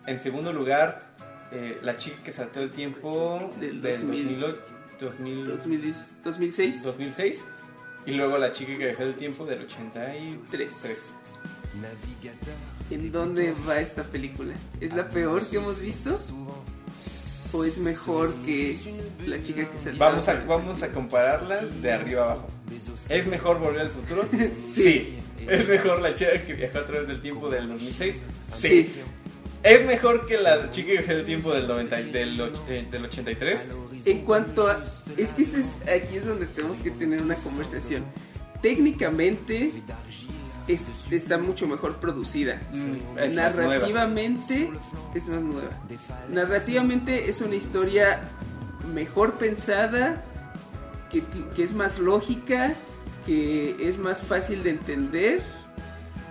en 0.06 0.20
segundo 0.20 0.52
lugar 0.52 1.14
eh, 1.52 1.78
La 1.82 1.96
chica 1.96 2.16
que 2.24 2.32
saltó 2.32 2.60
el 2.60 2.70
tiempo 2.70 3.50
Del 3.60 3.82
del 3.82 4.00
2000. 4.00 4.40
2008 4.40 4.62
2000 5.00 5.46
2010 5.46 6.22
2006. 6.24 6.82
2006 6.82 7.44
y 8.06 8.12
luego 8.12 8.38
La 8.38 8.52
chica 8.52 8.72
que 8.76 8.86
viajó 8.86 9.02
el 9.02 9.14
tiempo 9.14 9.44
del 9.44 9.62
83. 9.62 10.78
Tres. 10.80 11.12
¿En 12.90 13.10
dónde 13.10 13.54
va 13.66 13.80
esta 13.80 14.02
película? 14.02 14.54
¿Es 14.80 14.92
la 14.92 15.08
peor 15.08 15.46
que 15.46 15.56
hemos 15.56 15.80
visto? 15.80 16.18
¿O 17.52 17.64
es 17.64 17.76
mejor 17.78 18.32
que 18.46 18.78
la 19.26 19.42
chica 19.42 19.68
que 19.70 19.76
saltó? 19.78 19.98
Vamos 19.98 20.26
a, 20.28 20.34
vamos 20.46 20.82
a 20.82 20.88
compararlas 20.88 21.82
de 21.82 21.92
arriba 21.92 22.22
abajo. 22.24 22.46
¿Es 23.08 23.26
mejor 23.26 23.58
Volver 23.60 23.82
al 23.82 23.90
Futuro? 23.90 24.24
Sí. 24.54 25.18
¿Es 25.46 25.68
mejor 25.68 26.00
La 26.00 26.14
chica 26.14 26.40
que 26.46 26.54
viajó 26.54 26.78
a 26.78 26.86
través 26.86 27.08
del 27.08 27.20
tiempo 27.20 27.50
del 27.50 27.68
2006? 27.68 28.16
Sí. 28.46 28.92
¿Es 29.62 29.84
mejor 29.86 30.24
que 30.26 30.38
La 30.38 30.70
chica 30.70 30.86
que 30.88 30.98
viajó 30.98 31.12
el 31.12 31.24
tiempo 31.24 31.52
del, 31.52 31.66
90, 31.66 32.00
y- 32.00 32.10
del, 32.10 32.40
eh, 32.68 32.86
del 32.90 33.04
83? 33.04 33.60
En 34.06 34.18
cuanto 34.24 34.68
a... 34.68 34.84
Es 35.16 35.34
que 35.34 35.42
es, 35.42 35.74
aquí 35.82 36.16
es 36.16 36.24
donde 36.26 36.46
tenemos 36.46 36.78
que 36.80 36.90
tener 36.92 37.20
una 37.22 37.34
conversación. 37.34 38.04
Técnicamente 38.62 39.72
es- 40.68 40.86
está 41.10 41.38
mucho 41.38 41.66
mejor 41.66 41.96
producida. 41.96 42.60
Mm, 42.72 43.18
es 43.18 43.34
más 43.34 43.54
nueva. 43.54 43.74
Narrativamente 43.74 44.70
es 45.14 45.28
más 45.28 45.40
nueva. 45.40 45.70
Narrativamente 46.28 47.28
es 47.28 47.40
una 47.40 47.54
historia 47.54 48.20
mejor 48.94 49.34
pensada, 49.34 50.22
que, 51.10 51.22
que 51.54 51.62
es 51.64 51.72
más 51.74 51.98
lógica, 51.98 52.74
que 53.26 53.76
es 53.88 53.98
más 53.98 54.22
fácil 54.22 54.62
de 54.62 54.70
entender. 54.70 55.42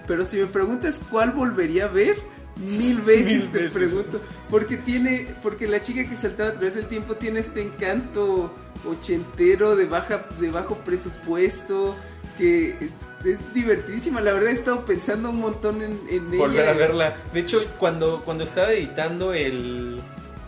Pero 0.07 0.25
si 0.25 0.37
me 0.37 0.47
preguntas 0.47 0.99
cuál 1.09 1.31
volvería 1.31 1.85
a 1.85 1.87
ver, 1.87 2.17
mil 2.57 2.99
veces 3.05 3.43
Mil 3.43 3.51
te 3.51 3.57
veces. 3.59 3.71
pregunto. 3.71 4.21
Porque 4.49 4.77
tiene, 4.77 5.27
porque 5.43 5.67
la 5.67 5.81
chica 5.81 6.03
que 6.09 6.15
saltaba 6.15 6.49
a 6.49 6.53
través 6.53 6.75
del 6.75 6.87
tiempo 6.87 7.15
tiene 7.15 7.39
este 7.39 7.61
encanto 7.61 8.51
ochentero 8.89 9.75
de 9.75 9.85
baja, 9.85 10.25
de 10.39 10.49
bajo 10.49 10.75
presupuesto, 10.77 11.95
que 12.41 12.89
es 13.23 13.53
divertidísima. 13.53 14.19
La 14.21 14.33
verdad 14.33 14.49
he 14.49 14.53
estado 14.53 14.83
pensando 14.83 15.29
un 15.29 15.39
montón 15.39 15.81
en, 15.81 15.99
en 16.09 16.37
volver 16.37 16.61
ella. 16.63 16.71
a 16.71 16.73
verla. 16.73 17.17
De 17.33 17.39
hecho, 17.41 17.61
cuando, 17.79 18.21
cuando 18.25 18.43
estaba 18.43 18.71
editando 18.73 19.33
el. 19.33 19.99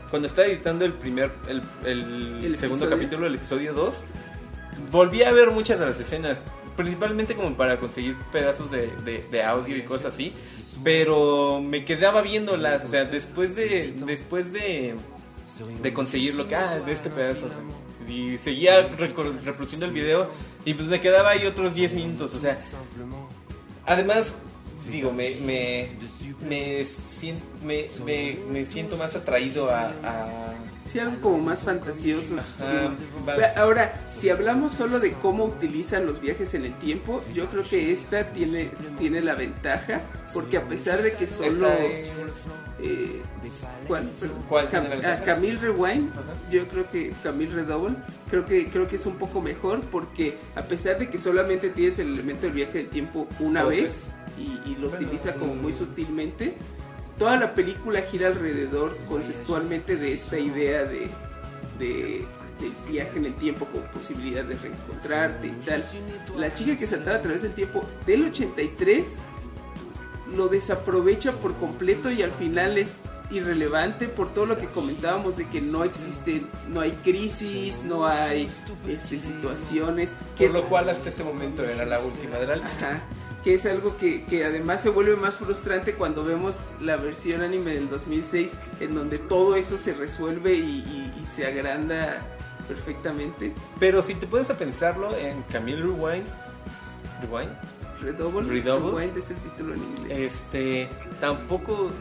Cuando 0.10 0.28
estaba 0.28 0.48
editando 0.48 0.84
el 0.86 0.94
primer. 0.94 1.32
El, 1.48 1.62
el 1.86 2.44
¿El 2.46 2.58
segundo 2.58 2.86
episodio? 2.86 2.90
capítulo 2.90 3.24
del 3.26 3.36
episodio 3.36 3.74
2, 3.74 4.02
volví 4.92 5.24
a 5.24 5.32
ver 5.32 5.52
muchas 5.52 5.80
de 5.80 5.86
las 5.86 6.00
escenas. 6.00 6.42
Principalmente 6.76 7.36
como 7.36 7.56
para 7.56 7.80
conseguir 7.80 8.16
pedazos 8.32 8.72
de, 8.72 8.88
de- 9.06 9.24
de 9.32 9.44
audio 9.44 9.78
y 9.78 9.84
cosas 9.84 10.16
así. 10.16 10.34
Pero 10.84 11.62
me 11.62 11.86
quedaba 11.86 12.24
viéndolas. 12.24 12.84
O 12.84 12.88
sea, 12.88 13.06
después 13.06 13.56
de. 13.56 13.94
Después 14.06 14.52
de. 14.52 14.96
De 15.82 15.94
conseguir 15.94 16.36
lo 16.36 16.48
que. 16.48 16.56
Ah, 16.56 16.80
de 16.80 16.92
este 16.94 17.10
pedazo. 17.10 17.48
Y 18.08 18.38
seguía 18.38 18.82
reproduciendo 18.98 19.86
el 19.86 19.92
video. 19.94 20.28
Y 20.66 20.74
pues 20.74 20.88
me 20.88 21.00
quedaba 21.02 21.30
ahí 21.32 21.46
otros 21.46 21.74
10 21.76 21.94
minutos. 21.94 22.34
O 22.36 22.40
sea, 22.40 22.58
Además, 23.86 24.34
digo, 24.92 25.12
me, 25.12 25.36
me, 25.42 25.90
me, 26.48 26.86
sien- 26.86 27.40
me, 27.66 27.88
me- 28.06 28.66
siento 28.66 28.98
más 28.98 29.16
atraído 29.16 29.70
a- 29.70 30.54
Sí, 30.94 31.00
algo 31.00 31.20
como 31.22 31.40
más 31.40 31.64
fantasioso. 31.64 32.36
Ajá, 32.60 32.94
Ahora, 33.58 33.94
si 34.16 34.30
hablamos 34.30 34.74
solo 34.74 35.00
de 35.00 35.14
cómo 35.14 35.46
utilizan 35.46 36.06
los 36.06 36.22
viajes 36.22 36.54
en 36.54 36.66
el 36.66 36.74
tiempo, 36.76 37.22
yo 37.34 37.48
creo 37.48 37.64
que 37.64 37.92
esta 37.92 38.26
tiene, 38.28 38.70
tiene 39.00 39.22
la 39.22 39.34
ventaja, 39.34 40.02
porque 40.36 40.58
a 40.58 40.68
pesar 40.68 41.02
de 41.02 41.14
que 41.14 41.28
solo... 41.28 41.68
es- 41.92 42.12
eh, 42.80 43.22
¿Cuál? 43.88 44.08
Ah, 45.04 45.22
Camille 45.26 45.58
Rewind, 45.60 46.10
yo 46.52 46.68
creo 46.68 46.90
que 46.92 47.14
Camille 47.24 47.54
Redouble, 47.54 47.96
creo 48.30 48.46
que 48.46 48.68
creo 48.68 48.88
que 48.88 48.98
es 48.98 49.06
un 49.06 49.16
poco 49.16 49.42
mejor 49.42 49.80
porque 49.82 50.38
a 50.56 50.62
pesar 50.64 51.00
de 51.00 51.10
que 51.10 51.18
solamente 51.18 51.70
tienes 51.70 51.98
el 52.00 52.14
elemento 52.14 52.44
del 52.44 52.52
viaje 52.52 52.80
del 52.80 52.90
tiempo 52.90 53.28
una 53.40 53.64
vez 53.64 54.08
y, 54.38 54.60
y 54.70 54.76
lo 54.80 54.90
utiliza 54.90 55.34
como 55.36 55.56
muy 55.56 55.72
sutilmente, 55.74 56.56
toda 57.18 57.38
la 57.38 57.54
película 57.54 58.02
gira 58.02 58.28
alrededor 58.28 58.98
conceptualmente 59.08 59.96
de 59.96 60.14
esta 60.14 60.38
idea 60.38 60.84
de, 60.84 61.08
de 61.80 62.26
del 62.60 62.74
viaje 62.88 63.18
en 63.18 63.26
el 63.26 63.36
tiempo 63.36 63.66
como 63.66 63.84
posibilidad 63.86 64.44
de 64.44 64.56
reencontrarte 64.58 65.48
y 65.48 65.52
tal. 65.66 65.84
La 66.38 66.54
chica 66.54 66.78
que 66.78 66.88
saltaba 66.88 67.18
a 67.18 67.22
través 67.22 67.42
del 67.42 67.54
tiempo 67.54 67.84
del 68.06 68.26
83 68.26 69.18
lo 70.36 70.48
desaprovecha 70.48 71.32
por 71.34 71.56
completo 71.56 72.12
y 72.12 72.22
al 72.24 72.32
final 72.32 72.78
es 72.78 72.98
irrelevante 73.32 74.08
por 74.08 74.34
todo 74.34 74.46
lo 74.46 74.58
que 74.58 74.68
comentábamos 74.68 75.38
de 75.38 75.48
que 75.48 75.62
no 75.62 75.84
existe, 75.84 76.44
no 76.70 76.82
hay 76.82 76.92
crisis, 76.92 77.84
no 77.84 78.06
hay 78.06 78.50
este, 78.88 79.20
situaciones, 79.20 80.12
que 80.38 80.48
Por 80.48 80.56
es, 80.56 80.64
lo 80.64 80.70
cual 80.70 80.90
hasta 80.90 81.10
este 81.10 81.24
momento 81.24 81.64
era 81.64 81.86
la 81.86 82.00
última 82.00 82.38
de 82.38 82.48
la 82.48 82.56
lista. 82.58 82.90
ajá, 82.90 83.02
que 83.44 83.54
es 83.56 83.66
algo 83.66 83.98
que, 83.98 84.24
que 84.24 84.46
además 84.46 84.82
se 84.82 84.90
vuelve 84.90 85.16
más 85.18 85.36
frustrante 85.38 85.94
cuando 85.96 86.24
vemos 86.24 86.64
la 86.80 86.96
versión 86.98 87.42
anime 87.42 87.74
del 87.74 87.90
2006 87.90 88.52
en 88.80 88.96
donde 88.96 89.18
todo 89.20 89.56
eso 89.56 89.78
se 89.78 89.94
resuelve 89.94 90.54
y, 90.54 90.80
y- 90.80 91.14
y 91.22 91.26
se 91.26 91.46
agranda 91.46 92.22
perfectamente. 92.68 93.54
Pero 93.80 94.02
si 94.02 94.16
te 94.16 94.28
pones 94.28 94.50
a 94.50 94.54
pensarlo 94.58 95.16
en 95.18 95.42
Camille 95.52 95.82
Rewind, 95.82 96.26
Rewind, 97.22 97.52
Redouble, 98.02 98.50
Redouble. 98.50 99.00
Rewind 99.02 99.18
es 99.18 99.30
el 99.32 99.38
título 99.38 99.74
en 99.74 99.84
inglés. 99.84 100.18
este, 100.20 100.90
tampoco, 101.20 101.92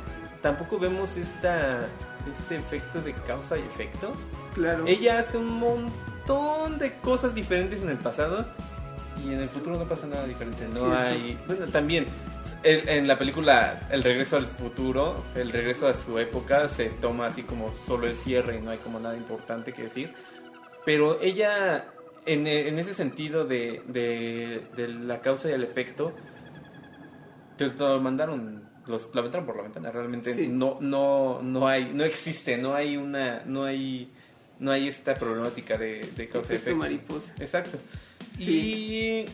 tampoco 0.40 0.78
vemos 0.78 1.16
esta, 1.16 1.86
este 2.32 2.57
efecto 2.57 3.01
de 3.01 3.12
causa 3.14 3.57
y 3.59 3.62
efecto. 3.62 4.12
claro. 4.55 4.84
Ella 4.86 5.18
hace 5.18 5.38
un 5.38 5.59
montón 5.59 6.78
de 6.78 6.95
cosas 6.99 7.34
diferentes 7.34 7.82
en 7.82 7.90
el 7.90 7.99
pasado 7.99 8.47
y 9.24 9.32
en 9.32 9.40
el 9.40 9.48
futuro 9.48 9.78
no 9.78 9.86
pasa 9.88 10.06
nada 10.06 10.26
diferente. 10.26 10.64
No 10.68 10.74
Cierto. 10.80 10.96
hay. 10.98 11.38
Bueno, 11.46 11.66
también 11.68 12.06
el- 12.62 12.88
en 12.88 13.06
la 13.06 13.18
película 13.18 13.88
El 13.90 14.02
regreso 14.02 14.36
al 14.36 14.46
futuro, 14.46 15.22
el 15.34 15.50
regreso 15.50 15.86
a 15.88 15.94
su 15.94 16.18
época, 16.18 16.68
se 16.68 16.86
toma 16.86 17.26
así 17.26 17.42
como 17.42 17.74
solo 17.86 18.06
el 18.06 18.14
cierre 18.14 18.56
y 18.56 18.60
no 18.60 18.70
hay 18.70 18.78
como 18.78 18.98
nada 19.00 19.16
importante 19.16 19.72
que 19.72 19.82
decir. 19.84 20.12
Pero 20.84 21.20
ella, 21.20 21.86
en, 22.26 22.46
en 22.46 22.78
ese 22.78 22.94
sentido 22.94 23.44
de, 23.44 23.82
de, 23.86 24.62
de 24.76 24.88
la 24.88 25.20
causa 25.20 25.48
y 25.48 25.52
el 25.52 25.62
efecto, 25.62 26.12
te 27.56 27.68
lo 27.68 28.00
mandaron 28.00 28.62
los 28.86 29.14
la 29.14 29.20
aventaron 29.20 29.46
por 29.46 29.56
la 29.56 29.62
ventana. 29.62 29.92
Realmente 29.92 30.34
Sí. 30.34 30.48
no, 30.48 30.78
no, 30.80 31.40
no 31.42 31.68
hay, 31.68 31.92
no 31.94 32.02
existe, 32.04 32.56
no 32.58 32.74
hay 32.74 32.96
una, 32.96 33.42
no 33.46 33.64
hay, 33.64 34.10
no 34.58 34.72
hay 34.72 34.88
esta 34.88 35.14
problemática 35.14 35.78
de, 35.78 36.04
de 36.16 36.28
causa 36.28 36.52
y 36.52 36.56
Efecto 36.56 36.70
efecto. 36.70 36.76
mariposa. 36.76 37.32
Exacto. 37.38 37.78
Sí. 38.36 39.26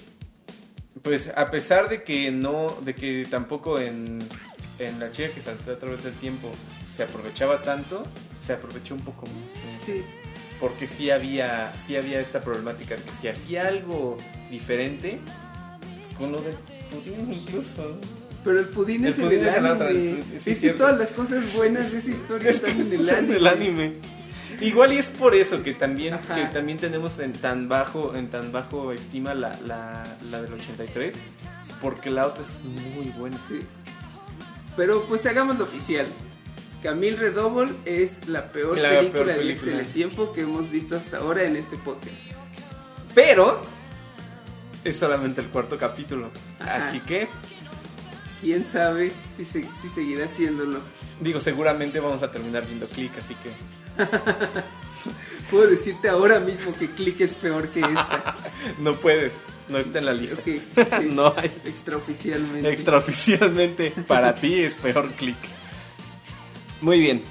Y 0.95 1.01
pues 1.03 1.31
a 1.37 1.51
pesar 1.51 1.89
de 1.89 2.03
que 2.03 2.31
no, 2.31 2.77
de 2.85 2.95
que 2.95 3.27
tampoco 3.31 3.79
en, 3.79 4.19
en 4.79 5.01
la 5.01 5.11
chica 5.13 5.29
que 5.31 5.41
saltó 5.41 5.73
a 5.73 5.79
través 5.79 6.03
del 6.05 6.15
tiempo 6.15 6.51
se 6.97 7.05
aprovechaba 7.05 7.63
tanto, 7.63 8.05
se 8.41 8.53
aprovechó 8.55 8.95
un 8.95 9.03
poco 9.03 9.27
más. 9.27 9.81
Sí. 9.85 10.03
Porque 10.61 10.89
sí 10.89 11.11
había, 11.11 11.73
sí 11.87 11.97
había 11.97 12.21
esta 12.21 12.41
problemática 12.41 12.97
de 12.97 13.03
que 13.03 13.13
si 13.21 13.29
hacía 13.29 13.69
algo 13.69 14.17
diferente, 14.51 15.21
con 16.19 16.33
lo 16.33 16.41
del 16.43 16.55
pudín 16.91 17.33
incluso. 17.33 17.99
Pero 18.45 18.59
el 18.61 18.67
pudín 18.67 19.05
El 19.05 19.11
es 19.13 19.17
pudín 19.17 19.41
en 19.41 19.41
el 19.41 19.47
es 19.49 19.55
anime. 19.55 19.71
otra, 19.73 19.91
sí, 19.93 20.25
sí, 20.41 20.51
es 20.51 20.61
que 20.61 20.71
todas 20.71 20.99
las 20.99 21.11
cosas 21.11 21.53
buenas 21.55 21.93
de 21.93 21.99
esa 21.99 22.11
historia 22.11 22.51
están 22.51 22.81
en 22.81 22.93
el 22.93 23.09
En 23.09 23.15
anime. 23.15 23.37
el 23.37 23.47
anime. 23.47 23.93
Igual 24.61 24.93
y 24.93 24.99
es 24.99 25.09
por 25.11 25.35
eso 25.37 25.63
que 25.63 25.73
también, 25.75 26.15
Ajá. 26.15 26.35
que 26.35 26.45
también 26.47 26.79
tenemos 26.79 27.19
en 27.21 27.33
tan 27.33 27.69
bajo, 27.69 28.15
en 28.17 28.29
tan 28.31 28.51
bajo 28.53 28.93
estima 28.93 29.35
la, 29.35 29.59
la, 29.67 30.05
la 30.31 30.43
del 30.43 30.53
83, 30.55 31.15
porque 31.81 32.11
la 32.11 32.27
otra 32.27 32.43
es 32.43 32.61
muy 32.65 33.11
buena. 33.11 33.37
Sí. 33.49 33.61
Pero 34.77 35.03
pues 35.05 35.25
hagámoslo 35.27 35.65
oficial. 35.65 36.07
Camille 36.83 37.17
Redouble 37.17 37.73
es 37.85 38.29
la 38.29 38.47
peor 38.53 38.79
La 38.79 38.91
película 38.91 39.13
peor 39.13 39.27
de 39.27 39.35
película. 39.35 39.83
Tiempo 39.83 40.33
que 40.33 40.43
hemos 40.43 40.71
visto 40.71 40.97
hasta 40.97 41.19
ahora 41.19 41.43
en 41.45 41.57
este 41.57 41.77
podcast. 41.77 42.17
Pero 43.15 43.61
es 44.85 44.97
solamente 44.97 45.41
el 45.41 45.49
cuarto 45.49 45.77
capítulo. 45.77 46.31
Ajá. 46.61 46.89
Así 46.89 47.01
que, 47.01 47.29
Quién 48.41 48.65
sabe 48.65 49.11
si, 49.37 49.45
se- 49.45 49.65
si 49.83 49.89
seguirá 49.89 50.27
haciéndolo. 50.27 50.79
digo, 51.21 51.41
seguramente 51.41 51.99
vamos 51.99 52.23
a 52.23 52.31
terminar 52.31 52.65
viendo 52.65 52.87
click, 52.87 53.11
así 53.19 53.35
que 53.35 53.51
Puedo 55.51 55.69
decirte 55.69 56.09
ahora 56.09 56.41
mismo 56.41 56.75
que 56.79 56.91
Click 56.91 57.21
es 57.21 57.35
peor 57.35 57.71
que 57.71 57.81
esta. 57.81 58.37
no 58.79 58.95
puedes, 58.95 59.33
no 59.69 59.79
está 59.79 59.99
en 59.99 60.07
la 60.07 60.13
lista. 60.13 60.43
No 61.03 61.35
hay. 61.37 61.51
Extraoficialmente. 61.65 62.71
Extraoficialmente, 62.71 63.91
para 64.07 64.35
ti 64.35 64.63
es 64.63 64.75
peor 64.75 65.13
click. 65.13 65.37
Muy 66.81 67.01
bien. 67.01 67.23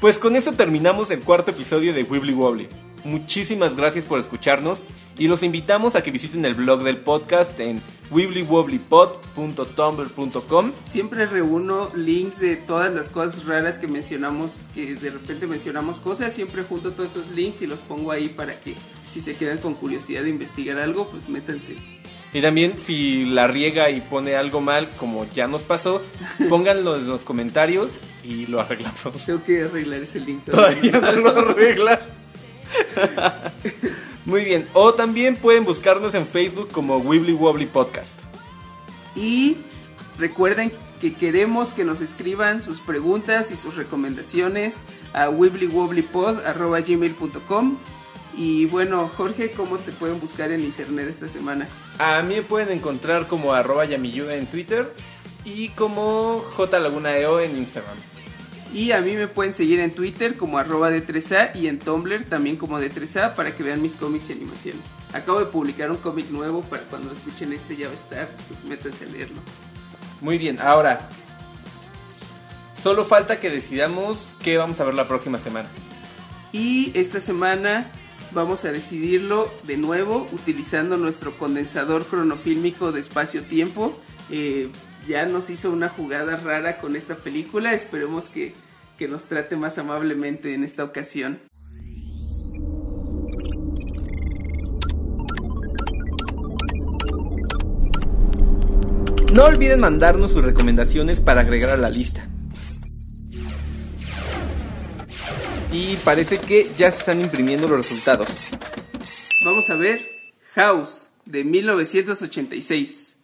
Pues 0.00 0.18
con 0.18 0.36
eso 0.36 0.52
terminamos 0.52 1.10
el 1.10 1.20
cuarto 1.20 1.52
episodio 1.52 1.94
de 1.94 2.02
Wibbly 2.02 2.34
Wobbly. 2.34 2.68
Muchísimas 3.04 3.76
gracias 3.76 4.04
por 4.04 4.18
escucharnos 4.18 4.82
y 5.18 5.28
los 5.28 5.42
invitamos 5.42 5.96
a 5.96 6.02
que 6.02 6.10
visiten 6.10 6.44
el 6.44 6.54
blog 6.54 6.82
del 6.82 6.98
podcast 6.98 7.58
en 7.60 7.80
wibblywobblypod.tumblr.com. 8.10 10.72
Siempre 10.86 11.24
reúno 11.26 11.90
links 11.94 12.40
de 12.40 12.56
todas 12.56 12.92
las 12.92 13.08
cosas 13.08 13.46
raras 13.46 13.78
que 13.78 13.88
mencionamos, 13.88 14.68
que 14.74 14.94
de 14.94 15.10
repente 15.10 15.46
mencionamos 15.46 15.98
cosas, 15.98 16.30
siempre 16.32 16.64
junto 16.64 16.92
todos 16.92 17.12
esos 17.12 17.30
links 17.30 17.62
y 17.62 17.66
los 17.66 17.78
pongo 17.80 18.10
ahí 18.10 18.28
para 18.28 18.58
que 18.60 18.74
si 19.10 19.20
se 19.20 19.36
quedan 19.36 19.58
con 19.58 19.74
curiosidad 19.74 20.22
de 20.22 20.30
investigar 20.30 20.78
algo, 20.78 21.08
pues 21.08 21.28
métanse. 21.28 21.76
Y 22.32 22.40
también 22.42 22.80
si 22.80 23.26
la 23.26 23.46
riega 23.46 23.90
y 23.90 24.00
pone 24.00 24.34
algo 24.34 24.60
mal, 24.60 24.88
como 24.96 25.24
ya 25.30 25.46
nos 25.46 25.62
pasó, 25.62 26.02
pónganlo 26.48 26.96
en 26.96 27.06
los 27.06 27.22
comentarios 27.22 27.92
y 28.24 28.46
lo 28.46 28.60
arreglamos. 28.60 29.24
Tengo 29.24 29.44
que 29.44 29.62
arreglar 29.62 30.02
ese 30.02 30.18
link 30.18 30.44
Todavía 30.44 31.00
no 31.00 31.12
lo 31.12 31.28
arreglas. 31.28 32.00
Muy 34.24 34.44
bien. 34.44 34.68
O 34.72 34.94
también 34.94 35.36
pueden 35.36 35.64
buscarnos 35.64 36.14
en 36.14 36.26
Facebook 36.26 36.70
como 36.70 36.96
Wibbly 36.98 37.34
Wobbly 37.34 37.66
Podcast. 37.66 38.18
Y 39.14 39.58
recuerden 40.18 40.72
que 41.00 41.14
queremos 41.14 41.72
que 41.74 41.84
nos 41.84 42.00
escriban 42.00 42.62
sus 42.62 42.80
preguntas 42.80 43.50
y 43.50 43.56
sus 43.56 43.74
recomendaciones 43.76 44.80
a 45.12 45.28
wibblywobblypod.gmail.com 45.28 47.78
Y 48.36 48.64
bueno, 48.66 49.10
Jorge, 49.16 49.52
¿cómo 49.52 49.78
te 49.78 49.92
pueden 49.92 50.18
buscar 50.20 50.50
en 50.52 50.60
internet 50.60 51.08
esta 51.08 51.28
semana? 51.28 51.68
A 51.98 52.22
mí 52.22 52.36
me 52.36 52.42
pueden 52.42 52.70
encontrar 52.70 53.26
como 53.28 53.52
arroba 53.52 53.84
yamiyuda 53.84 54.36
en 54.36 54.46
Twitter 54.46 54.90
y 55.44 55.68
como 55.70 56.42
jlagunaeo 56.56 57.40
en 57.40 57.58
Instagram. 57.58 57.96
Y 58.74 58.90
a 58.90 59.00
mí 59.00 59.12
me 59.12 59.28
pueden 59.28 59.52
seguir 59.52 59.78
en 59.78 59.94
Twitter 59.94 60.36
como 60.36 60.58
arroba 60.58 60.90
de 60.90 61.06
3A 61.06 61.54
y 61.54 61.68
en 61.68 61.78
Tumblr 61.78 62.24
también 62.24 62.56
como 62.56 62.80
de 62.80 62.90
3A 62.90 63.36
para 63.36 63.54
que 63.54 63.62
vean 63.62 63.80
mis 63.80 63.94
cómics 63.94 64.30
y 64.30 64.32
animaciones. 64.32 64.82
Acabo 65.12 65.38
de 65.38 65.46
publicar 65.46 65.92
un 65.92 65.98
cómic 65.98 66.28
nuevo 66.30 66.62
para 66.62 66.82
cuando 66.82 67.12
escuchen 67.12 67.52
este 67.52 67.76
ya 67.76 67.86
va 67.86 67.92
a 67.92 67.96
estar, 67.96 68.36
pues 68.48 68.64
métanse 68.64 69.04
a 69.04 69.08
leerlo. 69.08 69.40
Muy 70.20 70.38
bien, 70.38 70.58
ahora 70.58 71.08
solo 72.82 73.04
falta 73.04 73.38
que 73.38 73.48
decidamos 73.48 74.34
qué 74.42 74.58
vamos 74.58 74.80
a 74.80 74.84
ver 74.84 74.94
la 74.94 75.06
próxima 75.06 75.38
semana. 75.38 75.68
Y 76.52 76.90
esta 76.94 77.20
semana 77.20 77.92
vamos 78.32 78.64
a 78.64 78.72
decidirlo 78.72 79.52
de 79.62 79.76
nuevo 79.76 80.26
utilizando 80.32 80.96
nuestro 80.96 81.38
condensador 81.38 82.06
cronofílmico 82.06 82.90
de 82.90 83.00
espacio-tiempo. 83.00 83.96
Eh, 84.30 84.68
ya 85.06 85.26
nos 85.26 85.50
hizo 85.50 85.70
una 85.70 85.88
jugada 85.88 86.36
rara 86.36 86.78
con 86.78 86.96
esta 86.96 87.14
película, 87.14 87.72
esperemos 87.72 88.28
que, 88.28 88.54
que 88.98 89.08
nos 89.08 89.24
trate 89.24 89.56
más 89.56 89.78
amablemente 89.78 90.54
en 90.54 90.64
esta 90.64 90.84
ocasión. 90.84 91.40
No 99.34 99.46
olviden 99.46 99.80
mandarnos 99.80 100.32
sus 100.32 100.44
recomendaciones 100.44 101.20
para 101.20 101.40
agregar 101.40 101.70
a 101.70 101.76
la 101.76 101.88
lista. 101.88 102.28
Y 105.72 105.96
parece 106.04 106.38
que 106.38 106.70
ya 106.76 106.88
se 106.92 107.00
están 107.00 107.20
imprimiendo 107.20 107.66
los 107.66 107.78
resultados. 107.78 108.28
Vamos 109.44 109.68
a 109.70 109.74
ver 109.74 110.08
House 110.54 111.10
de 111.24 111.42
1986. 111.42 113.16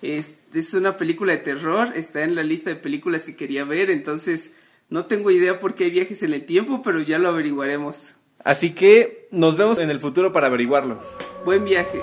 Es, 0.00 0.36
es 0.54 0.74
una 0.74 0.96
película 0.96 1.32
de 1.32 1.38
terror, 1.38 1.90
está 1.96 2.22
en 2.22 2.36
la 2.36 2.44
lista 2.44 2.70
de 2.70 2.76
películas 2.76 3.24
que 3.24 3.34
quería 3.34 3.64
ver, 3.64 3.90
entonces 3.90 4.52
no 4.88 5.06
tengo 5.06 5.30
idea 5.30 5.60
por 5.60 5.74
qué 5.74 5.84
hay 5.84 5.90
viajes 5.90 6.22
en 6.22 6.32
el 6.32 6.44
tiempo, 6.44 6.82
pero 6.82 7.00
ya 7.00 7.18
lo 7.18 7.28
averiguaremos. 7.28 8.14
Así 8.44 8.74
que 8.74 9.28
nos 9.30 9.56
vemos 9.56 9.78
en 9.78 9.90
el 9.90 9.98
futuro 9.98 10.32
para 10.32 10.46
averiguarlo. 10.46 10.98
Buen 11.44 11.64
viaje. 11.64 12.00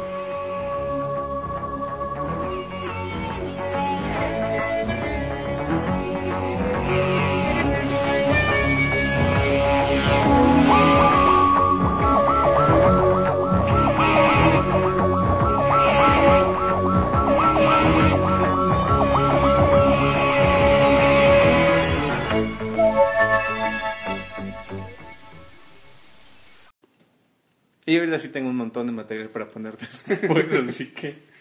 Sí 28.25 28.31
tengo 28.31 28.49
un 28.49 28.55
montón 28.55 28.87
de 28.87 28.93
material 28.93 29.29
para 29.29 29.49
poner 29.49 29.77
después, 29.77 30.49
así 30.69 30.87
que... 30.87 31.34